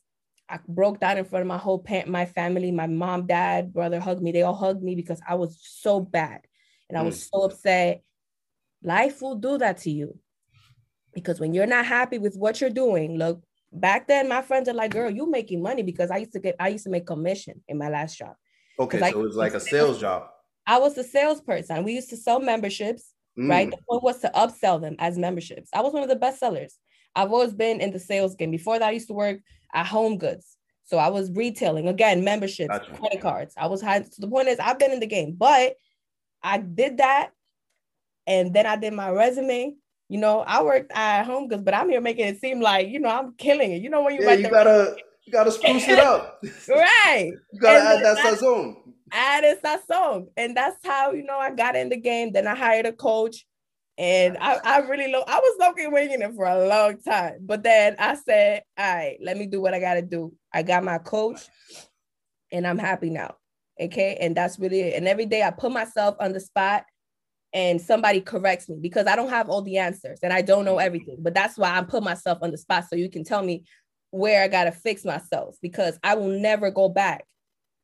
I 0.48 0.58
broke 0.66 1.00
down 1.00 1.18
in 1.18 1.24
front 1.24 1.42
of 1.42 1.48
my 1.48 1.58
whole 1.58 1.80
pa- 1.80 2.06
my 2.06 2.24
family, 2.24 2.72
my 2.72 2.86
mom, 2.86 3.26
dad, 3.26 3.72
brother 3.72 4.00
hugged 4.00 4.22
me. 4.22 4.32
They 4.32 4.42
all 4.42 4.54
hugged 4.54 4.82
me 4.82 4.94
because 4.94 5.20
I 5.28 5.34
was 5.34 5.60
so 5.62 6.00
bad 6.00 6.40
and 6.88 6.96
I 6.96 7.02
was 7.02 7.16
mm. 7.16 7.28
so 7.30 7.42
upset. 7.42 8.02
Life 8.82 9.20
will 9.20 9.36
do 9.36 9.58
that 9.58 9.78
to 9.78 9.90
you 9.90 10.18
because 11.14 11.40
when 11.40 11.54
you're 11.54 11.66
not 11.66 11.86
happy 11.86 12.18
with 12.18 12.36
what 12.36 12.60
you're 12.60 12.70
doing, 12.70 13.16
look, 13.18 13.42
back 13.72 14.08
then 14.08 14.28
my 14.28 14.42
friends 14.42 14.68
are 14.68 14.74
like, 14.74 14.92
girl, 14.92 15.10
you 15.10 15.30
making 15.30 15.62
money 15.62 15.82
because 15.82 16.10
I 16.10 16.18
used 16.18 16.32
to 16.32 16.40
get 16.40 16.56
I 16.58 16.68
used 16.68 16.84
to 16.84 16.90
make 16.90 17.06
commission 17.06 17.62
in 17.68 17.78
my 17.78 17.88
last 17.88 18.18
job. 18.18 18.34
Okay, 18.78 18.98
so 18.98 19.04
I, 19.04 19.08
it 19.10 19.16
was 19.16 19.36
like 19.36 19.54
a 19.54 19.60
sales 19.60 20.00
job. 20.00 20.28
I 20.66 20.78
was 20.78 20.96
a 20.96 21.04
salesperson. 21.04 21.84
We 21.84 21.92
used 21.92 22.10
to 22.10 22.16
sell 22.16 22.40
memberships, 22.40 23.12
mm. 23.38 23.48
right? 23.48 23.70
The 23.70 23.76
point 23.88 24.02
was 24.02 24.20
to 24.20 24.30
upsell 24.34 24.80
them 24.80 24.96
as 24.98 25.18
memberships. 25.18 25.68
I 25.74 25.80
was 25.82 25.92
one 25.92 26.02
of 26.02 26.08
the 26.08 26.16
best 26.16 26.38
sellers. 26.38 26.76
I've 27.16 27.32
always 27.32 27.52
been 27.52 27.80
in 27.80 27.90
the 27.90 27.98
sales 27.98 28.36
game. 28.36 28.50
Before 28.50 28.78
that, 28.78 28.88
I 28.88 28.92
used 28.92 29.08
to 29.08 29.14
work 29.14 29.40
at 29.74 29.86
Home 29.86 30.16
Goods. 30.16 30.56
So 30.84 30.98
I 30.98 31.08
was 31.08 31.30
retailing 31.32 31.88
again, 31.88 32.24
memberships, 32.24 32.78
gotcha. 32.78 32.92
credit 32.92 33.20
cards. 33.20 33.54
I 33.56 33.66
was 33.66 33.80
high. 33.80 34.02
So 34.02 34.08
the 34.18 34.28
point 34.28 34.48
is, 34.48 34.58
I've 34.58 34.78
been 34.78 34.92
in 34.92 35.00
the 35.00 35.06
game, 35.06 35.34
but 35.36 35.74
I 36.42 36.58
did 36.58 36.98
that, 36.98 37.30
and 38.26 38.52
then 38.54 38.66
I 38.66 38.76
did 38.76 38.92
my 38.92 39.10
resume, 39.10 39.74
you 40.10 40.18
know, 40.18 40.40
I 40.40 40.60
worked 40.64 40.90
at 40.92 41.22
Home 41.22 41.46
Goods, 41.46 41.62
but 41.62 41.72
I'm 41.72 41.88
here 41.88 42.00
making 42.00 42.26
it 42.26 42.40
seem 42.40 42.60
like, 42.60 42.88
you 42.88 42.98
know, 42.98 43.08
I'm 43.08 43.32
killing 43.34 43.70
it. 43.70 43.80
You 43.80 43.90
know, 43.90 44.02
when 44.02 44.16
you 44.16 44.24
yeah, 44.24 44.32
you 44.32 44.50
gotta 44.50 44.96
you 45.24 45.32
gotta 45.32 45.52
spruce 45.52 45.86
it 45.86 46.00
up. 46.00 46.42
right. 46.68 47.30
You 47.52 47.60
gotta 47.60 47.78
and 47.78 48.04
add 48.04 48.16
that 48.16 48.18
sazon. 48.18 48.74
Add 49.12 49.44
that 49.62 49.88
sazon. 49.88 50.26
And 50.36 50.56
that's 50.56 50.84
how, 50.84 51.12
you 51.12 51.22
know, 51.22 51.38
I 51.38 51.52
got 51.52 51.76
in 51.76 51.90
the 51.90 51.96
game. 51.96 52.32
Then 52.32 52.48
I 52.48 52.56
hired 52.56 52.86
a 52.86 52.92
coach. 52.92 53.46
And 53.98 54.36
I, 54.40 54.56
I 54.64 54.78
really 54.78 55.12
low, 55.12 55.22
I 55.28 55.38
was 55.38 55.56
looking 55.60 55.92
winging 55.92 56.22
it 56.22 56.34
for 56.34 56.46
a 56.46 56.66
long 56.66 57.00
time. 57.02 57.38
But 57.42 57.62
then 57.62 57.94
I 57.98 58.16
said, 58.16 58.62
all 58.76 58.92
right, 58.92 59.16
let 59.22 59.36
me 59.36 59.46
do 59.46 59.60
what 59.60 59.74
I 59.74 59.78
gotta 59.78 60.02
do. 60.02 60.34
I 60.52 60.64
got 60.64 60.82
my 60.82 60.98
coach 60.98 61.40
and 62.50 62.66
I'm 62.66 62.78
happy 62.78 63.10
now. 63.10 63.36
Okay. 63.80 64.18
And 64.20 64.36
that's 64.36 64.58
really 64.58 64.80
it. 64.80 64.94
And 64.96 65.06
every 65.06 65.26
day 65.26 65.44
I 65.44 65.52
put 65.52 65.70
myself 65.70 66.16
on 66.18 66.32
the 66.32 66.40
spot 66.40 66.82
and 67.52 67.80
somebody 67.80 68.20
corrects 68.20 68.68
me 68.68 68.76
because 68.80 69.06
I 69.06 69.16
don't 69.16 69.30
have 69.30 69.48
all 69.48 69.62
the 69.62 69.78
answers 69.78 70.20
and 70.22 70.32
I 70.32 70.42
don't 70.42 70.64
know 70.64 70.78
everything. 70.78 71.16
But 71.20 71.34
that's 71.34 71.58
why 71.58 71.76
I 71.76 71.82
put 71.82 72.02
myself 72.02 72.38
on 72.42 72.50
the 72.50 72.58
spot 72.58 72.84
so 72.88 72.96
you 72.96 73.10
can 73.10 73.24
tell 73.24 73.42
me 73.42 73.64
where 74.10 74.42
I 74.42 74.48
gotta 74.48 74.72
fix 74.72 75.04
myself 75.04 75.56
because 75.60 75.98
I 76.02 76.14
will 76.14 76.40
never 76.40 76.70
go 76.70 76.88
back 76.88 77.24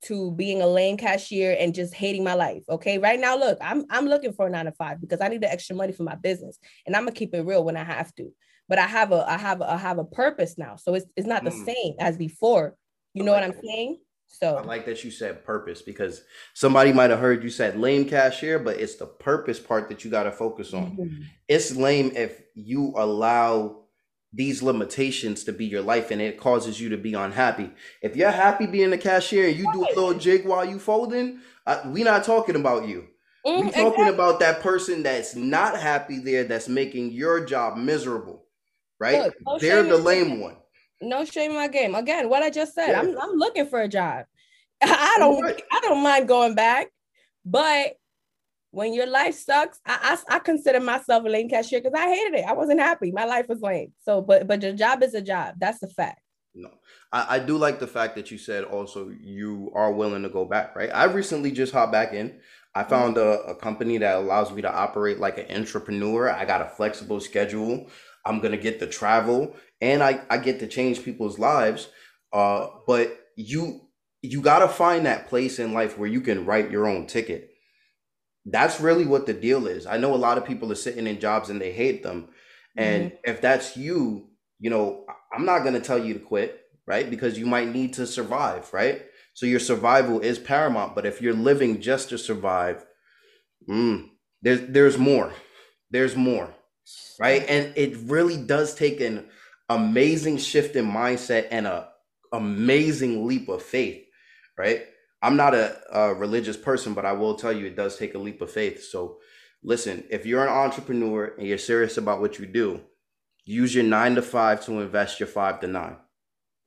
to 0.05 0.31
being 0.33 0.63
a 0.63 0.67
lane 0.67 0.97
cashier 0.97 1.57
and 1.59 1.75
just 1.75 1.95
hating 1.95 2.23
my 2.23 2.35
life. 2.35 2.63
Okay. 2.69 2.99
Right 2.99 3.19
now, 3.19 3.37
look, 3.37 3.59
I'm 3.61 3.85
I'm 3.91 4.07
looking 4.07 4.33
for 4.33 4.47
a 4.47 4.51
nine 4.51 4.67
to 4.67 4.73
five 4.73 5.01
because 5.01 5.21
I 5.21 5.29
need 5.29 5.41
the 5.41 5.51
extra 5.51 5.75
money 5.75 5.93
for 5.93 6.05
my 6.05 6.15
business. 6.15 6.59
And 6.87 6.95
I'm 6.95 7.03
gonna 7.03 7.13
keep 7.13 7.35
it 7.35 7.43
real 7.43 7.65
when 7.65 7.77
I 7.77 7.85
have 7.85 8.15
to. 8.17 8.33
But 8.69 8.79
I 8.79 8.87
have 8.87 9.13
a 9.13 9.25
I 9.29 9.39
have 9.39 9.61
a, 9.61 9.71
I 9.71 9.77
have 9.77 9.99
a 9.99 10.05
purpose 10.05 10.57
now. 10.59 10.77
So 10.77 10.95
it's 10.95 11.07
it's 11.17 11.27
not 11.27 11.45
the 11.45 11.51
mm. 11.51 11.65
same 11.65 11.95
as 11.99 12.17
before. 12.17 12.77
You 13.15 13.25
know 13.25 13.33
what 13.33 13.45
I'm 13.45 13.55
saying? 13.65 13.99
So 14.27 14.57
I 14.57 14.63
like 14.63 14.85
that 14.87 15.03
you 15.03 15.11
said 15.11 15.45
purpose 15.45 15.81
because 15.83 16.23
somebody 16.53 16.93
might 16.93 17.11
have 17.11 17.21
heard 17.21 17.43
you 17.43 17.51
said 17.51 17.79
lame 17.79 18.07
cashier, 18.07 18.59
but 18.59 18.79
it's 18.79 18.97
the 18.97 19.07
purpose 19.07 19.59
part 19.59 19.89
that 19.89 20.05
you 20.05 20.11
got 20.11 20.25
to 20.25 20.33
focus 20.33 20.75
on. 20.75 20.97
Mm-hmm. 20.97 21.23
It's 21.49 21.75
lame 21.75 22.13
if 22.15 22.43
you 22.55 22.93
allow 22.97 23.85
these 24.33 24.63
limitations 24.63 25.45
to 25.45 25.53
be 25.53 25.65
your 25.65 25.81
life 25.81 26.11
and 26.11 26.21
it 26.21 26.39
causes 26.39 26.79
you 26.79 26.91
to 26.91 26.99
be 26.99 27.15
unhappy. 27.15 27.71
If 28.03 28.17
you're 28.17 28.31
happy 28.31 28.67
being 28.67 28.93
a 28.93 28.99
cashier 28.99 29.49
and 29.49 29.57
you 29.57 29.73
do 29.73 29.85
a 29.85 29.95
little 29.99 30.15
jig 30.15 30.45
while 30.45 30.65
you 30.65 30.79
folding, 30.79 31.41
uh, 31.67 31.83
we 31.87 32.03
not 32.03 32.25
talking 32.25 32.57
about 32.57 32.87
you. 32.87 33.07
Mm, 33.47 33.57
we 33.57 33.71
talking 33.71 33.79
exactly. 33.79 34.09
about 34.09 34.41
that 34.41 34.61
person 34.61 35.03
that's 35.03 35.35
not 35.35 35.81
happy 35.81 36.19
there, 36.19 36.45
that's 36.45 36.69
making 36.69 37.13
your 37.13 37.45
job 37.47 37.79
miserable, 37.79 38.45
right? 38.99 39.33
Look, 39.47 39.61
They're 39.61 39.85
the 39.85 39.97
lame 39.97 40.41
one 40.41 40.57
no 41.01 41.25
shame 41.25 41.51
in 41.51 41.57
my 41.57 41.69
game. 41.69 41.95
Again, 41.95 42.29
what 42.29 42.43
I 42.43 42.51
just 42.51 42.75
said, 42.75 42.91
yeah. 42.91 43.01
I'm 43.01 43.19
I'm 43.21 43.37
looking 43.37 43.67
for 43.67 43.81
a 43.81 43.89
job. 43.89 44.27
I 44.83 45.17
don't 45.19 45.43
right. 45.43 45.63
I 45.73 45.81
don't 45.81 46.03
mind 46.03 46.29
going 46.29 46.55
back, 46.55 46.89
but 47.45 47.95
when 48.71 48.93
your 48.93 49.07
life 49.07 49.35
sucks, 49.35 49.81
I 49.87 50.19
I, 50.29 50.37
I 50.37 50.39
consider 50.39 50.81
myself 50.81 51.25
a 51.25 51.29
lane 51.29 51.49
cashier 51.49 51.81
because 51.81 51.99
I 51.99 52.09
hated 52.09 52.41
it. 52.41 52.45
I 52.47 52.53
wasn't 52.53 52.81
happy. 52.81 53.11
My 53.11 53.25
life 53.25 53.49
was 53.49 53.61
lame. 53.61 53.93
So, 54.03 54.21
but 54.21 54.47
but 54.47 54.63
your 54.63 54.73
job 54.73 55.03
is 55.03 55.15
a 55.15 55.23
job. 55.23 55.55
That's 55.59 55.83
a 55.83 55.89
fact. 55.89 56.21
No, 56.55 56.71
I, 57.13 57.37
I 57.37 57.39
do 57.39 57.59
like 57.59 57.81
the 57.81 57.87
fact 57.87 58.17
that 58.17 58.31
you 58.31 58.39
said 58.39 58.65
also 58.65 59.11
you 59.21 59.71
are 59.75 59.93
willing 59.93 60.23
to 60.23 60.29
go 60.29 60.45
back. 60.45 60.75
Right. 60.75 60.91
I 60.93 61.05
recently 61.05 61.53
just 61.53 61.73
hopped 61.73 61.93
back 61.93 62.13
in. 62.13 62.41
I 62.75 62.81
mm-hmm. 62.81 62.91
found 62.91 63.19
a, 63.19 63.41
a 63.43 63.55
company 63.55 63.99
that 63.99 64.17
allows 64.17 64.53
me 64.53 64.63
to 64.63 64.73
operate 64.73 65.21
like 65.21 65.39
an 65.39 65.55
entrepreneur. 65.55 66.31
I 66.31 66.45
got 66.45 66.63
a 66.63 66.69
flexible 66.69 67.21
schedule. 67.21 67.91
I'm 68.25 68.41
gonna 68.41 68.57
get 68.57 68.81
the 68.81 68.87
travel 68.87 69.55
and 69.81 70.03
I, 70.03 70.21
I 70.31 70.39
get 70.39 70.61
to 70.61 70.67
change 70.67 71.03
people's 71.03 71.39
lives. 71.39 71.89
Uh, 72.33 72.69
but 72.87 73.19
you 73.37 73.83
you 74.23 74.41
gotta 74.41 74.69
find 74.69 75.07
that 75.07 75.29
place 75.29 75.59
in 75.59 75.73
life 75.73 75.99
where 75.99 76.09
you 76.09 76.21
can 76.21 76.47
write 76.47 76.71
your 76.71 76.87
own 76.87 77.07
ticket. 77.07 77.51
That's 78.45 78.81
really 78.81 79.07
what 79.07 79.27
the 79.27 79.35
deal 79.35 79.67
is. 79.67 79.87
I 79.87 79.99
know 79.99 80.15
a 80.15 80.17
lot 80.17 80.39
of 80.39 80.45
people 80.45 80.71
are 80.73 80.77
sitting 80.77 81.07
in 81.07 81.21
jobs 81.21 81.51
and 81.51 81.61
they 81.61 81.73
hate 81.73 82.03
them. 82.03 82.29
And 82.77 83.13
mm-hmm. 83.13 83.31
if 83.31 83.41
that's 83.41 83.77
you, 83.77 84.29
you 84.59 84.71
know, 84.71 85.05
I'm 85.33 85.45
not 85.45 85.65
gonna 85.65 85.81
tell 85.81 86.03
you 86.03 86.15
to 86.15 86.21
quit, 86.21 86.61
right? 86.87 87.09
Because 87.09 87.39
you 87.39 87.47
might 87.47 87.69
need 87.69 87.95
to 87.95 88.07
survive, 88.07 88.73
right? 88.73 89.03
So 89.35 89.47
your 89.47 89.61
survival 89.61 90.21
is 90.21 90.39
paramount. 90.39 90.95
But 90.95 91.07
if 91.07 91.21
you're 91.21 91.35
living 91.35 91.81
just 91.81 92.09
to 92.09 92.19
survive, 92.19 92.85
mm, 93.69 94.09
there's 94.43 94.61
there's 94.69 94.99
more. 94.99 95.33
There's 95.91 96.17
more 96.17 96.57
right? 97.19 97.45
And 97.49 97.73
it 97.77 97.97
really 98.05 98.37
does 98.37 98.75
take 98.75 99.01
an 99.01 99.27
amazing 99.69 100.39
shift 100.39 100.77
in 100.77 100.87
mindset 100.87 101.49
and 101.51 101.67
a 101.67 101.89
amazing 102.33 103.27
leap 103.27 103.49
of 103.49 103.63
faith, 103.63 104.05
right? 104.59 104.87
I'm 105.23 105.37
not 105.37 105.55
a, 105.55 105.79
a, 105.93 106.15
religious 106.15 106.57
person, 106.57 106.95
but 106.95 107.07
I 107.07 107.13
will 107.13 107.35
tell 107.35 107.53
you 107.53 107.67
it 107.67 107.77
does 107.77 107.97
take 107.97 108.15
a 108.15 108.19
leap 108.19 108.43
of 108.43 108.51
faith. 108.51 108.85
So 108.85 109.19
listen, 109.63 110.05
if 110.11 110.27
you're 110.27 110.43
an 110.43 110.53
entrepreneur 110.53 111.35
and 111.39 111.47
you're 111.47 111.59
serious 111.59 111.97
about 111.97 112.21
what 112.21 112.39
you 112.39 112.47
do, 112.47 112.81
use 113.45 113.75
your 113.75 113.85
nine 113.85 114.15
to 114.17 114.23
five 114.23 114.65
to 114.67 114.81
invest 114.81 115.21
your 115.21 115.29
five 115.29 115.61
to 115.61 115.67
nine. 115.67 115.97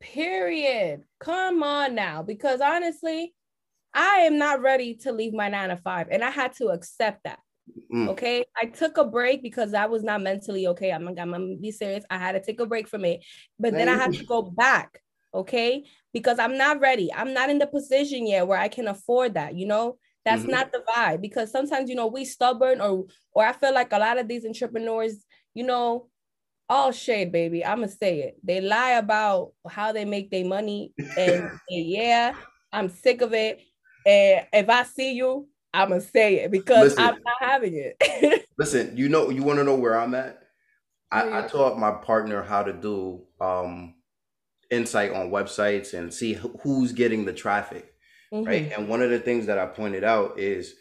Period. 0.01 1.03
Come 1.19 1.61
on 1.61 1.93
now, 1.93 2.23
because 2.23 2.61
honestly, 2.61 3.33
I 3.93 4.19
am 4.19 4.37
not 4.37 4.61
ready 4.61 4.95
to 4.95 5.11
leave 5.11 5.33
my 5.33 5.49
nine 5.49 5.69
to 5.69 5.77
five, 5.77 6.07
and 6.09 6.23
I 6.23 6.29
had 6.29 6.53
to 6.53 6.67
accept 6.67 7.23
that. 7.25 7.39
Mm. 7.93 8.09
Okay. 8.09 8.45
I 8.61 8.67
took 8.67 8.97
a 8.97 9.05
break 9.05 9.41
because 9.41 9.73
I 9.73 9.85
was 9.85 10.03
not 10.03 10.21
mentally 10.21 10.67
okay. 10.67 10.91
I'm, 10.91 11.07
I'm 11.07 11.15
gonna 11.15 11.55
be 11.55 11.71
serious. 11.71 12.03
I 12.09 12.17
had 12.17 12.33
to 12.33 12.41
take 12.41 12.59
a 12.59 12.65
break 12.65 12.87
from 12.87 13.05
it, 13.05 13.23
but 13.59 13.73
then 13.73 13.89
I 13.89 13.95
had 13.95 14.13
to 14.13 14.25
go 14.25 14.41
back. 14.41 15.01
Okay. 15.33 15.85
Because 16.13 16.39
I'm 16.39 16.57
not 16.57 16.79
ready. 16.79 17.13
I'm 17.13 17.33
not 17.33 17.49
in 17.49 17.59
the 17.59 17.67
position 17.67 18.27
yet 18.27 18.47
where 18.47 18.59
I 18.59 18.67
can 18.67 18.87
afford 18.87 19.35
that. 19.35 19.55
You 19.55 19.67
know, 19.67 19.97
that's 20.25 20.41
mm-hmm. 20.41 20.51
not 20.51 20.71
the 20.71 20.83
vibe 20.87 21.21
because 21.21 21.51
sometimes, 21.51 21.89
you 21.89 21.95
know, 21.95 22.07
we 22.07 22.25
stubborn 22.25 22.81
or, 22.81 23.05
or 23.31 23.45
I 23.45 23.53
feel 23.53 23.73
like 23.73 23.91
a 23.93 23.99
lot 23.99 24.17
of 24.17 24.27
these 24.27 24.45
entrepreneurs, 24.45 25.25
you 25.53 25.63
know, 25.63 26.07
all 26.69 26.91
shade, 26.91 27.31
baby. 27.31 27.65
I'm 27.65 27.79
gonna 27.79 27.89
say 27.89 28.19
it. 28.19 28.37
They 28.43 28.61
lie 28.61 28.91
about 28.91 29.53
how 29.67 29.91
they 29.91 30.05
make 30.05 30.29
their 30.29 30.45
money, 30.45 30.93
and, 30.97 31.43
and 31.69 31.85
yeah, 31.85 32.35
I'm 32.71 32.89
sick 32.89 33.21
of 33.21 33.33
it. 33.33 33.59
And 34.05 34.45
if 34.53 34.69
I 34.69 34.83
see 34.83 35.13
you, 35.13 35.47
I'm 35.73 35.89
gonna 35.89 36.01
say 36.01 36.41
it 36.41 36.51
because 36.51 36.97
listen, 36.97 37.03
I'm 37.03 37.21
not 37.23 37.51
having 37.51 37.73
it. 37.75 38.45
listen, 38.57 38.97
you 38.97 39.09
know, 39.09 39.29
you 39.29 39.43
want 39.43 39.59
to 39.59 39.63
know 39.63 39.75
where 39.75 39.97
I'm 39.99 40.15
at. 40.15 40.41
I, 41.11 41.39
I, 41.39 41.47
taught 41.47 41.79
my 41.79 41.91
partner 41.91 42.43
how 42.43 42.61
to 42.61 42.73
do 42.73 43.23
um, 43.41 43.95
insight 44.69 45.11
on 45.11 45.31
websites 45.31 45.95
and 45.95 46.13
see 46.13 46.33
who's 46.61 46.91
getting 46.91 47.25
the 47.25 47.33
traffic, 47.33 47.93
mm-hmm. 48.31 48.47
right? 48.47 48.71
And 48.71 48.87
one 48.87 49.01
of 49.01 49.09
the 49.09 49.19
things 49.19 49.47
that 49.47 49.57
I 49.57 49.65
pointed 49.65 50.03
out 50.03 50.37
is 50.39 50.75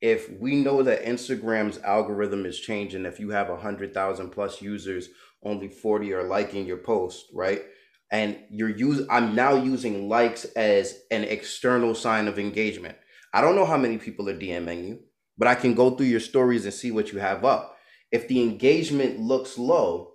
if 0.00 0.30
we 0.30 0.56
know 0.56 0.82
that 0.82 1.04
Instagram's 1.04 1.78
algorithm 1.78 2.46
is 2.46 2.58
changing, 2.58 3.04
if 3.04 3.20
you 3.20 3.30
have 3.30 3.50
a 3.50 3.56
hundred 3.56 3.92
thousand 3.94 4.30
plus 4.30 4.62
users, 4.62 5.08
only 5.42 5.68
forty 5.68 6.12
are 6.12 6.24
liking 6.24 6.66
your 6.66 6.78
post, 6.78 7.26
right? 7.34 7.62
And 8.10 8.38
you're 8.50 8.70
use 8.70 9.06
I'm 9.10 9.34
now 9.34 9.54
using 9.54 10.08
likes 10.08 10.44
as 10.44 10.98
an 11.10 11.24
external 11.24 11.94
sign 11.94 12.28
of 12.28 12.38
engagement. 12.38 12.96
I 13.34 13.42
don't 13.42 13.56
know 13.56 13.66
how 13.66 13.78
many 13.78 13.98
people 13.98 14.30
are 14.30 14.38
DMing 14.38 14.88
you, 14.88 15.00
but 15.36 15.48
I 15.48 15.56
can 15.56 15.74
go 15.74 15.90
through 15.90 16.06
your 16.06 16.20
stories 16.20 16.64
and 16.66 16.74
see 16.74 16.92
what 16.92 17.12
you 17.12 17.18
have 17.18 17.44
up. 17.44 17.76
If 18.12 18.28
the 18.28 18.40
engagement 18.40 19.20
looks 19.20 19.58
low, 19.58 20.14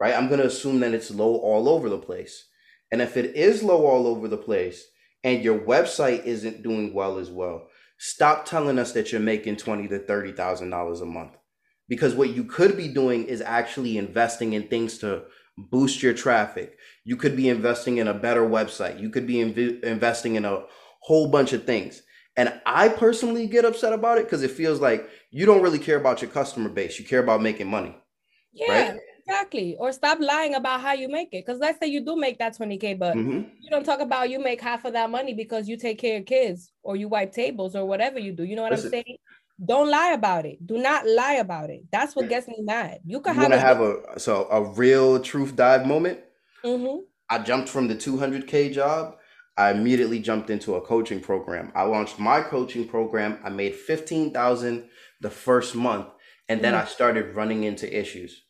right, 0.00 0.14
I'm 0.16 0.28
going 0.28 0.40
to 0.40 0.48
assume 0.48 0.80
that 0.80 0.92
it's 0.92 1.12
low 1.12 1.36
all 1.36 1.68
over 1.68 1.88
the 1.88 1.98
place. 1.98 2.48
And 2.92 3.00
if 3.00 3.16
it 3.16 3.36
is 3.36 3.62
low 3.62 3.86
all 3.86 4.08
over 4.08 4.28
the 4.28 4.36
place 4.36 4.84
and 5.24 5.44
your 5.44 5.60
website 5.60 6.24
isn't 6.24 6.64
doing 6.64 6.92
well 6.92 7.18
as 7.18 7.30
well, 7.30 7.68
stop 7.98 8.46
telling 8.46 8.80
us 8.80 8.92
that 8.92 9.12
you're 9.12 9.20
making 9.20 9.56
twenty 9.58 9.88
to 9.88 10.00
thirty 10.00 10.32
thousand 10.32 10.70
dollars 10.70 11.00
a 11.02 11.06
month. 11.06 11.36
Because 11.88 12.14
what 12.16 12.30
you 12.30 12.44
could 12.44 12.76
be 12.76 12.88
doing 12.88 13.26
is 13.26 13.40
actually 13.40 13.96
investing 13.96 14.54
in 14.54 14.68
things 14.68 14.98
to 14.98 15.22
boost 15.56 16.02
your 16.02 16.14
traffic. 16.14 16.78
You 17.04 17.16
could 17.16 17.36
be 17.36 17.48
investing 17.48 17.98
in 17.98 18.08
a 18.08 18.14
better 18.14 18.42
website. 18.42 19.00
You 19.00 19.10
could 19.10 19.26
be 19.26 19.36
inv- 19.36 19.84
investing 19.84 20.34
in 20.34 20.44
a 20.44 20.64
whole 21.02 21.28
bunch 21.28 21.52
of 21.52 21.64
things. 21.64 22.02
And 22.36 22.60
I 22.66 22.88
personally 22.88 23.46
get 23.46 23.64
upset 23.64 23.92
about 23.92 24.18
it 24.18 24.24
because 24.24 24.42
it 24.42 24.50
feels 24.50 24.80
like 24.80 25.08
you 25.30 25.46
don't 25.46 25.62
really 25.62 25.78
care 25.78 25.96
about 25.96 26.20
your 26.20 26.30
customer 26.30 26.68
base. 26.68 26.98
You 26.98 27.04
care 27.04 27.20
about 27.20 27.40
making 27.40 27.68
money. 27.68 27.96
Yeah, 28.52 28.90
right? 28.90 29.00
exactly. 29.26 29.76
Or 29.78 29.90
stop 29.90 30.18
lying 30.20 30.54
about 30.54 30.82
how 30.82 30.92
you 30.92 31.08
make 31.08 31.28
it. 31.32 31.46
Because 31.46 31.60
let's 31.60 31.78
say 31.80 31.86
you 31.86 32.04
do 32.04 32.14
make 32.14 32.38
that 32.38 32.56
20K, 32.56 32.98
but 32.98 33.16
mm-hmm. 33.16 33.48
you 33.60 33.70
don't 33.70 33.84
talk 33.84 34.00
about 34.00 34.28
you 34.28 34.38
make 34.38 34.60
half 34.60 34.84
of 34.84 34.92
that 34.92 35.10
money 35.10 35.32
because 35.32 35.66
you 35.66 35.78
take 35.78 35.98
care 35.98 36.18
of 36.18 36.26
kids 36.26 36.72
or 36.82 36.96
you 36.96 37.08
wipe 37.08 37.32
tables 37.32 37.74
or 37.74 37.86
whatever 37.86 38.18
you 38.18 38.32
do. 38.32 38.44
You 38.44 38.56
know 38.56 38.62
what 38.62 38.72
Listen, 38.72 38.86
I'm 38.88 38.92
saying? 38.92 39.16
Don't 39.64 39.90
lie 39.90 40.12
about 40.12 40.44
it. 40.44 40.64
Do 40.66 40.76
not 40.76 41.06
lie 41.06 41.34
about 41.34 41.70
it. 41.70 41.84
That's 41.90 42.14
what 42.14 42.28
gets 42.28 42.46
me 42.46 42.56
mad. 42.60 42.98
You 43.06 43.20
can 43.20 43.34
you 43.34 43.40
have, 43.40 43.52
a, 43.52 43.58
have 43.58 43.80
a 43.80 44.20
so 44.20 44.46
a 44.50 44.62
real 44.62 45.18
truth 45.20 45.56
dive 45.56 45.86
moment. 45.86 46.20
Mm-hmm. 46.62 47.00
I 47.30 47.38
jumped 47.38 47.70
from 47.70 47.88
the 47.88 47.94
200K 47.94 48.72
job 48.74 49.16
I 49.56 49.70
immediately 49.70 50.18
jumped 50.18 50.50
into 50.50 50.74
a 50.74 50.80
coaching 50.80 51.20
program. 51.20 51.72
I 51.74 51.82
launched 51.84 52.18
my 52.18 52.42
coaching 52.42 52.86
program. 52.86 53.38
I 53.42 53.48
made 53.48 53.74
15,000 53.74 54.88
the 55.20 55.30
first 55.30 55.74
month 55.74 56.08
and 56.48 56.62
then 56.62 56.74
mm. 56.74 56.82
I 56.82 56.84
started 56.84 57.34
running 57.34 57.64
into 57.64 57.98
issues, 57.98 58.42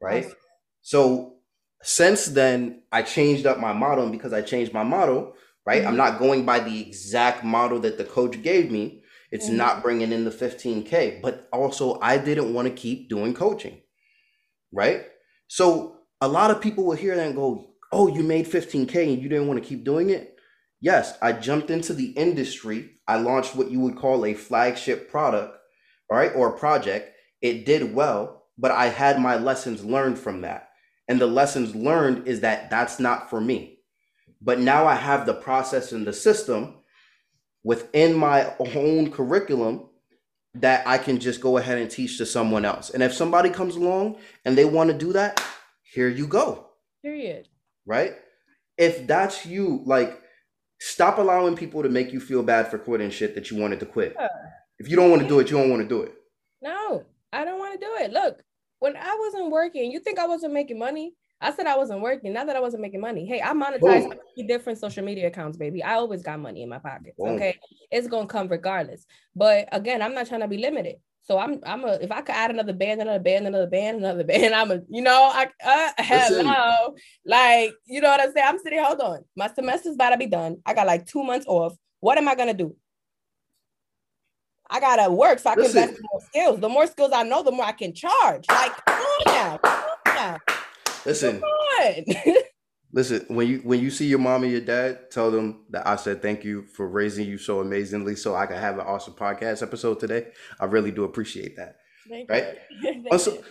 right? 0.00 0.24
Awesome. 0.24 0.36
So 0.82 1.34
since 1.82 2.26
then 2.26 2.82
I 2.92 3.02
changed 3.02 3.46
up 3.46 3.58
my 3.58 3.72
model 3.72 4.04
and 4.04 4.12
because 4.12 4.32
I 4.32 4.42
changed 4.42 4.72
my 4.72 4.84
model, 4.84 5.34
right? 5.66 5.80
Mm-hmm. 5.80 5.88
I'm 5.88 5.96
not 5.96 6.18
going 6.18 6.44
by 6.44 6.60
the 6.60 6.80
exact 6.80 7.44
model 7.44 7.80
that 7.80 7.98
the 7.98 8.04
coach 8.04 8.40
gave 8.42 8.70
me. 8.70 9.02
It's 9.30 9.46
mm-hmm. 9.46 9.56
not 9.56 9.82
bringing 9.82 10.12
in 10.12 10.24
the 10.24 10.30
15k, 10.30 11.22
but 11.22 11.48
also 11.52 11.98
I 12.00 12.18
didn't 12.18 12.54
want 12.54 12.68
to 12.68 12.74
keep 12.74 13.08
doing 13.08 13.34
coaching. 13.34 13.80
Right? 14.72 15.06
So 15.48 15.96
a 16.20 16.28
lot 16.28 16.50
of 16.50 16.60
people 16.60 16.84
will 16.84 16.96
hear 16.96 17.14
that 17.14 17.26
and 17.26 17.34
go, 17.34 17.74
"Oh, 17.90 18.08
you 18.08 18.22
made 18.22 18.46
15k 18.46 19.12
and 19.12 19.22
you 19.22 19.28
didn't 19.28 19.48
want 19.48 19.62
to 19.62 19.68
keep 19.68 19.84
doing 19.84 20.10
it?" 20.10 20.31
Yes, 20.82 21.16
I 21.22 21.32
jumped 21.32 21.70
into 21.70 21.94
the 21.94 22.10
industry. 22.10 22.90
I 23.08 23.16
launched 23.16 23.56
what 23.56 23.70
you 23.70 23.80
would 23.80 23.96
call 23.96 24.26
a 24.26 24.34
flagship 24.34 25.10
product, 25.10 25.56
right, 26.10 26.32
or 26.34 26.52
project. 26.52 27.16
It 27.40 27.64
did 27.64 27.94
well, 27.94 28.44
but 28.58 28.70
I 28.70 28.88
had 28.88 29.18
my 29.18 29.36
lessons 29.36 29.82
learned 29.82 30.18
from 30.18 30.42
that. 30.42 30.68
And 31.08 31.20
the 31.20 31.26
lessons 31.26 31.74
learned 31.74 32.28
is 32.28 32.40
that 32.40 32.68
that's 32.68 33.00
not 33.00 33.30
for 33.30 33.40
me. 33.40 33.78
But 34.40 34.58
now 34.58 34.86
I 34.86 34.94
have 34.94 35.24
the 35.24 35.34
process 35.34 35.92
and 35.92 36.06
the 36.06 36.12
system 36.12 36.74
within 37.64 38.14
my 38.14 38.54
own 38.58 39.10
curriculum 39.10 39.88
that 40.54 40.86
I 40.86 40.98
can 40.98 41.18
just 41.18 41.40
go 41.40 41.56
ahead 41.56 41.78
and 41.78 41.90
teach 41.90 42.18
to 42.18 42.26
someone 42.26 42.64
else. 42.64 42.90
And 42.90 43.02
if 43.02 43.14
somebody 43.14 43.50
comes 43.50 43.76
along 43.76 44.18
and 44.44 44.56
they 44.56 44.64
want 44.64 44.90
to 44.90 44.98
do 44.98 45.12
that, 45.12 45.42
here 45.82 46.08
you 46.08 46.26
go. 46.26 46.68
Period. 47.02 47.48
Right? 47.86 48.14
If 48.76 49.06
that's 49.06 49.46
you, 49.46 49.82
like, 49.86 50.21
stop 50.84 51.18
allowing 51.18 51.54
people 51.54 51.80
to 51.82 51.88
make 51.88 52.12
you 52.12 52.18
feel 52.18 52.42
bad 52.42 52.68
for 52.68 52.76
quitting 52.76 53.08
shit 53.08 53.36
that 53.36 53.50
you 53.50 53.56
wanted 53.56 53.78
to 53.78 53.86
quit. 53.86 54.16
Yeah. 54.18 54.28
If 54.78 54.88
you 54.88 54.96
don't 54.96 55.10
want 55.10 55.22
to 55.22 55.28
do 55.28 55.38
it, 55.38 55.48
you 55.48 55.56
don't 55.56 55.70
want 55.70 55.80
to 55.82 55.88
do 55.88 56.02
it. 56.02 56.12
No, 56.60 57.04
I 57.32 57.44
don't 57.44 57.60
want 57.60 57.78
to 57.80 57.86
do 57.86 57.92
it. 58.00 58.12
Look, 58.12 58.42
when 58.80 58.96
I 58.96 59.16
wasn't 59.20 59.52
working, 59.52 59.92
you 59.92 60.00
think 60.00 60.18
I 60.18 60.26
wasn't 60.26 60.52
making 60.52 60.80
money? 60.80 61.14
I 61.40 61.52
said 61.52 61.66
I 61.66 61.76
wasn't 61.76 62.00
working, 62.00 62.32
not 62.32 62.46
that 62.46 62.56
I 62.56 62.60
wasn't 62.60 62.82
making 62.82 63.00
money. 63.00 63.26
Hey, 63.26 63.40
I 63.40 63.52
monetized 63.52 64.16
different 64.48 64.78
social 64.78 65.04
media 65.04 65.28
accounts, 65.28 65.56
baby. 65.56 65.82
I 65.84 65.94
always 65.94 66.22
got 66.22 66.40
money 66.40 66.62
in 66.62 66.68
my 66.68 66.78
pockets. 66.78 67.16
Boom. 67.16 67.36
Okay. 67.36 67.58
It's 67.90 68.08
gonna 68.08 68.26
come 68.26 68.48
regardless. 68.48 69.06
But 69.36 69.68
again, 69.70 70.02
I'm 70.02 70.14
not 70.14 70.26
trying 70.26 70.40
to 70.40 70.48
be 70.48 70.58
limited. 70.58 70.96
So 71.24 71.38
I'm 71.38 71.60
I'm 71.64 71.84
a 71.84 71.94
if 72.00 72.10
I 72.10 72.20
could 72.20 72.34
add 72.34 72.50
another 72.50 72.72
band, 72.72 73.00
another 73.00 73.20
band, 73.20 73.46
another 73.46 73.66
band, 73.66 73.98
another 73.98 74.24
band, 74.32 74.54
I'm 74.54 74.70
a 74.70 74.80
you 74.88 75.02
know, 75.02 75.30
I 75.32 75.48
uh 75.64 75.90
hello. 75.98 76.94
Like, 77.24 77.74
you 77.86 78.00
know 78.00 78.08
what 78.08 78.20
I'm 78.20 78.32
saying? 78.32 78.46
I'm 78.48 78.58
sitting, 78.58 78.82
hold 78.82 79.00
on. 79.00 79.24
My 79.36 79.48
semester's 79.48 79.94
about 79.94 80.10
to 80.10 80.18
be 80.18 80.26
done. 80.26 80.58
I 80.66 80.74
got 80.74 80.86
like 80.86 81.06
two 81.06 81.22
months 81.22 81.46
off. 81.46 81.74
What 82.00 82.18
am 82.18 82.28
I 82.28 82.34
gonna 82.34 82.54
do? 82.54 82.74
I 84.68 84.80
gotta 84.80 85.12
work 85.12 85.38
so 85.38 85.50
I 85.50 85.54
can 85.54 85.66
invest 85.66 86.00
more 86.00 86.20
skills. 86.22 86.60
The 86.60 86.68
more 86.68 86.86
skills 86.86 87.12
I 87.12 87.22
know, 87.22 87.42
the 87.42 87.52
more 87.52 87.66
I 87.66 87.72
can 87.72 87.94
charge. 87.94 88.46
Like, 88.48 88.72
come 88.86 89.00
on 89.00 89.24
now. 89.26 89.58
Come 89.58 89.84
on 90.06 90.14
now. 90.14 90.38
Listen. 91.04 91.42
listen, 92.92 93.24
when 93.28 93.48
you 93.48 93.58
when 93.58 93.80
you 93.80 93.90
see 93.90 94.06
your 94.06 94.18
mom 94.18 94.42
and 94.42 94.52
your 94.52 94.60
dad, 94.60 95.10
tell 95.10 95.30
them 95.30 95.64
that 95.70 95.86
I 95.86 95.96
said 95.96 96.22
thank 96.22 96.44
you 96.44 96.62
for 96.62 96.88
raising 96.88 97.26
you 97.26 97.38
so 97.38 97.60
amazingly, 97.60 98.16
so 98.16 98.34
I 98.34 98.46
can 98.46 98.58
have 98.58 98.78
an 98.78 98.86
awesome 98.86 99.14
podcast 99.14 99.62
episode 99.62 100.00
today. 100.00 100.28
I 100.60 100.66
really 100.66 100.90
do 100.90 101.04
appreciate 101.04 101.56
that. 101.56 101.76
Thank 102.08 102.30
right? 102.30 102.58
also, 103.10 103.42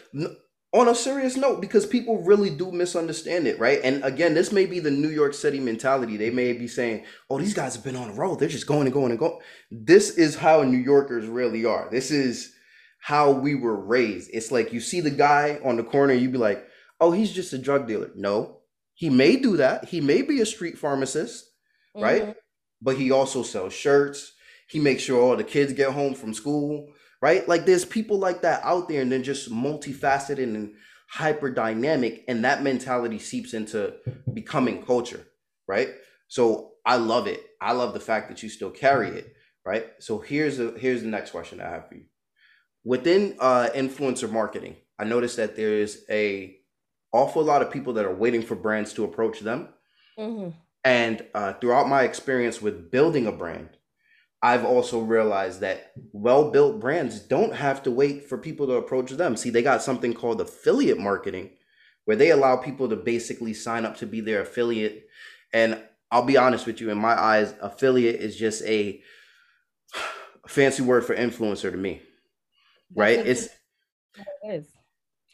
on 0.73 0.87
a 0.87 0.95
serious 0.95 1.35
note, 1.35 1.59
because 1.59 1.85
people 1.85 2.23
really 2.23 2.49
do 2.49 2.71
misunderstand 2.71 3.47
it, 3.47 3.59
right? 3.59 3.79
And 3.83 4.03
again, 4.03 4.33
this 4.33 4.51
may 4.51 4.65
be 4.65 4.79
the 4.79 4.91
New 4.91 5.09
York 5.09 5.33
City 5.33 5.59
mentality. 5.59 6.17
They 6.17 6.29
may 6.29 6.53
be 6.53 6.67
saying, 6.67 7.05
"Oh, 7.29 7.39
these 7.39 7.53
guys 7.53 7.75
have 7.75 7.83
been 7.83 7.95
on 7.95 8.09
the 8.09 8.13
road; 8.13 8.39
they're 8.39 8.49
just 8.49 8.67
going 8.67 8.87
and 8.87 8.93
going 8.93 9.11
and 9.11 9.19
going." 9.19 9.39
This 9.69 10.11
is 10.17 10.35
how 10.35 10.63
New 10.63 10.77
Yorkers 10.77 11.27
really 11.27 11.65
are. 11.65 11.89
This 11.89 12.11
is 12.11 12.53
how 13.01 13.31
we 13.31 13.55
were 13.55 13.75
raised. 13.75 14.29
It's 14.31 14.51
like 14.51 14.71
you 14.71 14.79
see 14.79 15.01
the 15.01 15.09
guy 15.09 15.59
on 15.65 15.75
the 15.75 15.83
corner, 15.83 16.13
you 16.13 16.29
be 16.29 16.37
like, 16.37 16.67
oh, 16.99 17.11
he's 17.11 17.33
just 17.33 17.51
a 17.51 17.57
drug 17.57 17.87
dealer. 17.87 18.11
No, 18.15 18.61
he 19.01 19.09
may 19.09 19.35
do 19.35 19.57
that. 19.57 19.85
He 19.85 19.99
may 19.99 20.21
be 20.21 20.41
a 20.41 20.45
street 20.45 20.77
pharmacist, 20.77 21.45
mm-hmm. 21.95 22.03
right? 22.03 22.35
But 22.83 22.97
he 22.97 23.09
also 23.09 23.41
sells 23.41 23.73
shirts. 23.73 24.33
He 24.69 24.79
makes 24.79 25.01
sure 25.01 25.19
all 25.19 25.35
the 25.35 25.43
kids 25.43 25.73
get 25.73 25.89
home 25.91 26.13
from 26.13 26.35
school, 26.35 26.93
right? 27.19 27.47
Like 27.49 27.65
there's 27.65 27.83
people 27.83 28.19
like 28.19 28.43
that 28.43 28.61
out 28.63 28.87
there, 28.87 29.01
and 29.01 29.11
they're 29.11 29.19
just 29.19 29.51
multifaceted 29.51 30.43
and 30.43 30.75
hyper 31.09 31.49
dynamic, 31.49 32.23
and 32.27 32.45
that 32.45 32.61
mentality 32.61 33.17
seeps 33.17 33.55
into 33.55 33.95
becoming 34.35 34.83
culture, 34.85 35.25
right? 35.67 35.89
So 36.27 36.73
I 36.85 36.97
love 36.97 37.25
it. 37.25 37.43
I 37.59 37.71
love 37.71 37.95
the 37.95 37.99
fact 37.99 38.29
that 38.29 38.43
you 38.43 38.49
still 38.49 38.69
carry 38.69 39.09
it, 39.09 39.33
right? 39.65 39.87
So 39.97 40.19
here's 40.19 40.59
a 40.59 40.77
here's 40.77 41.01
the 41.01 41.07
next 41.07 41.31
question 41.31 41.59
I 41.59 41.69
have 41.71 41.89
for 41.89 41.95
you. 41.95 42.05
Within 42.83 43.35
uh, 43.39 43.69
influencer 43.73 44.31
marketing, 44.31 44.75
I 44.99 45.05
noticed 45.05 45.37
that 45.37 45.55
there 45.55 45.73
is 45.73 46.05
a 46.07 46.61
awful 47.12 47.43
lot 47.43 47.62
of 47.62 47.72
people 47.72 47.93
that 47.93 48.05
are 48.05 48.14
waiting 48.14 48.41
for 48.41 48.55
brands 48.55 48.93
to 48.93 49.03
approach 49.03 49.39
them. 49.39 49.70
Mm-hmm. 50.18 50.49
And 50.84 51.26
uh, 51.34 51.53
throughout 51.53 51.88
my 51.88 52.03
experience 52.03 52.62
with 52.62 52.89
building 52.89 53.28
a 53.28 53.32
brand, 53.32 53.70
I've 54.41 54.66
also 54.66 54.99
realized 54.99 55.59
that 55.59 55.91
well 56.12 56.49
built 56.49 56.80
brands 56.80 57.20
don't 57.20 57.53
have 57.53 57.84
to 57.84 57.91
wait 57.91 58.28
for 58.28 58.38
people 58.38 58.66
to 58.68 58.74
approach 58.74 59.12
them. 59.12 59.38
See, 59.38 59.51
they 59.51 59.62
got 59.62 59.84
something 59.84 60.14
called 60.14 60.41
affiliate 60.41 60.97
marketing 60.97 61.51
where 62.05 62.18
they 62.18 62.32
allow 62.32 62.57
people 62.57 62.89
to 62.89 62.95
basically 62.95 63.53
sign 63.53 63.86
up 63.86 63.97
to 63.97 64.07
be 64.07 64.20
their 64.22 64.41
affiliate. 64.41 65.07
And 65.53 65.80
I'll 66.09 66.26
be 66.26 66.38
honest 66.38 66.66
with 66.66 66.82
you, 66.82 66.89
in 66.89 66.97
my 66.97 67.14
eyes, 67.14 67.53
affiliate 67.62 68.20
is 68.20 68.36
just 68.36 68.64
a 68.64 69.01
fancy 70.47 70.82
word 70.82 71.05
for 71.05 71.16
influencer 71.16 71.70
to 71.70 71.78
me. 71.78 72.01
Right? 72.95 73.20
It's 73.20 73.45
it 74.16 74.28
is. 74.49 74.68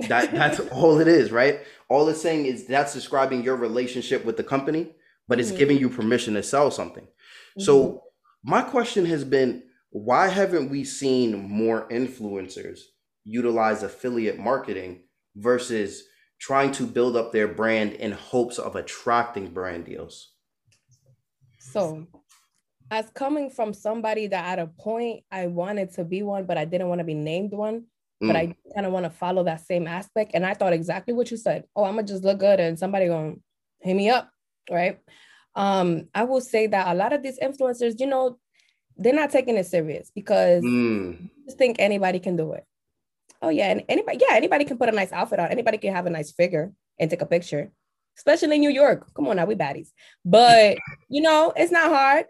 That 0.08 0.32
that's 0.34 0.60
all 0.60 1.00
it 1.00 1.08
is, 1.08 1.32
right? 1.32 1.62
All 1.90 2.08
it's 2.10 2.22
saying 2.22 2.46
is 2.46 2.68
that's 2.68 2.94
describing 2.94 3.44
your 3.44 3.56
relationship 3.56 4.26
with 4.26 4.38
the 4.38 4.44
company, 4.44 4.94
but 5.28 5.40
it's 5.40 5.50
mm-hmm. 5.50 5.58
giving 5.58 5.78
you 5.78 5.90
permission 5.90 6.34
to 6.36 6.44
sell 6.44 6.72
something. 6.72 7.06
Mm-hmm. 7.06 7.62
So 7.62 8.04
my 8.44 8.62
question 8.62 9.06
has 9.06 9.24
been 9.24 9.64
why 9.90 10.28
haven't 10.28 10.70
we 10.70 10.84
seen 10.84 11.50
more 11.50 11.88
influencers 11.90 12.80
utilize 13.24 13.84
affiliate 13.84 14.38
marketing 14.38 15.04
versus 15.36 16.04
trying 16.40 16.72
to 16.72 16.86
build 16.86 17.16
up 17.16 17.32
their 17.32 17.48
brand 17.48 17.94
in 17.94 18.12
hopes 18.12 18.60
of 18.60 18.76
attracting 18.76 19.50
brand 19.50 19.86
deals? 19.86 20.34
So, 21.60 22.08
as 22.90 23.10
coming 23.14 23.50
from 23.50 23.74
somebody 23.74 24.28
that 24.28 24.46
at 24.46 24.60
a 24.60 24.68
point 24.68 25.24
I 25.32 25.48
wanted 25.48 25.94
to 25.94 26.06
be 26.06 26.24
one, 26.24 26.46
but 26.46 26.58
I 26.58 26.66
didn't 26.66 26.88
want 26.88 27.00
to 27.00 27.06
be 27.06 27.14
named 27.14 27.52
one, 27.52 27.86
but 28.20 28.36
mm. 28.36 28.38
I 28.38 28.56
kind 28.74 28.86
of 28.86 28.94
want 28.94 29.06
to 29.06 29.10
follow 29.10 29.44
that 29.44 29.66
same 29.66 29.88
aspect. 29.88 30.32
And 30.34 30.46
I 30.46 30.54
thought 30.54 30.74
exactly 30.74 31.14
what 31.14 31.30
you 31.30 31.38
said. 31.38 31.66
Oh, 31.76 31.84
I'm 31.84 31.96
gonna 31.96 32.08
just 32.08 32.24
look 32.24 32.40
good 32.40 32.60
and 32.60 32.78
somebody 32.78 33.08
gonna 33.08 33.36
hit 33.82 33.96
me 33.96 34.10
up, 34.10 34.30
right? 34.72 35.00
Um, 35.56 36.08
I 36.14 36.24
will 36.24 36.42
say 36.42 36.68
that 36.68 36.88
a 36.88 36.96
lot 36.96 37.14
of 37.14 37.24
these 37.24 37.40
influencers, 37.40 38.00
you 38.00 38.08
know, 38.08 38.38
they're 38.98 39.14
not 39.14 39.30
taking 39.30 39.58
it 39.58 39.68
serious 39.68 40.12
because 40.14 40.64
mm. 40.64 41.30
just 41.46 41.58
think 41.58 41.78
anybody 41.80 42.20
can 42.20 42.36
do 42.36 42.54
it. 42.54 42.66
Oh 43.42 43.50
yeah, 43.50 43.70
and 43.70 43.84
anybody, 43.88 44.18
yeah, 44.20 44.36
anybody 44.36 44.66
can 44.66 44.78
put 44.78 44.90
a 44.90 44.94
nice 44.94 45.12
outfit 45.12 45.40
on. 45.40 45.50
Anybody 45.50 45.78
can 45.78 45.94
have 45.94 46.08
a 46.08 46.10
nice 46.10 46.32
figure 46.32 46.72
and 47.00 47.10
take 47.10 47.22
a 47.22 47.26
picture, 47.28 47.72
especially 48.18 48.56
in 48.56 48.62
New 48.62 48.72
York. 48.72 49.14
Come 49.14 49.28
on 49.28 49.36
now, 49.36 49.46
we 49.46 49.54
baddies. 49.54 49.90
But 50.26 50.78
you 51.10 51.22
know, 51.22 51.54
it's 51.56 51.72
not 51.72 51.92
hard. 51.92 52.26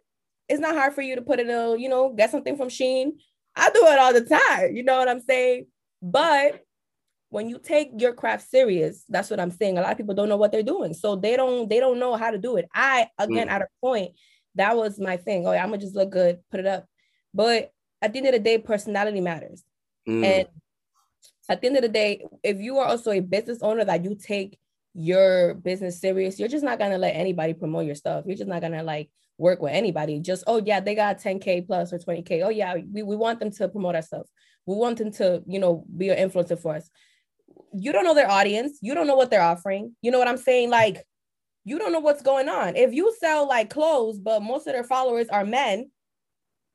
It's 0.49 0.59
not 0.59 0.75
hard 0.75 0.93
for 0.93 1.01
you 1.01 1.15
to 1.15 1.21
put 1.21 1.39
it 1.39 1.49
in, 1.49 1.79
you 1.79 1.87
know, 1.87 2.13
get 2.13 2.31
something 2.31 2.57
from 2.57 2.67
Shein. 2.67 3.11
I 3.55 3.69
do 3.71 3.85
it 3.87 3.99
all 3.99 4.13
the 4.13 4.21
time. 4.21 4.75
You 4.75 4.83
know 4.83 4.97
what 4.97 5.09
I'm 5.09 5.21
saying? 5.21 5.67
But 6.01 6.61
when 7.29 7.49
you 7.49 7.59
take 7.59 7.91
your 7.97 8.13
craft 8.13 8.49
serious, 8.49 9.03
that's 9.09 9.29
what 9.29 9.39
I'm 9.39 9.51
saying. 9.51 9.77
A 9.77 9.81
lot 9.81 9.91
of 9.91 9.97
people 9.97 10.15
don't 10.15 10.29
know 10.29 10.37
what 10.37 10.51
they're 10.51 10.63
doing. 10.63 10.93
So 10.93 11.15
they 11.15 11.35
don't 11.35 11.69
they 11.69 11.79
don't 11.79 11.99
know 11.99 12.15
how 12.15 12.31
to 12.31 12.37
do 12.37 12.57
it. 12.57 12.67
I 12.73 13.07
again 13.17 13.47
mm. 13.47 13.51
at 13.51 13.61
a 13.61 13.67
point, 13.81 14.13
that 14.55 14.75
was 14.75 14.99
my 14.99 15.17
thing. 15.17 15.45
Oh, 15.45 15.51
yeah, 15.51 15.63
I'm 15.63 15.69
gonna 15.69 15.81
just 15.81 15.95
look 15.95 16.09
good, 16.09 16.39
put 16.49 16.59
it 16.59 16.65
up. 16.65 16.85
But 17.33 17.71
at 18.01 18.13
the 18.13 18.19
end 18.19 18.27
of 18.27 18.33
the 18.33 18.39
day, 18.39 18.57
personality 18.57 19.21
matters. 19.21 19.63
Mm. 20.07 20.23
And 20.23 20.47
at 21.49 21.61
the 21.61 21.67
end 21.67 21.77
of 21.77 21.81
the 21.81 21.89
day, 21.89 22.25
if 22.43 22.59
you 22.59 22.77
are 22.77 22.87
also 22.87 23.11
a 23.11 23.19
business 23.19 23.59
owner 23.61 23.83
that 23.85 24.03
you 24.03 24.15
take 24.15 24.57
your 24.93 25.53
business 25.55 25.99
serious, 25.99 26.39
you're 26.39 26.49
just 26.49 26.63
not 26.63 26.79
gonna 26.79 26.97
let 26.97 27.15
anybody 27.15 27.53
promote 27.53 27.85
your 27.85 27.95
stuff. 27.95 28.23
You're 28.25 28.37
just 28.37 28.49
not 28.49 28.61
gonna 28.61 28.83
like 28.83 29.09
work 29.37 29.61
with 29.61 29.73
anybody. 29.73 30.19
Just 30.19 30.43
oh 30.47 30.61
yeah, 30.63 30.79
they 30.79 30.95
got 30.95 31.19
10k 31.19 31.67
plus 31.67 31.91
or 31.91 31.99
20k. 31.99 32.43
Oh 32.43 32.49
yeah, 32.49 32.75
we, 32.91 33.03
we 33.03 33.15
want 33.15 33.39
them 33.39 33.51
to 33.51 33.67
promote 33.67 33.95
our 33.95 34.01
stuff. 34.01 34.27
We 34.67 34.75
want 34.75 34.99
them 34.99 35.11
to, 35.13 35.41
you 35.47 35.59
know, 35.59 35.85
be 35.95 36.09
an 36.09 36.29
influencer 36.29 36.59
for 36.59 36.75
us. 36.75 36.89
You 37.73 37.91
don't 37.91 38.03
know 38.03 38.13
their 38.13 38.29
audience. 38.29 38.77
You 38.81 38.93
don't 38.93 39.07
know 39.07 39.15
what 39.15 39.31
they're 39.31 39.41
offering. 39.41 39.95
You 40.01 40.11
know 40.11 40.19
what 40.19 40.27
I'm 40.27 40.37
saying? 40.37 40.69
Like, 40.69 41.03
you 41.63 41.79
don't 41.79 41.91
know 41.91 41.99
what's 41.99 42.21
going 42.21 42.49
on. 42.49 42.75
If 42.75 42.93
you 42.93 43.13
sell 43.19 43.47
like 43.47 43.69
clothes, 43.69 44.19
but 44.19 44.43
most 44.43 44.67
of 44.67 44.73
their 44.73 44.83
followers 44.83 45.27
are 45.29 45.45
men, 45.45 45.89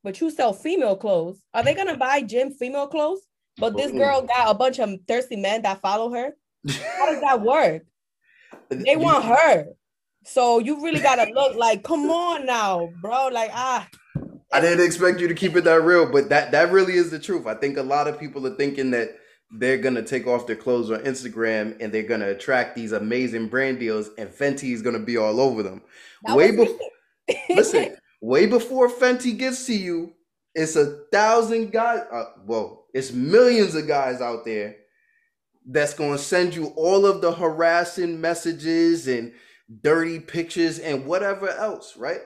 but 0.02 0.20
you 0.20 0.30
sell 0.30 0.52
female 0.52 0.96
clothes, 0.96 1.40
are 1.54 1.62
they 1.62 1.74
gonna 1.74 1.96
buy 1.96 2.22
gym 2.22 2.50
female 2.50 2.88
clothes? 2.88 3.20
But 3.58 3.76
this 3.76 3.92
girl 3.92 4.22
got 4.22 4.50
a 4.50 4.54
bunch 4.54 4.78
of 4.80 4.90
thirsty 5.06 5.36
men 5.36 5.62
that 5.62 5.80
follow 5.80 6.12
her. 6.12 6.32
How 6.68 7.10
does 7.10 7.20
that 7.20 7.40
work? 7.40 7.84
They 8.70 8.96
want 8.96 9.24
her. 9.24 9.66
So 10.24 10.58
you 10.58 10.82
really 10.82 11.00
gotta 11.00 11.30
look 11.32 11.56
like, 11.56 11.82
come 11.82 12.10
on 12.10 12.46
now, 12.46 12.90
bro. 13.02 13.28
Like, 13.28 13.50
ah, 13.52 13.86
I 14.52 14.60
didn't 14.60 14.84
expect 14.84 15.20
you 15.20 15.28
to 15.28 15.34
keep 15.34 15.56
it 15.56 15.64
that 15.64 15.82
real, 15.82 16.10
but 16.10 16.28
that 16.28 16.52
that 16.52 16.70
really 16.70 16.94
is 16.94 17.10
the 17.10 17.18
truth. 17.18 17.46
I 17.46 17.54
think 17.54 17.78
a 17.78 17.82
lot 17.82 18.06
of 18.06 18.20
people 18.20 18.46
are 18.46 18.54
thinking 18.54 18.90
that 18.90 19.16
they're 19.50 19.78
gonna 19.78 20.02
take 20.02 20.26
off 20.26 20.46
their 20.46 20.56
clothes 20.56 20.90
on 20.90 21.00
Instagram 21.00 21.76
and 21.80 21.92
they're 21.92 22.02
gonna 22.02 22.30
attract 22.30 22.74
these 22.74 22.92
amazing 22.92 23.48
brand 23.48 23.78
deals, 23.78 24.10
and 24.18 24.30
Fenty 24.30 24.72
is 24.72 24.82
gonna 24.82 24.98
be 24.98 25.16
all 25.16 25.40
over 25.40 25.62
them. 25.62 25.82
That 26.24 26.36
way 26.36 26.50
before, 26.50 26.78
listen, 27.50 27.96
way 28.20 28.46
before 28.46 28.88
Fenty 28.88 29.36
gets 29.36 29.66
to 29.66 29.74
you, 29.74 30.12
it's 30.54 30.76
a 30.76 31.04
thousand 31.12 31.72
guys. 31.72 32.02
Uh, 32.12 32.24
well, 32.44 32.86
it's 32.92 33.12
millions 33.12 33.74
of 33.74 33.86
guys 33.86 34.20
out 34.20 34.44
there 34.44 34.76
that's 35.66 35.94
gonna 35.94 36.18
send 36.18 36.54
you 36.54 36.66
all 36.76 37.06
of 37.06 37.22
the 37.22 37.32
harassing 37.32 38.20
messages 38.20 39.08
and 39.08 39.32
dirty 39.80 40.20
pictures 40.20 40.78
and 40.78 41.06
whatever 41.06 41.48
else, 41.48 41.96
right? 41.96 42.20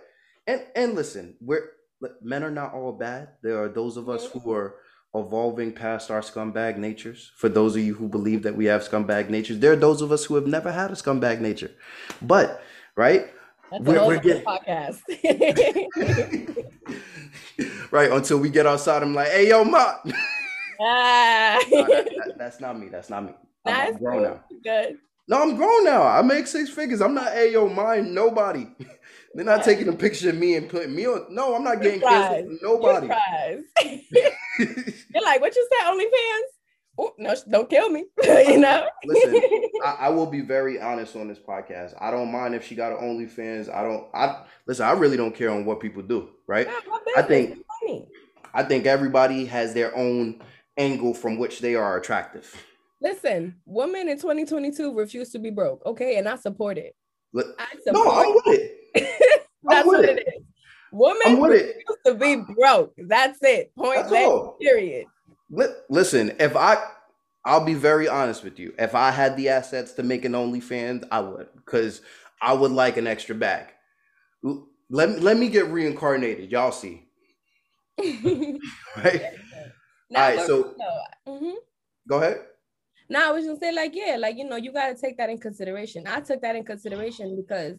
And 0.46 0.64
and 0.74 0.94
listen, 0.94 1.36
we're 1.40 1.70
men 2.22 2.42
are 2.44 2.50
not 2.50 2.74
all 2.74 2.92
bad. 2.92 3.28
There 3.42 3.62
are 3.62 3.68
those 3.68 3.96
of 3.96 4.08
us 4.08 4.26
who 4.26 4.52
are 4.52 4.76
evolving 5.14 5.72
past 5.72 6.10
our 6.10 6.20
scumbag 6.20 6.76
natures. 6.76 7.32
For 7.36 7.48
those 7.48 7.74
of 7.76 7.82
you 7.82 7.94
who 7.94 8.08
believe 8.08 8.42
that 8.42 8.54
we 8.56 8.66
have 8.66 8.82
scumbag 8.82 9.30
natures, 9.30 9.58
there 9.60 9.72
are 9.72 9.76
those 9.76 10.02
of 10.02 10.12
us 10.12 10.24
who 10.24 10.34
have 10.34 10.46
never 10.46 10.70
had 10.72 10.90
a 10.90 10.94
scumbag 10.94 11.40
nature. 11.40 11.70
But 12.20 12.60
right, 12.96 13.26
That's 13.70 13.82
We're- 13.84 14.06
we're 14.06 14.18
getting- 14.20 14.44
podcast. 14.44 15.00
right 17.90 18.10
until 18.12 18.38
we 18.38 18.50
get 18.50 18.66
outside, 18.66 19.02
I'm 19.02 19.14
like, 19.14 19.28
hey 19.28 19.48
yo, 19.48 19.64
ma. 19.64 19.94
ah. 20.80 21.58
That- 21.70 21.88
that- 22.16 22.34
that's 22.38 22.60
not 22.60 22.78
me. 22.78 22.88
That's 22.88 23.08
not 23.10 23.24
me. 23.24 23.32
I'm, 23.64 23.72
I'm 23.74 23.86
That's 23.92 23.98
grown 24.02 24.22
now. 24.22 24.40
good. 24.62 24.98
No, 25.28 25.42
I'm 25.42 25.56
grown 25.56 25.84
now. 25.84 26.02
I 26.02 26.22
make 26.22 26.46
six 26.46 26.70
figures. 26.70 27.00
I'm 27.00 27.14
not 27.14 27.32
Ayo 27.32 27.74
mine 27.74 28.14
nobody. 28.14 28.68
They're 29.36 29.44
not 29.44 29.64
taking 29.64 29.88
a 29.88 29.92
picture 29.92 30.30
of 30.30 30.36
me 30.36 30.54
and 30.56 30.68
putting 30.68 30.94
me 30.94 31.06
on. 31.06 31.26
No, 31.28 31.54
I'm 31.54 31.62
not 31.62 31.82
getting 31.82 32.00
canceled 32.00 32.58
nobody. 32.62 33.06
You're 34.58 35.22
like, 35.22 35.40
what 35.40 35.54
you 35.54 35.68
say, 35.70 35.84
OnlyFans? 35.84 36.48
Oh, 36.98 37.12
no, 37.18 37.34
don't 37.50 37.68
kill 37.68 37.90
me. 37.90 38.06
you 38.24 38.58
know? 38.58 38.88
Listen, 39.04 39.40
I, 39.84 39.96
I 40.00 40.08
will 40.08 40.24
be 40.26 40.40
very 40.40 40.80
honest 40.80 41.14
on 41.14 41.28
this 41.28 41.38
podcast. 41.38 41.92
I 42.00 42.10
don't 42.10 42.32
mind 42.32 42.54
if 42.54 42.64
she 42.66 42.74
got 42.74 42.92
an 42.92 42.98
OnlyFans. 43.06 43.72
I 43.72 43.82
don't. 43.82 44.06
I 44.14 44.44
listen. 44.66 44.86
I 44.86 44.92
really 44.92 45.18
don't 45.18 45.34
care 45.34 45.50
on 45.50 45.66
what 45.66 45.80
people 45.80 46.02
do. 46.02 46.30
Right. 46.46 46.66
I 47.16 47.22
think- 47.22 47.58
I 48.54 48.62
think 48.62 48.86
everybody 48.86 49.44
has 49.44 49.74
their 49.74 49.94
own 49.94 50.40
angle 50.78 51.12
from 51.12 51.36
which 51.36 51.60
they 51.60 51.74
are 51.74 51.98
attractive. 51.98 52.50
Listen, 53.02 53.56
women 53.66 54.08
in 54.08 54.16
2022 54.16 54.94
refuse 54.96 55.28
to 55.32 55.38
be 55.38 55.50
broke. 55.50 55.84
Okay, 55.84 56.16
and 56.16 56.26
I 56.26 56.36
support 56.36 56.78
it. 56.78 56.96
Look- 57.34 57.54
I 57.58 57.66
No, 57.86 57.92
support 58.02 58.26
I'm 58.26 58.32
with 58.34 58.44
it. 58.48 58.72
That's 59.64 59.86
with 59.86 59.98
what 60.00 60.04
it. 60.08 60.18
it 60.20 60.34
is. 60.36 60.42
It. 61.52 61.76
to 62.04 62.14
be 62.14 62.36
broke. 62.54 62.94
That's 62.98 63.38
it. 63.42 63.74
Point 63.76 63.96
That's 63.96 64.08
blank. 64.08 64.26
all. 64.26 64.56
Period. 64.60 65.06
Li- 65.50 65.74
Listen, 65.88 66.32
if 66.40 66.56
I, 66.56 66.76
I'll 67.44 67.64
be 67.64 67.74
very 67.74 68.08
honest 68.08 68.42
with 68.44 68.58
you. 68.58 68.74
If 68.78 68.94
I 68.94 69.10
had 69.10 69.36
the 69.36 69.48
assets 69.48 69.92
to 69.92 70.02
make 70.02 70.24
an 70.24 70.32
OnlyFans, 70.32 71.04
I 71.10 71.20
would, 71.20 71.48
because 71.56 72.00
I 72.42 72.52
would 72.52 72.72
like 72.72 72.96
an 72.96 73.06
extra 73.06 73.34
bag. 73.34 73.66
Let 74.88 75.10
me 75.10 75.16
let 75.16 75.36
me 75.36 75.48
get 75.48 75.66
reincarnated. 75.68 76.50
Y'all 76.52 76.70
see, 76.70 77.08
right? 77.98 79.22
Now, 80.10 80.20
All 80.22 80.28
right, 80.28 80.36
but 80.36 80.46
so- 80.46 80.74
no, 80.78 81.32
mhm. 81.34 81.54
Go 82.08 82.16
ahead. 82.18 82.38
No, 83.08 83.28
I 83.28 83.32
was 83.32 83.44
gonna 83.46 83.58
say 83.58 83.72
like 83.72 83.92
yeah, 83.94 84.16
like 84.18 84.36
you 84.36 84.44
know, 84.48 84.56
you 84.56 84.72
gotta 84.72 84.94
take 84.94 85.16
that 85.18 85.30
in 85.30 85.38
consideration. 85.38 86.04
I 86.06 86.20
took 86.20 86.40
that 86.42 86.56
in 86.56 86.64
consideration 86.64 87.36
because 87.36 87.78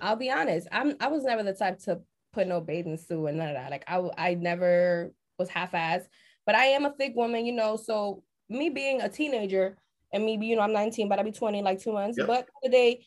I'll 0.00 0.16
be 0.16 0.30
honest, 0.30 0.66
I'm 0.72 0.94
I 1.00 1.08
was 1.08 1.24
never 1.24 1.42
the 1.42 1.52
type 1.54 1.78
to 1.84 2.00
put 2.32 2.46
no 2.48 2.60
bathing 2.60 2.96
suit 2.96 3.26
and 3.26 3.38
none 3.38 3.48
of 3.48 3.54
that. 3.54 3.70
Like 3.70 3.84
I, 3.86 4.08
I 4.18 4.34
never 4.34 5.12
was 5.38 5.48
half-assed, 5.48 6.06
but 6.46 6.54
I 6.54 6.66
am 6.66 6.84
a 6.84 6.92
thick 6.92 7.14
woman, 7.14 7.46
you 7.46 7.52
know. 7.52 7.76
So 7.76 8.22
me 8.48 8.70
being 8.70 9.00
a 9.00 9.08
teenager 9.08 9.76
and 10.12 10.24
me, 10.24 10.36
be- 10.36 10.46
you 10.46 10.56
know, 10.56 10.62
I'm 10.62 10.72
19, 10.72 11.08
but 11.08 11.18
I'll 11.18 11.24
be 11.24 11.32
20 11.32 11.58
in 11.58 11.64
like 11.64 11.80
two 11.80 11.92
months. 11.92 12.18
Yep. 12.18 12.26
But 12.26 12.48
today, 12.62 13.04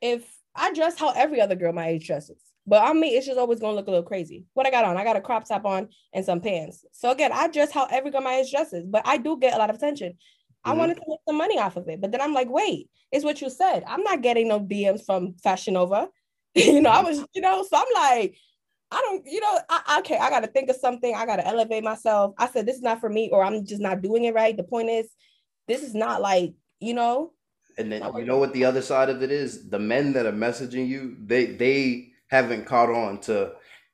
if 0.00 0.24
I 0.54 0.72
dress 0.72 0.98
how 0.98 1.10
every 1.10 1.40
other 1.40 1.54
girl 1.56 1.72
my 1.72 1.88
age 1.88 2.06
dresses, 2.06 2.40
but 2.66 2.82
on 2.82 2.98
me, 2.98 3.08
it's 3.16 3.26
just 3.26 3.38
always 3.38 3.60
gonna 3.60 3.74
look 3.74 3.88
a 3.88 3.90
little 3.90 4.06
crazy. 4.06 4.44
What 4.54 4.66
I 4.66 4.70
got 4.70 4.84
on, 4.84 4.96
I 4.96 5.04
got 5.04 5.16
a 5.16 5.20
crop 5.20 5.46
top 5.46 5.64
on 5.64 5.88
and 6.14 6.24
some 6.24 6.40
pants. 6.40 6.84
So 6.92 7.10
again, 7.10 7.30
I 7.32 7.48
dress 7.48 7.70
how 7.72 7.86
every 7.86 8.10
girl 8.10 8.22
my 8.22 8.36
age 8.36 8.50
dresses, 8.50 8.86
but 8.86 9.02
I 9.04 9.18
do 9.18 9.38
get 9.38 9.54
a 9.54 9.58
lot 9.58 9.70
of 9.70 9.76
attention. 9.76 10.14
I 10.64 10.72
Mhm. 10.72 10.78
wanted 10.78 10.94
to 10.94 11.02
make 11.06 11.20
some 11.28 11.36
money 11.36 11.58
off 11.58 11.76
of 11.76 11.88
it, 11.88 12.00
but 12.00 12.10
then 12.10 12.22
I'm 12.22 12.32
like, 12.32 12.48
wait, 12.48 12.88
it's 13.12 13.24
what 13.24 13.42
you 13.42 13.50
said. 13.50 13.84
I'm 13.86 14.02
not 14.02 14.22
getting 14.22 14.48
no 14.48 14.60
DMs 14.60 15.04
from 15.04 15.34
Fashion 15.34 15.74
Nova. 15.74 16.08
you 16.72 16.80
know, 16.80 16.90
I 16.90 16.96
mm-hmm. 16.96 17.06
was, 17.06 17.26
you 17.34 17.42
know, 17.42 17.64
so 17.68 17.76
I'm 17.76 17.84
like, 17.94 18.36
I 18.90 19.00
don't, 19.00 19.26
you 19.26 19.40
know, 19.40 19.58
I, 19.68 19.98
okay, 20.00 20.18
I 20.18 20.30
got 20.30 20.40
to 20.40 20.46
think 20.46 20.70
of 20.70 20.76
something. 20.76 21.14
I 21.14 21.26
got 21.26 21.36
to 21.36 21.46
elevate 21.46 21.82
myself. 21.82 22.34
I 22.38 22.48
said, 22.48 22.64
this 22.64 22.76
is 22.76 22.82
not 22.82 23.00
for 23.00 23.08
me, 23.08 23.28
or 23.32 23.42
I'm 23.42 23.66
just 23.66 23.80
not 23.80 24.02
doing 24.02 24.24
it 24.24 24.34
right. 24.34 24.56
The 24.56 24.62
point 24.62 24.88
is, 24.88 25.08
this 25.66 25.82
is 25.82 25.94
not 25.94 26.20
like, 26.20 26.54
you 26.78 26.94
know, 26.94 27.32
And 27.76 27.90
then 27.90 28.02
you 28.16 28.24
know 28.24 28.38
what 28.38 28.52
the 28.52 28.64
other 28.64 28.82
side 28.82 29.10
of 29.10 29.22
it 29.22 29.32
is? 29.32 29.68
The 29.68 29.78
men 29.78 30.12
that 30.12 30.26
are 30.26 30.32
messaging 30.32 30.86
you, 30.86 31.16
they 31.24 31.46
they 31.46 32.12
haven't 32.28 32.66
caught 32.66 32.90
on 32.90 33.20
to. 33.22 33.52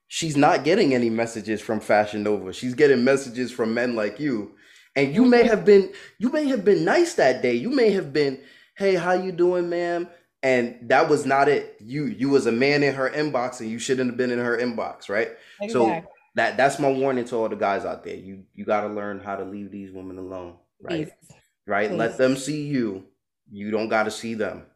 She's 0.08 0.36
not 0.36 0.64
getting 0.64 0.92
any 0.92 1.08
messages 1.08 1.60
from 1.60 1.80
Fashion 1.80 2.24
Nova. 2.24 2.52
She's 2.52 2.74
getting 2.74 3.04
messages 3.04 3.52
from 3.52 3.72
men 3.72 3.94
like 3.94 4.18
you, 4.18 4.56
and 4.96 5.14
you 5.14 5.24
may 5.24 5.40
mm-hmm. 5.40 5.48
have 5.48 5.64
been 5.64 5.92
you 6.18 6.30
may 6.30 6.46
have 6.48 6.64
been 6.64 6.84
nice 6.84 7.14
that 7.14 7.42
day. 7.42 7.54
You 7.54 7.70
may 7.70 7.90
have 7.90 8.12
been, 8.12 8.40
hey, 8.76 8.96
how 8.96 9.12
you 9.12 9.32
doing, 9.32 9.70
ma'am? 9.70 10.08
And 10.42 10.78
that 10.88 11.08
was 11.08 11.26
not 11.26 11.48
it. 11.48 11.76
You 11.80 12.06
you 12.06 12.30
was 12.30 12.46
a 12.46 12.52
man 12.52 12.82
in 12.82 12.94
her 12.94 13.10
inbox, 13.10 13.60
and 13.60 13.68
you 13.70 13.78
shouldn't 13.78 14.08
have 14.10 14.16
been 14.16 14.30
in 14.30 14.38
her 14.38 14.56
inbox, 14.56 15.08
right? 15.08 15.30
exactly. 15.60 15.68
So- 15.70 16.10
That 16.36 16.56
that's 16.56 16.78
my 16.78 16.88
warning 16.90 17.24
to 17.26 17.36
all 17.36 17.48
the 17.48 17.56
guys 17.56 17.84
out 17.84 18.04
there. 18.04 18.14
You 18.16 18.44
you 18.54 18.64
got 18.64 18.82
to 18.82 18.88
learn 18.88 19.18
how 19.20 19.34
to 19.36 19.44
leave 19.44 19.70
these 19.72 19.90
women 19.92 20.16
alone, 20.16 20.54
right? 20.80 21.08
Please. 21.08 21.38
Right. 21.66 21.90
Let 21.92 22.16
them 22.18 22.36
see 22.36 22.62
you. 22.66 23.04
You 23.50 23.70
don't 23.72 23.88
got 23.88 24.04
to 24.04 24.10
see 24.12 24.34
them. 24.34 24.66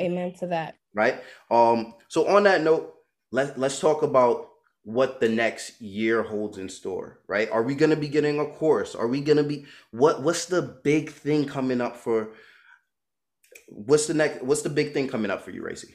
Amen 0.00 0.32
to 0.34 0.46
that. 0.46 0.76
right? 0.94 1.20
Um, 1.50 1.94
so 2.08 2.28
on 2.28 2.44
that 2.44 2.62
note, 2.62 2.94
let 3.32 3.58
let's 3.58 3.80
talk 3.80 4.02
about 4.02 4.48
what 4.84 5.20
the 5.20 5.28
next 5.28 5.80
year 5.80 6.22
holds 6.22 6.56
in 6.58 6.68
store, 6.68 7.18
right? 7.28 7.50
Are 7.50 7.62
we 7.64 7.74
gonna 7.74 7.96
be 7.96 8.08
getting 8.08 8.38
a 8.40 8.46
course? 8.46 8.94
Are 8.94 9.08
we 9.08 9.20
gonna 9.20 9.42
be 9.44 9.66
what 9.90 10.22
what's 10.22 10.46
the 10.46 10.62
big 10.62 11.10
thing 11.10 11.46
coming 11.46 11.80
up 11.80 11.96
for 11.96 12.30
what's 13.68 14.06
the 14.06 14.14
next 14.14 14.42
what's 14.42 14.62
the 14.62 14.70
big 14.70 14.92
thing 14.92 15.08
coming 15.08 15.30
up 15.30 15.42
for 15.42 15.50
you, 15.50 15.62
Racy? 15.62 15.94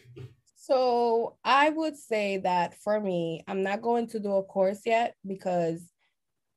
So 0.55 1.37
I 1.45 1.69
would 1.69 1.95
say 1.95 2.37
that 2.39 2.75
for 2.81 2.99
me, 2.99 3.43
I'm 3.47 3.63
not 3.63 3.81
going 3.81 4.07
to 4.07 4.19
do 4.19 4.33
a 4.33 4.43
course 4.43 4.81
yet 4.85 5.15
because 5.25 5.81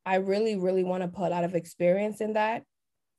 I 0.04 0.16
really, 0.16 0.56
really 0.56 0.82
want 0.82 1.02
to 1.02 1.08
put 1.08 1.26
a 1.26 1.30
lot 1.30 1.44
of 1.44 1.54
experience 1.54 2.20
in 2.20 2.32
that. 2.32 2.64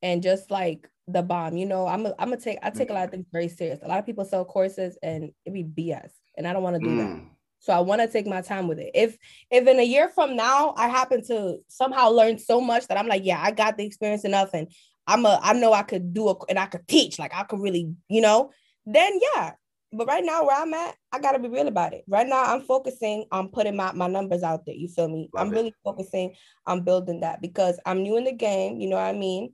And 0.01 0.21
just 0.21 0.51
like 0.51 0.89
the 1.07 1.21
bomb, 1.21 1.55
you 1.55 1.65
know, 1.65 1.87
I'm 1.87 2.05
a, 2.05 2.13
I'm 2.19 2.29
gonna 2.29 2.41
take 2.41 2.57
I 2.63 2.71
take 2.71 2.89
a 2.89 2.93
lot 2.93 3.05
of 3.05 3.11
things 3.11 3.27
very 3.31 3.47
serious. 3.47 3.79
A 3.83 3.87
lot 3.87 3.99
of 3.99 4.05
people 4.05 4.25
sell 4.25 4.43
courses 4.43 4.97
and 5.01 5.31
it 5.45 5.53
be 5.53 5.63
BS, 5.63 6.09
and 6.37 6.47
I 6.47 6.53
don't 6.53 6.63
want 6.63 6.81
to 6.81 6.89
do 6.89 6.97
that. 6.97 7.07
Mm, 7.07 7.29
So 7.59 7.71
I 7.71 7.79
want 7.79 8.01
to 8.01 8.07
take 8.07 8.25
my 8.25 8.41
time 8.41 8.67
with 8.67 8.79
it. 8.79 8.91
If 8.93 9.17
if 9.49 9.67
in 9.67 9.79
a 9.79 9.83
year 9.83 10.09
from 10.09 10.35
now 10.35 10.73
I 10.75 10.87
happen 10.87 11.23
to 11.27 11.59
somehow 11.67 12.09
learn 12.09 12.39
so 12.39 12.59
much 12.59 12.87
that 12.87 12.97
I'm 12.97 13.07
like, 13.07 13.23
yeah, 13.23 13.41
I 13.41 13.51
got 13.51 13.77
the 13.77 13.85
experience 13.85 14.25
enough, 14.25 14.49
and 14.53 14.67
I'm 15.07 15.25
a 15.25 15.39
I 15.41 15.53
know 15.53 15.73
I 15.73 15.83
could 15.83 16.13
do 16.13 16.29
it 16.29 16.37
and 16.49 16.59
I 16.59 16.65
could 16.67 16.87
teach, 16.87 17.19
like 17.19 17.33
I 17.35 17.43
could 17.43 17.59
really, 17.59 17.93
you 18.09 18.21
know, 18.21 18.51
then 18.85 19.19
yeah. 19.35 19.53
But 19.93 20.07
right 20.07 20.23
now 20.23 20.45
where 20.45 20.55
I'm 20.55 20.73
at, 20.73 20.95
I 21.11 21.19
gotta 21.19 21.39
be 21.39 21.49
real 21.49 21.67
about 21.67 21.93
it. 21.93 22.05
Right 22.07 22.27
now 22.27 22.43
I'm 22.43 22.61
focusing 22.61 23.25
on 23.31 23.49
putting 23.49 23.75
my, 23.75 23.91
my 23.91 24.07
numbers 24.07 24.41
out 24.41 24.65
there. 24.65 24.75
You 24.75 24.87
feel 24.87 25.09
me? 25.09 25.29
Love 25.33 25.47
I'm 25.47 25.53
it. 25.53 25.55
really 25.55 25.75
focusing 25.83 26.33
on 26.65 26.83
building 26.83 27.21
that 27.21 27.41
because 27.41 27.79
I'm 27.85 28.03
new 28.03 28.17
in 28.17 28.23
the 28.23 28.31
game, 28.31 28.79
you 28.79 28.87
know 28.87 28.95
what 28.95 29.03
I 29.05 29.13
mean? 29.13 29.53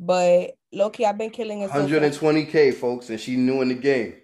But 0.00 0.52
Loki, 0.72 1.06
I've 1.06 1.18
been 1.18 1.30
killing 1.30 1.62
it. 1.62 1.70
120k 1.70 2.74
folks, 2.74 3.08
and 3.10 3.20
she 3.20 3.36
new 3.36 3.62
in 3.62 3.68
the 3.68 3.74
game. 3.74 4.14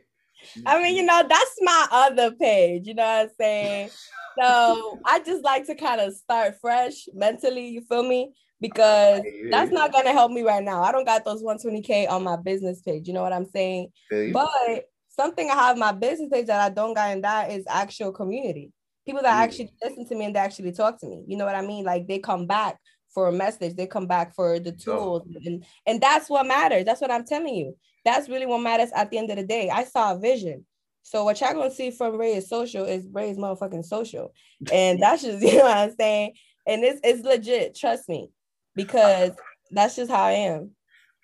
I 0.66 0.82
mean, 0.82 0.96
you 0.96 1.04
know, 1.04 1.22
that's 1.28 1.56
my 1.60 1.86
other 1.90 2.32
page, 2.32 2.86
you 2.86 2.94
know 2.94 3.02
what 3.02 3.22
I'm 3.22 3.30
saying? 3.38 3.90
So 4.40 4.98
I 5.04 5.18
just 5.18 5.44
like 5.44 5.66
to 5.66 5.74
kind 5.74 6.00
of 6.00 6.14
start 6.14 6.54
fresh 6.58 7.06
mentally, 7.12 7.68
you 7.68 7.82
feel 7.82 8.02
me? 8.02 8.32
Because 8.62 9.22
that's 9.50 9.72
not 9.72 9.92
gonna 9.92 10.12
help 10.12 10.30
me 10.30 10.42
right 10.42 10.62
now. 10.62 10.82
I 10.82 10.92
don't 10.92 11.04
got 11.04 11.24
those 11.24 11.42
120k 11.42 12.08
on 12.08 12.22
my 12.22 12.36
business 12.36 12.80
page, 12.80 13.08
you 13.08 13.12
know 13.12 13.22
what 13.22 13.32
I'm 13.32 13.46
saying? 13.46 13.88
But 14.32 14.84
something 15.08 15.50
I 15.50 15.54
have 15.54 15.76
my 15.76 15.92
business 15.92 16.30
page 16.32 16.46
that 16.46 16.60
I 16.60 16.70
don't 16.72 16.94
got 16.94 17.10
in 17.10 17.22
that 17.22 17.50
is 17.50 17.64
actual 17.68 18.12
community. 18.12 18.72
People 19.04 19.22
that 19.22 19.42
actually 19.42 19.72
listen 19.82 20.06
to 20.08 20.14
me 20.14 20.26
and 20.26 20.36
they 20.36 20.38
actually 20.38 20.70
talk 20.70 21.00
to 21.00 21.08
me. 21.08 21.24
You 21.26 21.36
know 21.36 21.44
what 21.44 21.56
I 21.56 21.62
mean? 21.62 21.84
Like 21.84 22.06
they 22.06 22.20
come 22.20 22.46
back 22.46 22.78
for 23.12 23.28
a 23.28 23.32
message, 23.32 23.74
they 23.74 23.86
come 23.86 24.06
back 24.06 24.34
for 24.34 24.60
the 24.60 24.72
tools, 24.72 25.26
and, 25.44 25.64
and 25.86 26.00
that's 26.00 26.30
what 26.30 26.46
matters. 26.46 26.84
That's 26.84 27.00
what 27.00 27.10
I'm 27.10 27.26
telling 27.26 27.54
you. 27.54 27.76
That's 28.04 28.28
really 28.28 28.46
what 28.46 28.60
matters 28.60 28.90
at 28.94 29.10
the 29.10 29.18
end 29.18 29.30
of 29.30 29.36
the 29.36 29.44
day. 29.44 29.70
I 29.70 29.84
saw 29.84 30.14
a 30.14 30.18
vision. 30.18 30.64
So 31.02 31.24
what 31.24 31.40
y'all 31.40 31.52
gonna 31.52 31.70
see 31.70 31.90
from 31.90 32.16
Ray 32.16 32.34
is 32.34 32.48
social 32.48 32.84
is 32.84 33.06
Ray's 33.12 33.36
motherfucking 33.36 33.84
social. 33.84 34.32
And 34.72 34.98
that's 35.02 35.22
just, 35.22 35.42
you 35.42 35.58
know 35.58 35.64
what 35.64 35.76
I'm 35.76 35.94
saying? 35.98 36.34
And 36.66 36.84
it's 36.84 37.00
it's 37.02 37.24
legit, 37.24 37.74
trust 37.74 38.08
me, 38.08 38.30
because 38.74 39.32
that's 39.70 39.96
just 39.96 40.10
how 40.10 40.24
I 40.24 40.32
am. 40.32 40.70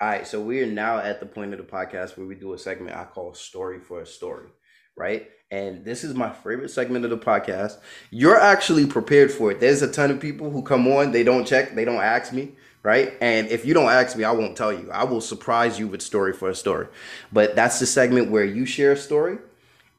All 0.01 0.09
right, 0.09 0.27
so 0.27 0.41
we 0.41 0.63
are 0.63 0.67
now 0.67 0.99
at 0.99 1.19
the 1.19 1.27
point 1.27 1.53
of 1.53 1.59
the 1.59 1.65
podcast 1.65 2.17
where 2.17 2.27
we 2.27 2.37
do 2.37 2.53
a 2.53 2.59
segment 2.59 2.97
I 2.97 3.05
call 3.05 3.35
Story 3.35 3.81
for 3.81 4.01
a 4.01 4.07
Story, 4.07 4.49
right? 4.97 5.29
And 5.51 5.85
this 5.85 6.05
is 6.05 6.15
my 6.15 6.31
favorite 6.31 6.71
segment 6.71 7.05
of 7.05 7.11
the 7.11 7.19
podcast. 7.19 7.79
You're 8.11 8.39
actually 8.39 8.87
prepared 8.87 9.33
for 9.33 9.51
it. 9.51 9.61
There's 9.61 9.83
a 9.83 9.91
ton 9.91 10.11
of 10.13 10.21
people 10.21 10.51
who 10.51 10.63
come 10.63 10.87
on, 10.87 11.11
they 11.11 11.25
don't 11.25 11.47
check, 11.47 11.75
they 11.75 11.85
don't 11.85 11.97
ask 11.97 12.33
me, 12.33 12.53
right? 12.85 13.15
And 13.21 13.49
if 13.49 13.65
you 13.65 13.75
don't 13.75 13.91
ask 13.91 14.17
me, 14.17 14.23
I 14.23 14.31
won't 14.31 14.57
tell 14.57 14.73
you. 14.73 14.89
I 14.93 15.03
will 15.05 15.21
surprise 15.21 15.81
you 15.81 15.89
with 15.89 16.01
Story 16.01 16.33
for 16.33 16.51
a 16.51 16.55
Story. 16.55 16.87
But 17.33 17.57
that's 17.57 17.81
the 17.81 17.87
segment 17.87 18.31
where 18.31 18.45
you 18.45 18.67
share 18.67 18.93
a 18.93 18.97
story 18.97 19.39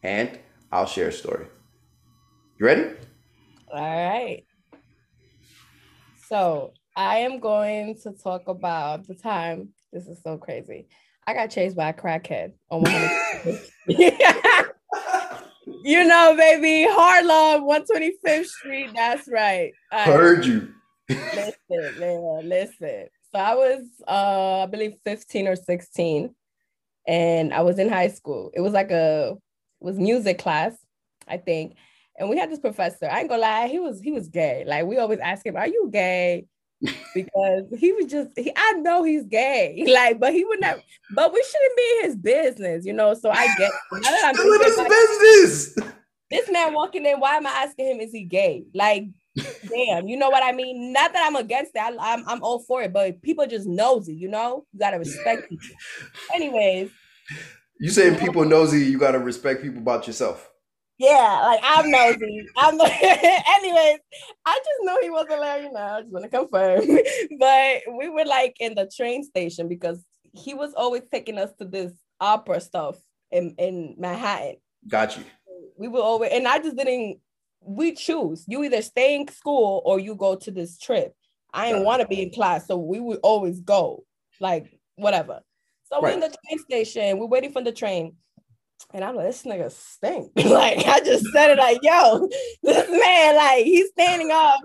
and 0.02 0.40
I'll 0.72 0.86
share 0.86 1.10
a 1.10 1.14
story. 1.14 1.48
You 2.58 2.66
ready? 2.66 2.96
All 3.72 3.82
right. 3.82 4.46
So 6.28 6.74
I 7.00 7.20
am 7.20 7.40
going 7.40 7.96
to 8.04 8.12
talk 8.12 8.50
about 8.50 9.08
the 9.08 9.16
time. 9.16 9.70
This 9.94 10.06
is 10.08 10.22
so 10.22 10.38
crazy. 10.38 10.90
I 11.26 11.34
got 11.34 11.50
chased 11.50 11.78
by 11.78 11.88
a 11.88 11.94
crackhead 11.94 12.52
on 12.70 12.84
125th. 12.84 13.72
you 15.86 16.04
know, 16.04 16.36
baby, 16.36 16.86
Harlem, 16.92 17.64
125th 17.64 18.48
Street. 18.48 18.90
That's 18.94 19.30
right. 19.30 19.72
I 19.94 20.12
Heard 20.12 20.46
you. 20.46 20.74
listen, 21.08 22.00
man, 22.02 22.42
listen. 22.50 23.08
So 23.32 23.40
I 23.40 23.56
was, 23.56 23.82
uh, 24.06 24.64
I 24.64 24.66
believe, 24.66 24.96
15 25.06 25.48
or 25.48 25.56
16, 25.56 26.36
and 27.08 27.54
I 27.54 27.62
was 27.62 27.80
in 27.80 27.88
high 27.88 28.10
school. 28.10 28.52
It 28.54 28.60
was 28.60 28.74
like 28.74 28.92
a, 28.92 29.38
it 29.80 29.86
was 29.86 29.98
music 29.98 30.38
class, 30.38 30.74
I 31.30 31.38
think. 31.38 31.78
And 32.18 32.30
we 32.30 32.38
had 32.38 32.52
this 32.52 32.60
professor. 32.60 33.06
I 33.10 33.22
ain't 33.22 33.30
gonna 33.30 33.42
lie, 33.42 33.70
he 33.70 33.80
was 33.80 34.02
he 34.02 34.12
was 34.12 34.28
gay. 34.28 34.66
Like 34.68 34.86
we 34.86 34.98
always 34.98 35.20
ask 35.20 35.46
him, 35.46 35.56
"Are 35.56 35.66
you 35.66 35.90
gay?" 35.94 36.46
Because 37.14 37.64
he 37.78 37.92
was 37.94 38.06
just 38.06 38.32
he, 38.38 38.52
I 38.56 38.74
know 38.74 39.04
he's 39.04 39.26
gay, 39.26 39.84
like, 39.94 40.20
but 40.20 40.34
he 40.34 40.46
would 40.46 40.62
not. 40.62 40.80
But 41.14 41.34
we 41.34 41.44
shouldn't 41.44 41.78
be 41.78 41.98
in 41.98 42.06
his 42.06 42.16
business, 42.16 42.86
you 42.86 42.94
know. 42.94 43.14
So 43.14 43.30
I 43.30 43.48
get 43.58 43.72
now 43.92 44.02
that 44.02 44.34
I'm 44.36 44.40
in 44.40 44.62
his 44.62 44.78
like, 44.78 44.90
business. 44.90 45.76
This 46.32 46.50
man 46.52 46.74
walking 46.74 47.06
in, 47.06 47.20
why 47.20 47.38
am 47.38 47.48
I 47.48 47.50
asking 47.50 47.88
him? 47.88 48.00
Is 48.00 48.12
he 48.12 48.24
gay? 48.24 48.64
Like, 48.74 49.06
damn, 49.36 50.08
you 50.08 50.16
know 50.16 50.30
what 50.30 50.44
I 50.44 50.52
mean? 50.52 50.94
Not 50.94 51.12
that 51.14 51.26
I'm 51.26 51.36
against 51.36 51.74
that. 51.74 51.94
I'm 52.00 52.28
I'm 52.28 52.44
all 52.44 52.60
for 52.60 52.84
it, 52.84 52.94
but 52.94 53.22
people 53.22 53.48
just 53.48 53.68
nosy, 53.68 54.16
you 54.16 54.28
know. 54.28 54.66
You 54.74 54.80
gotta 54.80 55.00
respect 55.00 55.50
people. 55.50 55.66
Anyways, 56.34 56.92
you 57.80 57.90
saying 57.90 58.20
people 58.20 58.46
nosy, 58.46 58.86
you 58.86 59.00
gotta 59.00 59.20
respect 59.20 59.62
people 59.62 59.80
about 59.80 60.06
yourself. 60.08 60.50
Yeah, 61.00 61.40
like 61.44 61.62
I'm 61.64 61.90
nosy. 61.90 62.46
I'm 62.58 62.78
the- 62.78 62.84
anyways, 62.84 64.00
I 64.46 64.58
just 64.58 64.84
know 64.84 64.98
he 65.02 65.10
wasn't 65.10 65.40
there, 65.40 65.64
you 65.64 65.72
know. 65.72 65.80
I 65.80 66.02
just 66.02 66.12
want 66.12 66.24
to 66.26 66.30
confirm. 66.30 66.86
but 67.40 67.98
we 67.98 68.10
were 68.10 68.26
like 68.26 68.58
in 68.60 68.76
the 68.76 68.86
train 68.86 69.24
station 69.24 69.70
because 69.70 70.04
he 70.34 70.54
was 70.54 70.74
always 70.74 71.04
taking 71.12 71.38
us 71.38 71.52
to 71.60 71.66
this 71.66 71.94
opera 72.20 72.60
stuff 72.60 72.98
in, 73.32 73.56
in 73.58 73.96
Manhattan. 73.98 74.58
Got 74.90 75.18
you. 75.18 75.24
We 75.78 75.88
were 75.88 76.02
always 76.02 76.32
and 76.34 76.46
I 76.46 76.60
just 76.60 76.76
didn't 76.76 77.20
we 77.62 77.94
choose. 77.94 78.44
You 78.48 78.64
either 78.64 78.82
stay 78.82 79.16
in 79.16 79.28
school 79.30 79.82
or 79.86 80.00
you 80.00 80.16
go 80.16 80.36
to 80.36 80.52
this 80.52 80.78
trip. 80.78 81.14
I 81.54 81.70
didn't 81.70 81.86
want 81.86 82.02
to 82.02 82.08
be 82.08 82.22
in 82.22 82.32
class, 82.32 82.68
so 82.68 82.78
we 82.78 83.00
would 83.00 83.20
always 83.24 83.60
go, 83.62 84.04
like 84.40 84.78
whatever. 84.96 85.40
So 85.86 85.96
right. 85.96 86.04
we're 86.04 86.12
in 86.12 86.20
the 86.20 86.28
train 86.28 86.60
station, 86.60 87.18
we're 87.18 87.26
waiting 87.26 87.52
for 87.52 87.64
the 87.64 87.72
train 87.72 88.16
and 88.94 89.04
I'm 89.04 89.16
like, 89.16 89.28
this 89.28 89.44
nigga 89.44 89.72
stink. 89.72 90.32
like 90.50 90.86
I 90.86 91.00
just 91.02 91.26
said 91.32 91.52
it 91.52 91.58
like, 91.58 91.80
yo, 91.82 92.28
this 92.64 92.90
man, 92.90 93.36
like 93.36 93.66
he's 93.66 93.90
standing 93.90 94.32
up, 94.32 94.60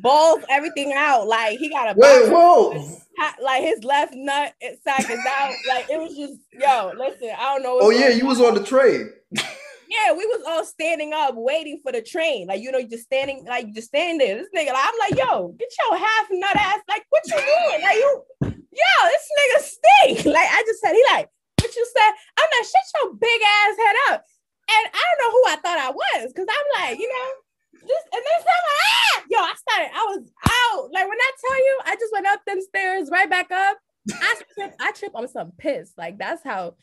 balls 0.00 0.42
everything 0.48 0.92
out. 0.94 1.26
Like 1.26 1.58
he 1.58 1.70
got 1.70 1.96
a 1.96 1.98
wait, 1.98 2.30
whoa. 2.30 2.98
Like 3.42 3.62
his 3.62 3.82
left 3.82 4.14
nut 4.14 4.54
sack 4.84 5.10
is 5.10 5.18
out. 5.28 5.54
Like 5.68 5.90
it 5.90 5.98
was 5.98 6.16
just, 6.16 6.40
yo, 6.52 6.92
listen, 6.96 7.30
I 7.36 7.54
don't 7.54 7.62
know. 7.62 7.78
Oh 7.80 7.90
yeah, 7.90 8.10
you 8.10 8.26
was 8.26 8.40
on 8.40 8.54
the 8.54 8.62
train. 8.62 9.10
yeah, 9.32 10.12
we 10.12 10.24
was 10.26 10.42
all 10.46 10.64
standing 10.64 11.12
up 11.12 11.34
waiting 11.36 11.80
for 11.82 11.92
the 11.92 12.02
train. 12.02 12.46
Like, 12.46 12.62
you 12.62 12.70
know, 12.70 12.78
you 12.78 12.88
just 12.88 13.04
standing, 13.04 13.44
like 13.44 13.72
just 13.74 13.88
standing 13.88 14.18
there. 14.18 14.36
This 14.36 14.48
nigga, 14.54 14.72
like, 14.72 14.84
I'm 14.84 14.98
like, 15.10 15.18
yo, 15.18 15.48
get 15.58 15.68
your 15.80 15.98
half 15.98 16.26
nut 16.30 16.56
ass. 16.56 16.80
Like, 16.88 17.04
what 17.10 17.22
you 17.26 17.36
doing? 17.36 17.82
Like 17.82 17.96
you, 17.96 18.24
yo, 18.42 19.08
this 19.08 19.28
nigga 19.38 19.60
stink. 19.60 20.26
Like 20.26 20.48
I 20.50 20.62
just 20.66 20.80
said, 20.80 20.92
he 20.92 21.04
like, 21.12 21.28
what 21.68 21.76
you 21.76 21.86
said. 21.92 22.12
I'm 22.40 22.48
like, 22.48 22.64
shut 22.64 22.86
your 22.96 23.14
big 23.14 23.40
ass 23.44 23.76
head 23.76 23.96
up. 24.10 24.24
And 24.68 24.84
I 24.92 25.00
don't 25.04 25.20
know 25.20 25.32
who 25.32 25.42
I 25.48 25.56
thought 25.56 25.78
I 25.78 25.90
was, 25.90 26.32
because 26.32 26.48
I'm 26.48 26.68
like, 26.82 26.98
you 26.98 27.08
know, 27.08 27.28
this 27.72 28.04
and 28.12 28.22
then 28.24 28.40
someone, 28.40 28.78
ah! 28.84 29.22
yo, 29.30 29.38
I 29.38 29.54
started, 29.56 29.90
I 29.94 30.04
was 30.08 30.30
out. 30.44 30.92
Like 30.92 31.08
when 31.08 31.18
I 31.18 31.30
tell 31.40 31.58
you, 31.58 31.80
I 31.84 31.94
just 31.94 32.12
went 32.12 32.26
up 32.26 32.40
them 32.46 32.60
stairs, 32.60 33.10
right 33.10 33.30
back 33.30 33.50
up. 33.50 33.78
I 34.12 34.34
trip, 34.54 34.74
I 34.80 34.92
trip 34.92 35.12
on 35.14 35.28
some 35.28 35.52
piss. 35.58 35.92
Like 35.96 36.18
that's 36.18 36.42
how 36.42 36.74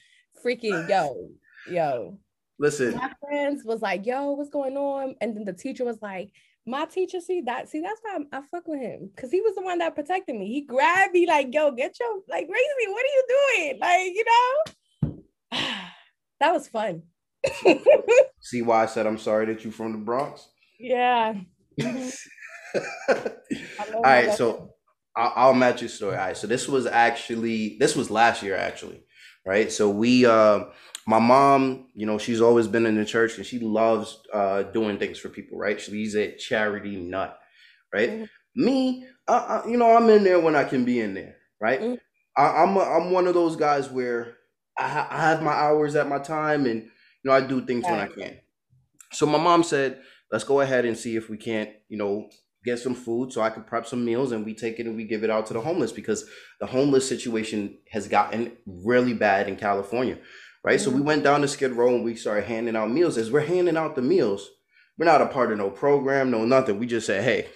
freaking 0.44 0.88
yo, 0.90 1.30
yo. 1.70 2.18
Listen, 2.58 2.96
my 2.96 3.12
friends 3.20 3.64
was 3.66 3.82
like, 3.82 4.06
yo, 4.06 4.32
what's 4.32 4.50
going 4.50 4.78
on? 4.78 5.16
And 5.20 5.36
then 5.36 5.44
the 5.44 5.54
teacher 5.54 5.84
was 5.84 6.02
like, 6.02 6.32
my 6.66 6.86
teacher, 6.86 7.22
see 7.22 7.42
that, 7.42 7.70
see, 7.70 7.82
that's 7.82 8.02
why 8.02 8.16
I'm, 8.16 8.28
i 8.32 8.42
fuck 8.50 8.68
with 8.68 8.82
him 8.82 9.12
because 9.16 9.32
he 9.32 9.42
was 9.42 9.54
the 9.56 9.62
one 9.62 9.78
that 9.80 9.96
protected 9.96 10.36
me. 10.36 10.48
He 10.48 10.62
grabbed 10.62 11.14
me 11.14 11.28
like, 11.28 11.54
yo, 11.54 11.72
get 11.72 11.96
your 12.00 12.22
like, 12.28 12.48
raise 12.52 12.76
me. 12.78 12.88
What 12.92 13.04
are 13.04 13.16
you 13.16 13.24
doing? 13.28 13.80
Like, 13.80 14.14
you 14.16 14.26
know, 14.26 14.64
that 16.40 16.54
was 16.54 16.68
fun. 16.68 17.04
see 18.42 18.64
why 18.64 18.84
I 18.84 18.86
said 18.88 19.06
I'm 19.06 19.20
sorry 19.20 19.46
that 19.48 19.64
you 19.64 19.72
from 19.72 19.92
the 19.92 20.00
Bronx? 20.00 20.48
Yeah. 20.80 21.36
All 21.84 22.12
right, 24.04 24.34
so 24.34 24.72
I'll, 25.16 25.34
I'll 25.36 25.54
match 25.54 25.82
your 25.82 25.90
story. 25.90 26.16
All 26.16 26.26
right, 26.26 26.38
so 26.38 26.48
this 26.48 26.68
was 26.68 26.88
actually 26.88 27.78
this 27.80 27.96
was 27.96 28.10
last 28.10 28.42
year 28.42 28.56
actually, 28.56 29.04
right? 29.46 29.72
So 29.72 29.88
we 29.90 30.26
uh 30.26 30.66
my 31.08 31.20
mom, 31.20 31.88
you 31.94 32.06
know, 32.06 32.18
she's 32.18 32.42
always 32.42 32.68
been 32.68 32.86
in 32.86 32.96
the 32.96 33.06
church 33.06 33.38
and 33.38 33.46
she 33.46 33.60
loves 33.60 34.22
uh, 34.34 34.64
doing 34.64 34.98
things 34.98 35.20
for 35.20 35.30
people, 35.30 35.58
right? 35.58 35.80
She's 35.80 36.16
a 36.16 36.36
charity 36.36 36.96
nut, 36.96 37.38
right? 37.94 38.10
Mm-hmm. 38.10 38.66
Me, 38.66 39.08
I, 39.28 39.34
I, 39.34 39.68
you 39.68 39.78
know, 39.78 39.96
I'm 39.96 40.10
in 40.10 40.24
there 40.24 40.40
when 40.40 40.56
I 40.56 40.64
can 40.64 40.84
be 40.84 41.00
in 41.00 41.14
there, 41.14 41.36
right? 41.62 41.80
Mm-hmm. 41.80 41.96
I, 42.38 42.64
am 42.64 42.76
a, 42.76 42.80
I'm 42.80 43.12
one 43.12 43.28
of 43.28 43.34
those 43.34 43.56
guys 43.56 43.90
where 43.90 44.38
I, 44.78 45.08
I, 45.10 45.22
have 45.22 45.44
my 45.44 45.52
hours 45.52 45.96
at 45.96 46.10
my 46.10 46.20
time 46.20 46.66
and, 46.66 46.82
you 46.84 46.90
know, 47.24 47.34
I 47.34 47.42
do 47.42 47.64
things 47.66 47.86
when 47.86 48.00
I 48.00 48.08
can. 48.08 48.40
So 49.12 49.26
my 49.26 49.38
mom 49.38 49.64
said, 49.64 50.02
let's 50.32 50.44
go 50.44 50.62
ahead 50.62 50.86
and 50.86 50.98
see 50.98 51.16
if 51.16 51.30
we 51.30 51.38
can't, 51.38 51.70
you 51.88 51.98
know, 51.98 52.30
get 52.64 52.80
some 52.80 52.96
food 52.96 53.32
so 53.32 53.42
I 53.42 53.52
can 53.52 53.64
prep 53.64 53.86
some 53.86 54.04
meals 54.04 54.32
and 54.32 54.44
we 54.44 54.56
take 54.56 54.80
it 54.80 54.88
and 54.88 54.96
we 54.96 55.04
give 55.04 55.24
it 55.24 55.30
out 55.30 55.46
to 55.48 55.54
the 55.54 55.62
homeless 55.62 55.92
because 55.92 56.26
the 56.60 56.66
homeless 56.66 57.08
situation 57.08 57.78
has 57.92 58.08
gotten 58.08 58.54
really 58.66 59.14
bad 59.14 59.48
in 59.48 59.56
California 59.56 60.18
right? 60.66 60.78
Mm-hmm. 60.78 60.84
So 60.84 60.90
we 60.90 60.98
mm-hmm. 60.98 61.08
went 61.08 61.24
down 61.24 61.42
to 61.42 61.48
Skid 61.48 61.74
Row 61.74 61.96
and 61.96 62.04
we 62.04 62.16
started 62.16 62.46
handing 62.46 62.76
out 62.76 62.90
meals. 62.92 63.18
As 63.18 63.32
we're 63.32 63.46
handing 63.46 63.78
out 63.78 63.96
the 63.96 64.02
meals, 64.02 64.50
we're 64.98 65.06
not 65.06 65.22
a 65.22 65.28
part 65.28 65.52
of 65.52 65.58
no 65.60 65.70
program, 65.70 66.32
no 66.32 66.44
nothing. 66.44 66.80
We 66.80 66.88
just 66.88 67.06
said, 67.06 67.24
hey, 67.24 67.48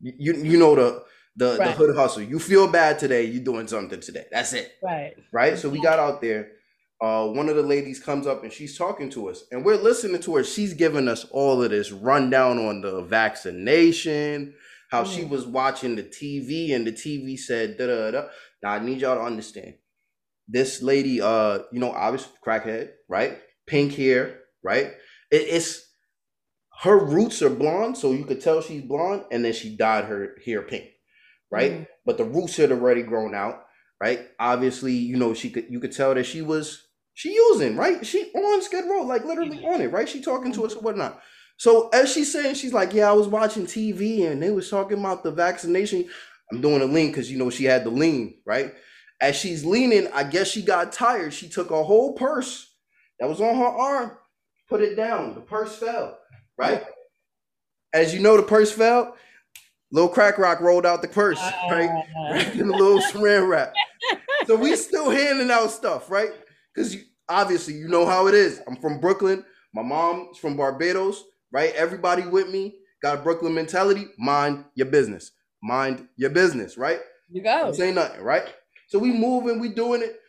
you 0.00 0.34
you 0.34 0.58
know 0.58 0.74
the 0.74 1.04
the, 1.36 1.56
right. 1.58 1.68
the 1.68 1.72
hood 1.72 1.96
hustle. 1.96 2.22
You 2.22 2.38
feel 2.38 2.68
bad 2.68 2.98
today, 2.98 3.24
you're 3.24 3.44
doing 3.44 3.66
something 3.66 4.00
today. 4.00 4.24
That's 4.30 4.52
it. 4.52 4.72
Right. 4.82 5.14
Right. 5.32 5.58
So 5.58 5.68
we 5.68 5.80
got 5.80 5.98
out 5.98 6.20
there. 6.20 6.52
Uh, 7.00 7.26
one 7.26 7.48
of 7.48 7.56
the 7.56 7.62
ladies 7.62 7.98
comes 7.98 8.28
up 8.28 8.44
and 8.44 8.52
she's 8.52 8.78
talking 8.78 9.10
to 9.10 9.28
us, 9.28 9.42
and 9.50 9.64
we're 9.64 9.76
listening 9.76 10.20
to 10.22 10.36
her. 10.36 10.44
She's 10.44 10.72
giving 10.72 11.08
us 11.08 11.24
all 11.32 11.60
of 11.60 11.70
this 11.70 11.90
rundown 11.90 12.58
on 12.58 12.80
the 12.80 13.02
vaccination, 13.02 14.54
how 14.88 15.02
mm-hmm. 15.02 15.12
she 15.12 15.24
was 15.24 15.44
watching 15.44 15.96
the 15.96 16.04
TV, 16.04 16.72
and 16.72 16.86
the 16.86 16.92
TV 16.92 17.36
said 17.36 17.76
da 17.76 17.88
da 17.88 18.10
da. 18.12 18.28
Now 18.62 18.70
I 18.70 18.78
need 18.78 19.00
y'all 19.00 19.16
to 19.16 19.22
understand 19.22 19.74
this 20.48 20.82
lady, 20.82 21.20
uh, 21.20 21.60
you 21.72 21.80
know, 21.80 21.92
obviously 21.92 22.32
crackhead, 22.44 22.90
right? 23.08 23.38
Pink 23.66 23.94
hair, 23.94 24.40
right? 24.62 24.92
It, 25.30 25.42
it's 25.48 25.88
her 26.82 26.98
roots 26.98 27.42
are 27.42 27.50
blonde, 27.50 27.96
so 27.96 28.12
you 28.12 28.24
could 28.24 28.40
tell 28.40 28.60
she's 28.60 28.82
blonde, 28.82 29.24
and 29.30 29.44
then 29.44 29.52
she 29.52 29.76
dyed 29.76 30.06
her 30.06 30.36
hair 30.44 30.62
pink, 30.62 30.86
right? 31.50 31.72
Mm. 31.72 31.86
But 32.04 32.18
the 32.18 32.24
roots 32.24 32.56
had 32.56 32.72
already 32.72 33.02
grown 33.02 33.34
out, 33.34 33.64
right? 34.00 34.26
Obviously, 34.40 34.92
you 34.92 35.16
know, 35.16 35.34
she 35.34 35.50
could 35.50 35.66
you 35.70 35.80
could 35.80 35.92
tell 35.92 36.14
that 36.14 36.24
she 36.24 36.42
was 36.42 36.88
she 37.14 37.34
using, 37.34 37.76
right? 37.76 38.04
She 38.04 38.32
on 38.34 38.62
Skid 38.62 38.86
Row, 38.88 39.02
like 39.02 39.24
literally 39.24 39.64
on 39.64 39.80
it, 39.80 39.92
right? 39.92 40.08
She 40.08 40.22
talking 40.22 40.52
to 40.52 40.64
us 40.64 40.74
or 40.74 40.80
whatnot. 40.80 41.20
So 41.56 41.88
as 41.90 42.12
she's 42.12 42.32
saying, 42.32 42.56
she's 42.56 42.72
like, 42.72 42.92
Yeah, 42.92 43.10
I 43.10 43.12
was 43.12 43.28
watching 43.28 43.66
TV 43.66 44.30
and 44.30 44.42
they 44.42 44.50
was 44.50 44.68
talking 44.68 44.98
about 44.98 45.22
the 45.22 45.30
vaccination. 45.30 46.08
I'm 46.50 46.60
doing 46.60 46.82
a 46.82 46.86
lean 46.86 47.08
because 47.08 47.30
you 47.30 47.38
know 47.38 47.50
she 47.50 47.64
had 47.64 47.84
the 47.84 47.90
lean, 47.90 48.34
right? 48.44 48.74
As 49.22 49.36
she's 49.36 49.64
leaning, 49.64 50.08
I 50.12 50.24
guess 50.24 50.48
she 50.48 50.62
got 50.62 50.92
tired. 50.92 51.32
She 51.32 51.48
took 51.48 51.70
a 51.70 51.84
whole 51.84 52.12
purse 52.14 52.74
that 53.20 53.28
was 53.28 53.40
on 53.40 53.56
her 53.56 53.64
arm, 53.64 54.18
put 54.68 54.82
it 54.82 54.96
down. 54.96 55.36
The 55.36 55.40
purse 55.40 55.76
fell, 55.76 56.18
right? 56.58 56.82
As 57.94 58.12
you 58.12 58.18
know, 58.20 58.36
the 58.36 58.42
purse 58.42 58.72
fell. 58.72 59.16
Little 59.92 60.08
crack 60.08 60.38
rock 60.38 60.60
rolled 60.60 60.84
out 60.84 61.02
the 61.02 61.08
purse, 61.08 61.38
ah. 61.40 61.68
right? 61.70 62.04
Wrapped 62.32 62.56
in 62.56 62.68
a 62.68 62.76
little 62.76 63.00
saran 63.12 63.48
wrap. 63.48 63.72
So 64.46 64.56
we 64.56 64.74
still 64.74 65.10
handing 65.10 65.52
out 65.52 65.70
stuff, 65.70 66.10
right? 66.10 66.30
Because 66.74 66.96
obviously 67.28 67.74
you 67.74 67.86
know 67.86 68.04
how 68.04 68.26
it 68.26 68.34
is. 68.34 68.60
I'm 68.66 68.76
from 68.76 68.98
Brooklyn. 68.98 69.44
My 69.72 69.82
mom's 69.82 70.38
from 70.38 70.56
Barbados, 70.56 71.22
right? 71.52 71.72
Everybody 71.76 72.22
with 72.22 72.50
me 72.50 72.74
got 73.02 73.18
a 73.18 73.22
Brooklyn 73.22 73.54
mentality. 73.54 74.06
Mind 74.18 74.64
your 74.74 74.86
business. 74.86 75.30
Mind 75.62 76.08
your 76.16 76.30
business, 76.30 76.76
right? 76.76 76.98
You 77.30 77.44
go. 77.44 77.72
Say 77.72 77.92
nothing, 77.92 78.22
right? 78.22 78.52
So 78.92 78.98
we 78.98 79.10
moving, 79.10 79.58
we 79.58 79.70
doing 79.70 80.02
it. 80.02 80.20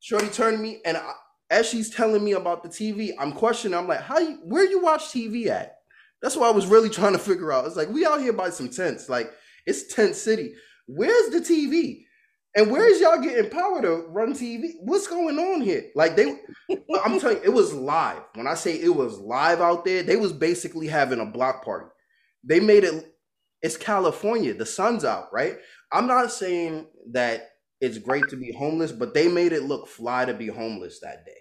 Shorty 0.00 0.26
turned 0.26 0.60
me, 0.60 0.80
and 0.84 0.96
I, 0.96 1.12
as 1.48 1.68
she's 1.68 1.90
telling 1.90 2.24
me 2.24 2.32
about 2.32 2.64
the 2.64 2.68
TV, 2.68 3.12
I'm 3.20 3.30
questioning. 3.30 3.78
I'm 3.78 3.86
like, 3.86 4.00
how 4.00 4.18
you, 4.18 4.40
where 4.42 4.68
you 4.68 4.82
watch 4.82 5.04
TV 5.04 5.46
at? 5.46 5.76
That's 6.20 6.34
what 6.34 6.48
I 6.48 6.50
was 6.50 6.66
really 6.66 6.90
trying 6.90 7.12
to 7.12 7.20
figure 7.20 7.52
out. 7.52 7.66
It's 7.66 7.76
like 7.76 7.88
we 7.88 8.04
out 8.04 8.20
here 8.20 8.32
by 8.32 8.50
some 8.50 8.68
tents. 8.68 9.08
Like 9.08 9.30
it's 9.64 9.94
tent 9.94 10.16
city. 10.16 10.54
Where's 10.88 11.30
the 11.30 11.38
TV? 11.38 12.02
And 12.56 12.68
where's 12.68 13.00
y'all 13.00 13.20
getting 13.20 13.48
power 13.48 13.80
to 13.82 14.08
run 14.08 14.32
TV? 14.32 14.72
What's 14.80 15.06
going 15.06 15.38
on 15.38 15.60
here? 15.60 15.84
Like 15.94 16.16
they, 16.16 16.36
I'm 17.04 17.20
telling 17.20 17.36
you, 17.36 17.44
it 17.44 17.52
was 17.52 17.72
live. 17.72 18.22
When 18.34 18.48
I 18.48 18.54
say 18.54 18.74
it 18.74 18.92
was 18.92 19.20
live 19.20 19.60
out 19.60 19.84
there, 19.84 20.02
they 20.02 20.16
was 20.16 20.32
basically 20.32 20.88
having 20.88 21.20
a 21.20 21.26
block 21.26 21.64
party. 21.64 21.86
They 22.42 22.58
made 22.58 22.82
it. 22.82 23.14
It's 23.62 23.76
California. 23.76 24.52
The 24.52 24.66
sun's 24.66 25.04
out, 25.04 25.32
right? 25.32 25.58
I'm 25.92 26.08
not 26.08 26.32
saying 26.32 26.88
that 27.12 27.50
it's 27.84 27.98
great 27.98 28.28
to 28.30 28.36
be 28.36 28.52
homeless, 28.52 28.92
but 28.92 29.14
they 29.14 29.28
made 29.28 29.52
it 29.52 29.64
look 29.64 29.88
fly 29.88 30.24
to 30.24 30.34
be 30.34 30.48
homeless 30.48 31.00
that 31.00 31.24
day. 31.24 31.32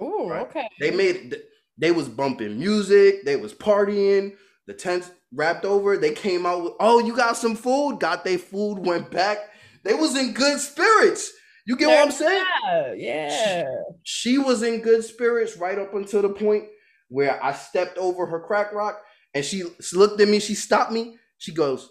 Oh, 0.00 0.28
right? 0.28 0.42
okay. 0.42 0.68
They 0.80 0.90
made 0.90 1.36
they 1.78 1.90
was 1.92 2.08
bumping 2.08 2.58
music, 2.58 3.24
they 3.24 3.36
was 3.36 3.52
partying, 3.52 4.34
The 4.66 4.74
tents 4.74 5.10
wrapped 5.32 5.64
over. 5.64 5.96
They 5.96 6.12
came 6.12 6.46
out 6.46 6.64
with, 6.64 6.72
oh, 6.80 6.98
you 6.98 7.14
got 7.14 7.36
some 7.36 7.54
food. 7.54 7.98
Got 8.00 8.24
their 8.24 8.38
food. 8.38 8.78
Went 8.78 9.10
back. 9.10 9.38
They 9.84 9.94
was 9.94 10.16
in 10.16 10.32
good 10.32 10.58
spirits. 10.58 11.30
You 11.66 11.76
get 11.76 11.88
what 11.88 12.06
I'm 12.06 12.12
saying? 12.12 12.44
Yeah. 12.64 12.92
yeah. 12.96 13.64
She, 14.04 14.32
she 14.32 14.38
was 14.38 14.62
in 14.62 14.80
good 14.80 15.04
spirits 15.04 15.56
right 15.56 15.78
up 15.78 15.94
until 15.94 16.22
the 16.22 16.30
point 16.30 16.64
where 17.08 17.42
I 17.42 17.52
stepped 17.52 17.98
over 17.98 18.26
her 18.26 18.40
crack 18.40 18.72
rock 18.72 19.00
and 19.34 19.44
she, 19.44 19.64
she 19.80 19.96
looked 19.96 20.20
at 20.20 20.28
me. 20.28 20.40
She 20.40 20.54
stopped 20.54 20.92
me. 20.92 21.18
She 21.38 21.52
goes, 21.52 21.90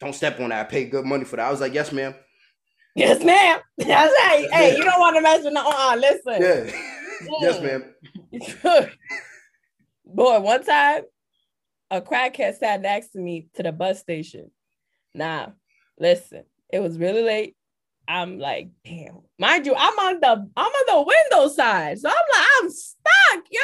"Don't 0.00 0.14
step 0.14 0.40
on 0.40 0.48
that. 0.48 0.66
I 0.66 0.68
paid 0.68 0.90
good 0.90 1.04
money 1.04 1.24
for 1.24 1.36
that." 1.36 1.46
I 1.46 1.50
was 1.50 1.60
like, 1.60 1.74
"Yes, 1.74 1.92
ma'am." 1.92 2.14
Yes, 2.98 3.22
ma'am. 3.22 3.60
That's 3.78 4.20
hey, 4.22 4.48
hey, 4.50 4.76
you 4.76 4.84
don't 4.84 4.98
want 4.98 5.14
to 5.16 5.22
mess 5.22 5.44
with 5.44 5.52
no. 5.52 5.62
Uh, 5.64 5.96
listen. 5.96 6.42
Yeah. 6.42 6.70
yes, 7.40 7.62
ma'am. 7.62 8.90
Boy, 10.04 10.40
one 10.40 10.64
time 10.64 11.02
a 11.92 12.00
crackhead 12.00 12.56
sat 12.56 12.80
next 12.80 13.10
to 13.10 13.20
me 13.20 13.46
to 13.54 13.62
the 13.62 13.70
bus 13.70 14.00
station. 14.00 14.50
Now, 15.14 15.54
listen, 15.98 16.42
it 16.72 16.80
was 16.80 16.98
really 16.98 17.22
late. 17.22 17.54
I'm 18.08 18.40
like, 18.40 18.70
damn. 18.84 19.20
Mind 19.38 19.64
you, 19.66 19.76
I'm 19.76 19.98
on 19.98 20.20
the 20.20 20.50
I'm 20.56 20.66
on 20.66 20.86
the 20.88 21.02
window 21.06 21.54
side. 21.54 22.00
So 22.00 22.08
I'm 22.08 22.14
like, 22.14 22.46
I'm 22.62 22.70
stuck, 22.70 23.44
yo. 23.48 23.60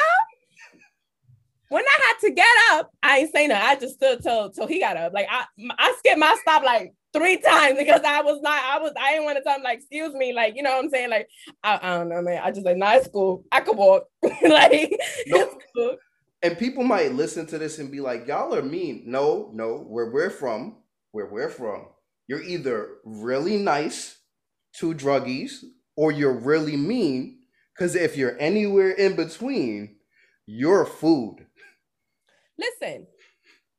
When 1.69 1.83
I 1.83 1.99
had 2.07 2.27
to 2.27 2.33
get 2.33 2.57
up, 2.71 2.91
I 3.03 3.17
ain't 3.17 3.33
saying 3.33 3.49
that. 3.49 3.65
I 3.65 3.77
just 3.77 3.95
stood 3.95 4.23
till 4.23 4.49
till 4.51 4.67
he 4.67 4.79
got 4.79 4.95
up. 4.95 5.11
Like 5.13 5.27
I 5.29 5.45
I 5.77 5.95
skipped 5.99 6.19
my 6.19 6.37
stop 6.41 6.63
like 6.63 6.93
three 7.15 7.37
times 7.37 7.77
because 7.77 8.01
I 8.05 8.21
was 8.21 8.41
not, 8.41 8.61
I 8.63 8.79
was, 8.79 8.91
I 8.99 9.11
didn't 9.11 9.25
want 9.25 9.37
to 9.37 9.43
tell 9.43 9.55
him 9.55 9.63
like, 9.63 9.79
excuse 9.79 10.13
me, 10.13 10.33
like, 10.33 10.55
you 10.55 10.63
know 10.63 10.75
what 10.75 10.83
I'm 10.83 10.89
saying? 10.89 11.09
Like, 11.09 11.29
I, 11.63 11.79
I 11.81 11.97
don't 11.97 12.09
know, 12.09 12.21
man. 12.21 12.41
I 12.43 12.51
just 12.51 12.65
like, 12.65 12.77
nice 12.77 13.05
school. 13.05 13.45
I 13.51 13.61
could 13.61 13.77
walk. 13.77 14.03
like, 14.23 14.93
cool. 15.75 15.97
and 16.43 16.57
people 16.57 16.83
might 16.83 17.13
listen 17.13 17.45
to 17.47 17.57
this 17.57 17.79
and 17.79 17.91
be 17.91 18.01
like, 18.01 18.27
y'all 18.27 18.53
are 18.53 18.61
mean. 18.61 19.03
No, 19.05 19.49
no, 19.53 19.77
where 19.77 20.11
we're 20.11 20.29
from, 20.29 20.77
where 21.11 21.27
we're 21.27 21.49
from, 21.49 21.87
you're 22.27 22.43
either 22.43 22.89
really 23.05 23.57
nice 23.57 24.17
to 24.77 24.93
druggies 24.93 25.63
or 25.95 26.11
you're 26.11 26.37
really 26.37 26.75
mean. 26.75 27.39
Because 27.73 27.95
if 27.95 28.15
you're 28.15 28.39
anywhere 28.39 28.91
in 28.91 29.15
between, 29.15 29.97
you're 30.45 30.85
food. 30.85 31.45
Listen, 32.57 33.05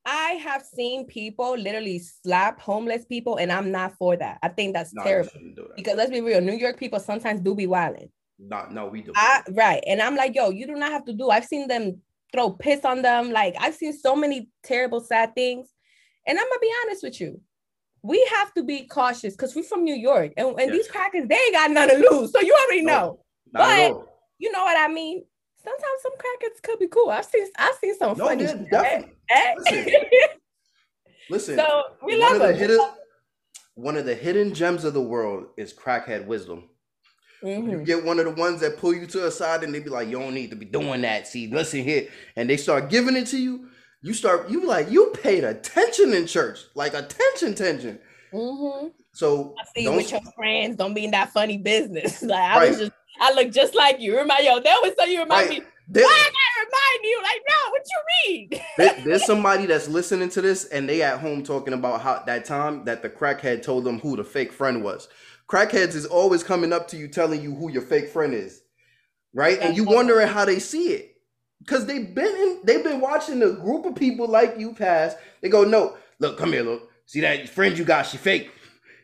I 0.07 0.40
have 0.44 0.62
seen 0.62 1.04
people 1.04 1.57
literally 1.59 1.98
slap 1.98 2.61
homeless 2.61 3.04
people, 3.04 3.36
and 3.36 3.50
I'm 3.50 3.72
not 3.72 3.94
for 3.98 4.16
that. 4.16 4.38
I 4.42 4.48
think 4.48 4.72
that's 4.72 4.94
no, 4.94 5.02
terrible. 5.02 5.32
That. 5.34 5.76
Because 5.76 5.96
let's 5.96 6.12
be 6.12 6.20
real, 6.20 6.40
New 6.40 6.54
York 6.54 6.78
people 6.78 7.00
sometimes 7.00 7.40
do 7.40 7.54
be 7.57 7.66
wilding. 7.66 8.09
No, 8.38 8.66
no, 8.70 8.86
we 8.86 9.02
do. 9.02 9.12
I, 9.16 9.42
right. 9.50 9.82
And 9.86 10.00
I'm 10.00 10.14
like, 10.14 10.34
yo, 10.34 10.50
you 10.50 10.66
do 10.66 10.76
not 10.76 10.92
have 10.92 11.04
to 11.07 11.12
do. 11.12 11.30
I've 11.30 11.44
seen 11.44 11.66
them 11.66 12.00
throw 12.32 12.50
piss 12.50 12.84
on 12.84 13.02
them. 13.02 13.30
Like 13.32 13.57
I've 13.59 13.74
seen 13.74 13.92
so 13.92 14.14
many 14.14 14.48
terrible, 14.62 15.00
sad 15.00 15.34
things. 15.34 15.68
And 16.26 16.38
I'm 16.38 16.44
gonna 16.44 16.61
be 16.61 16.72
honest 16.84 17.02
with 17.02 17.20
you. 17.20 17.40
We 18.02 18.24
have 18.34 18.54
to 18.54 18.62
be 18.62 18.86
cautious 18.86 19.34
because 19.34 19.57
we're 19.57 19.64
from 19.64 19.82
New 19.82 19.94
York. 19.94 20.32
And, 20.36 20.48
and 20.48 20.59
yes. 20.59 20.72
these 20.72 20.88
crackers, 20.88 21.26
they 21.28 21.34
ain't 21.34 21.54
got 21.54 21.70
nothing 21.70 22.02
to 22.02 22.11
lose. 22.11 22.30
So 22.30 22.40
you 22.40 22.54
already 22.54 22.82
know. 22.82 23.20
No, 23.52 23.61
but 23.61 24.07
you 24.38 24.52
know 24.52 24.62
what 24.62 24.78
I 24.78 24.92
mean? 24.92 25.24
Sometimes 25.67 26.03
some 26.03 26.12
crackers 26.17 26.61
could 26.62 26.79
be 26.79 26.87
cool. 26.87 27.11
I've 27.11 27.25
seen 27.25 27.47
I've 27.59 27.75
seen 27.75 27.99
some 27.99 28.17
no, 28.17 28.27
funny. 28.27 28.45
Definitely. 28.45 29.12
Listen, 29.59 29.87
listen. 31.31 31.57
So 31.57 31.83
we 32.05 32.17
love 32.17 32.39
one 32.39 32.51
of, 32.51 32.57
hidden, 32.57 32.81
one 33.75 33.97
of 33.97 34.07
the 34.07 34.14
hidden 34.14 34.55
gems 34.55 34.85
of 34.85 34.95
the 34.95 35.03
world 35.03 35.47
is 35.57 35.75
crackhead 35.75 36.27
wisdom. 36.27 36.69
Mm-hmm. 37.43 37.71
You 37.71 37.79
get 37.85 38.05
one 38.05 38.21
of 38.21 38.27
the 38.27 38.31
ones 38.31 38.61
that 38.61 38.79
pull 38.79 38.95
you 38.95 39.07
to 39.09 39.27
a 39.27 39.31
side 39.31 39.64
and 39.64 39.75
they 39.75 39.81
be 39.81 39.91
like, 39.91 40.09
"You 40.09 40.21
don't 40.21 40.35
need 40.35 40.51
to 40.51 40.57
be 40.57 40.67
doing 40.67 41.01
that." 41.01 41.27
See, 41.27 41.49
listen 41.49 41.83
here, 41.83 42.09
and 42.37 42.49
they 42.49 42.57
start 42.57 42.89
giving 42.89 43.17
it 43.17 43.27
to 43.29 43.37
you. 43.37 43.69
You 44.03 44.14
start, 44.14 44.49
you 44.49 44.64
like, 44.64 44.89
you 44.89 45.12
paid 45.21 45.43
attention 45.43 46.14
in 46.14 46.29
church, 46.29 46.61
like 46.77 46.95
attention, 46.95 47.57
tension. 47.57 47.99
Mm-hmm. 48.33 48.89
So 49.12 49.55
I 49.59 49.64
see 49.75 49.83
you 49.83 49.93
with 49.93 50.12
your 50.12 50.21
friends. 50.37 50.77
Don't 50.77 50.95
be 50.95 51.07
in 51.07 51.11
that 51.11 51.33
funny 51.33 51.59
business. 51.59 52.23
Like 52.27 52.39
I 52.39 52.57
right. 52.57 52.69
was 52.69 52.79
just, 52.79 52.93
I 53.21 53.33
look 53.33 53.53
just 53.53 53.75
like 53.75 54.01
you. 54.01 54.17
Remind 54.17 54.45
yo, 54.45 54.61
they 54.61 54.71
always 54.71 54.95
say 54.99 55.12
you 55.12 55.23
remind 55.23 55.49
right. 55.49 55.59
me. 55.61 55.67
There, 55.89 56.05
Why 56.05 56.11
I 56.11 56.31
gotta 56.31 56.67
remind 56.67 57.05
you? 57.05 57.23
Like, 57.23 57.43
no, 57.49 57.71
what 57.71 57.83
you 57.87 58.33
mean? 58.35 58.61
there, 58.77 59.05
there's 59.05 59.25
somebody 59.25 59.67
that's 59.67 59.89
listening 59.89 60.29
to 60.31 60.43
this 60.43 60.64
and 60.67 60.89
they 60.89 61.03
at 61.03 61.21
home 61.21 61.45
talking 61.45 61.75
about 61.75 62.01
how 62.01 62.23
that 62.27 62.45
time 62.45 62.85
that 62.87 63.03
the 63.03 63.11
crackhead 63.11 63.62
told 63.62 63.85
them 63.85 64.01
who 64.01 64.17
the 64.17 64.25
fake 64.25 64.53
friend 64.53 64.83
was. 64.83 65.09
Crackheads 65.49 65.95
is 65.95 66.05
always 66.05 66.43
coming 66.43 66.73
up 66.73 66.89
to 66.89 66.97
you 66.97 67.07
telling 67.07 67.41
you 67.41 67.55
who 67.55 67.71
your 67.71 67.83
fake 67.83 68.09
friend 68.09 68.35
is. 68.35 68.62
Right? 69.33 69.59
That's 69.59 69.69
and 69.69 69.77
you 69.77 69.85
wondering 69.85 70.27
how 70.27 70.45
they 70.45 70.59
see 70.59 70.89
it. 70.89 71.12
Because 71.61 71.87
they've 71.87 72.14
been 72.14 72.37
in, 72.37 72.61
they've 72.64 72.83
been 72.83 73.01
watching 73.01 73.43
a 73.43 73.53
group 73.53 73.87
of 73.87 73.95
people 73.95 74.27
like 74.27 74.59
you 74.59 74.75
pass. 74.75 75.14
They 75.41 75.49
go, 75.49 75.64
no, 75.64 75.97
look, 76.19 76.39
come 76.39 76.53
here, 76.53 76.62
look. 76.62 76.91
See 77.07 77.21
that 77.21 77.49
friend 77.49 77.79
you 77.79 77.85
got, 77.85 78.07
she 78.07 78.17
fake. 78.17 78.51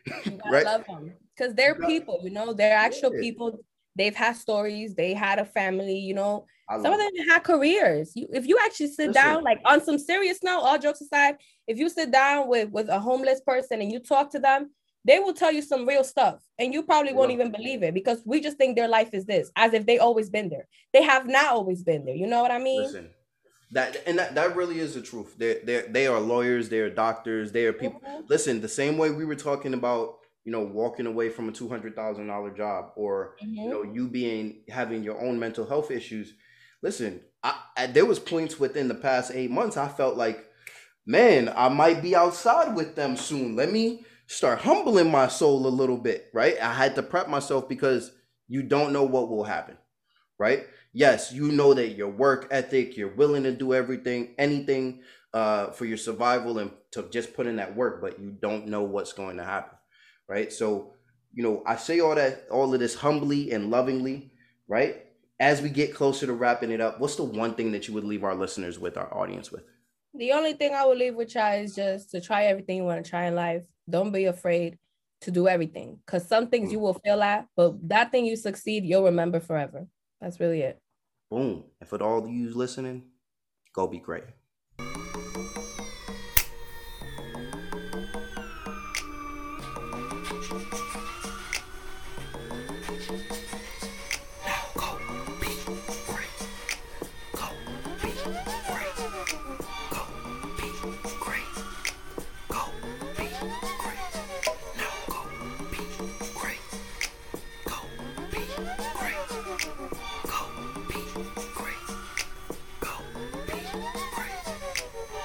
right? 0.51 0.65
love 0.65 0.85
them. 0.85 1.13
Because 1.35 1.55
they're 1.55 1.75
people, 1.75 2.19
you 2.23 2.29
know, 2.29 2.53
they're 2.53 2.77
actual 2.77 3.13
yeah. 3.15 3.21
people. 3.21 3.59
They've 3.95 4.15
had 4.15 4.35
stories, 4.35 4.95
they 4.95 5.13
had 5.13 5.39
a 5.39 5.45
family, 5.45 5.97
you 5.97 6.13
know 6.13 6.45
some 6.81 6.93
of 6.93 6.99
them 6.99 7.27
had 7.27 7.43
careers. 7.43 8.11
You, 8.15 8.27
if 8.33 8.47
you 8.47 8.57
actually 8.63 8.87
sit 8.87 9.09
Listen. 9.09 9.13
down, 9.13 9.43
like 9.43 9.59
on 9.65 9.83
some 9.83 9.97
serious 9.97 10.39
note, 10.43 10.61
all 10.61 10.79
jokes 10.79 11.01
aside, 11.01 11.35
if 11.67 11.77
you 11.77 11.89
sit 11.89 12.11
down 12.11 12.47
with 12.47 12.69
with 12.69 12.89
a 12.89 12.99
homeless 12.99 13.41
person 13.41 13.81
and 13.81 13.91
you 13.91 13.99
talk 13.99 14.31
to 14.31 14.39
them, 14.39 14.71
they 15.05 15.19
will 15.19 15.33
tell 15.33 15.51
you 15.51 15.61
some 15.61 15.87
real 15.87 16.03
stuff, 16.03 16.41
and 16.57 16.73
you 16.73 16.83
probably 16.83 17.13
won't 17.13 17.31
even 17.31 17.51
believe 17.51 17.83
it 17.83 17.93
because 17.93 18.21
we 18.25 18.39
just 18.39 18.57
think 18.57 18.75
their 18.75 18.87
life 18.87 19.09
is 19.13 19.25
this, 19.25 19.51
as 19.55 19.73
if 19.73 19.85
they 19.85 19.99
always 19.99 20.29
been 20.29 20.49
there. 20.49 20.67
They 20.93 21.03
have 21.03 21.27
not 21.27 21.47
always 21.47 21.83
been 21.83 22.05
there. 22.05 22.15
You 22.15 22.27
know 22.27 22.41
what 22.41 22.51
I 22.51 22.59
mean? 22.59 22.81
Listen, 22.81 23.09
that 23.71 24.01
and 24.07 24.17
that, 24.17 24.35
that 24.35 24.55
really 24.55 24.79
is 24.79 24.93
the 24.93 25.01
truth. 25.01 25.35
They 25.37 25.59
they 25.63 25.81
they 25.81 26.07
are 26.07 26.19
lawyers, 26.19 26.69
they 26.69 26.79
are 26.79 26.89
doctors, 26.89 27.51
they 27.51 27.65
are 27.65 27.73
people. 27.73 28.01
Mm-hmm. 28.07 28.27
Listen, 28.29 28.61
the 28.61 28.69
same 28.69 28.97
way 28.97 29.11
we 29.11 29.25
were 29.25 29.35
talking 29.35 29.73
about 29.73 30.19
you 30.45 30.51
know 30.51 30.61
walking 30.61 31.05
away 31.05 31.29
from 31.29 31.49
a 31.49 31.51
two 31.51 31.69
hundred 31.69 31.95
thousand 31.95 32.27
dollar 32.27 32.51
job 32.51 32.91
or 32.95 33.35
mm-hmm. 33.43 33.55
you 33.55 33.69
know 33.69 33.83
you 33.83 34.07
being 34.07 34.63
having 34.69 35.03
your 35.03 35.21
own 35.21 35.39
mental 35.39 35.65
health 35.65 35.91
issues 35.91 36.33
listen, 36.83 37.21
I, 37.41 37.59
I, 37.75 37.87
there 37.87 38.05
was 38.05 38.19
points 38.19 38.59
within 38.59 38.87
the 38.87 38.95
past 38.95 39.31
eight 39.33 39.49
months 39.49 39.77
I 39.77 39.87
felt 39.87 40.15
like, 40.15 40.45
man, 41.07 41.51
I 41.55 41.69
might 41.69 42.03
be 42.03 42.15
outside 42.15 42.75
with 42.75 42.95
them 42.95 43.17
soon. 43.17 43.55
Let 43.55 43.71
me 43.71 44.05
start 44.27 44.59
humbling 44.59 45.09
my 45.09 45.27
soul 45.27 45.65
a 45.65 45.69
little 45.69 45.97
bit, 45.97 46.29
right? 46.33 46.61
I 46.61 46.73
had 46.73 46.93
to 46.95 47.03
prep 47.03 47.27
myself 47.27 47.67
because 47.67 48.11
you 48.47 48.61
don't 48.61 48.93
know 48.93 49.03
what 49.03 49.29
will 49.29 49.45
happen, 49.45 49.77
right? 50.37 50.65
Yes, 50.91 51.33
you 51.33 51.51
know 51.51 51.73
that 51.73 51.89
your 51.89 52.09
work 52.09 52.47
ethic, 52.51 52.95
you're 52.95 53.15
willing 53.15 53.43
to 53.43 53.51
do 53.51 53.73
everything, 53.73 54.35
anything 54.37 55.01
uh, 55.33 55.71
for 55.71 55.85
your 55.85 55.97
survival 55.97 56.59
and 56.59 56.71
to 56.91 57.09
just 57.09 57.33
put 57.33 57.47
in 57.47 57.55
that 57.55 57.75
work, 57.75 58.01
but 58.01 58.19
you 58.19 58.29
don't 58.29 58.67
know 58.67 58.83
what's 58.83 59.13
going 59.13 59.37
to 59.37 59.43
happen, 59.43 59.72
right? 60.27 60.51
So, 60.51 60.93
you 61.33 61.43
know, 61.43 61.63
I 61.65 61.75
say 61.75 61.99
all 61.99 62.15
that, 62.15 62.47
all 62.51 62.73
of 62.73 62.79
this 62.79 62.95
humbly 62.95 63.51
and 63.51 63.69
lovingly, 63.69 64.31
right? 64.67 65.03
as 65.43 65.61
we 65.61 65.69
get 65.69 65.93
closer 65.93 66.25
to 66.25 66.33
wrapping 66.33 66.71
it 66.71 66.79
up, 66.79 67.01
what's 67.01 67.15
the 67.15 67.23
one 67.23 67.53
thing 67.53 67.73
that 67.73 67.87
you 67.87 67.93
would 67.93 68.05
leave 68.05 68.23
our 68.23 68.33
listeners 68.33 68.79
with, 68.79 68.97
our 68.97 69.13
audience 69.13 69.51
with? 69.51 69.63
The 70.13 70.31
only 70.31 70.53
thing 70.53 70.73
I 70.73 70.85
would 70.85 70.97
leave 70.97 71.15
with 71.15 71.35
y'all 71.35 71.53
is 71.53 71.75
just 71.75 72.11
to 72.11 72.21
try 72.21 72.45
everything 72.45 72.77
you 72.77 72.83
want 72.83 73.03
to 73.03 73.09
try 73.09 73.25
in 73.25 73.35
life. 73.35 73.63
Don't 73.89 74.11
be 74.11 74.25
afraid 74.25 74.77
to 75.21 75.31
do 75.31 75.49
everything 75.49 75.99
because 76.05 76.27
some 76.27 76.47
things 76.47 76.71
you 76.71 76.77
mm. 76.77 76.81
will 76.81 76.93
fail 76.93 77.21
at, 77.23 77.47
but 77.57 77.75
that 77.89 78.11
thing 78.11 78.25
you 78.25 78.37
succeed, 78.37 78.85
you'll 78.85 79.03
remember 79.03 79.41
forever. 79.41 79.87
That's 80.21 80.39
really 80.39 80.61
it. 80.61 80.79
Boom. 81.29 81.63
And 81.81 81.89
for 81.89 82.01
all 82.01 82.19
of 82.19 82.29
you 82.29 82.53
listening, 82.53 83.03
go 83.73 83.87
be 83.87 83.99
great. 83.99 84.23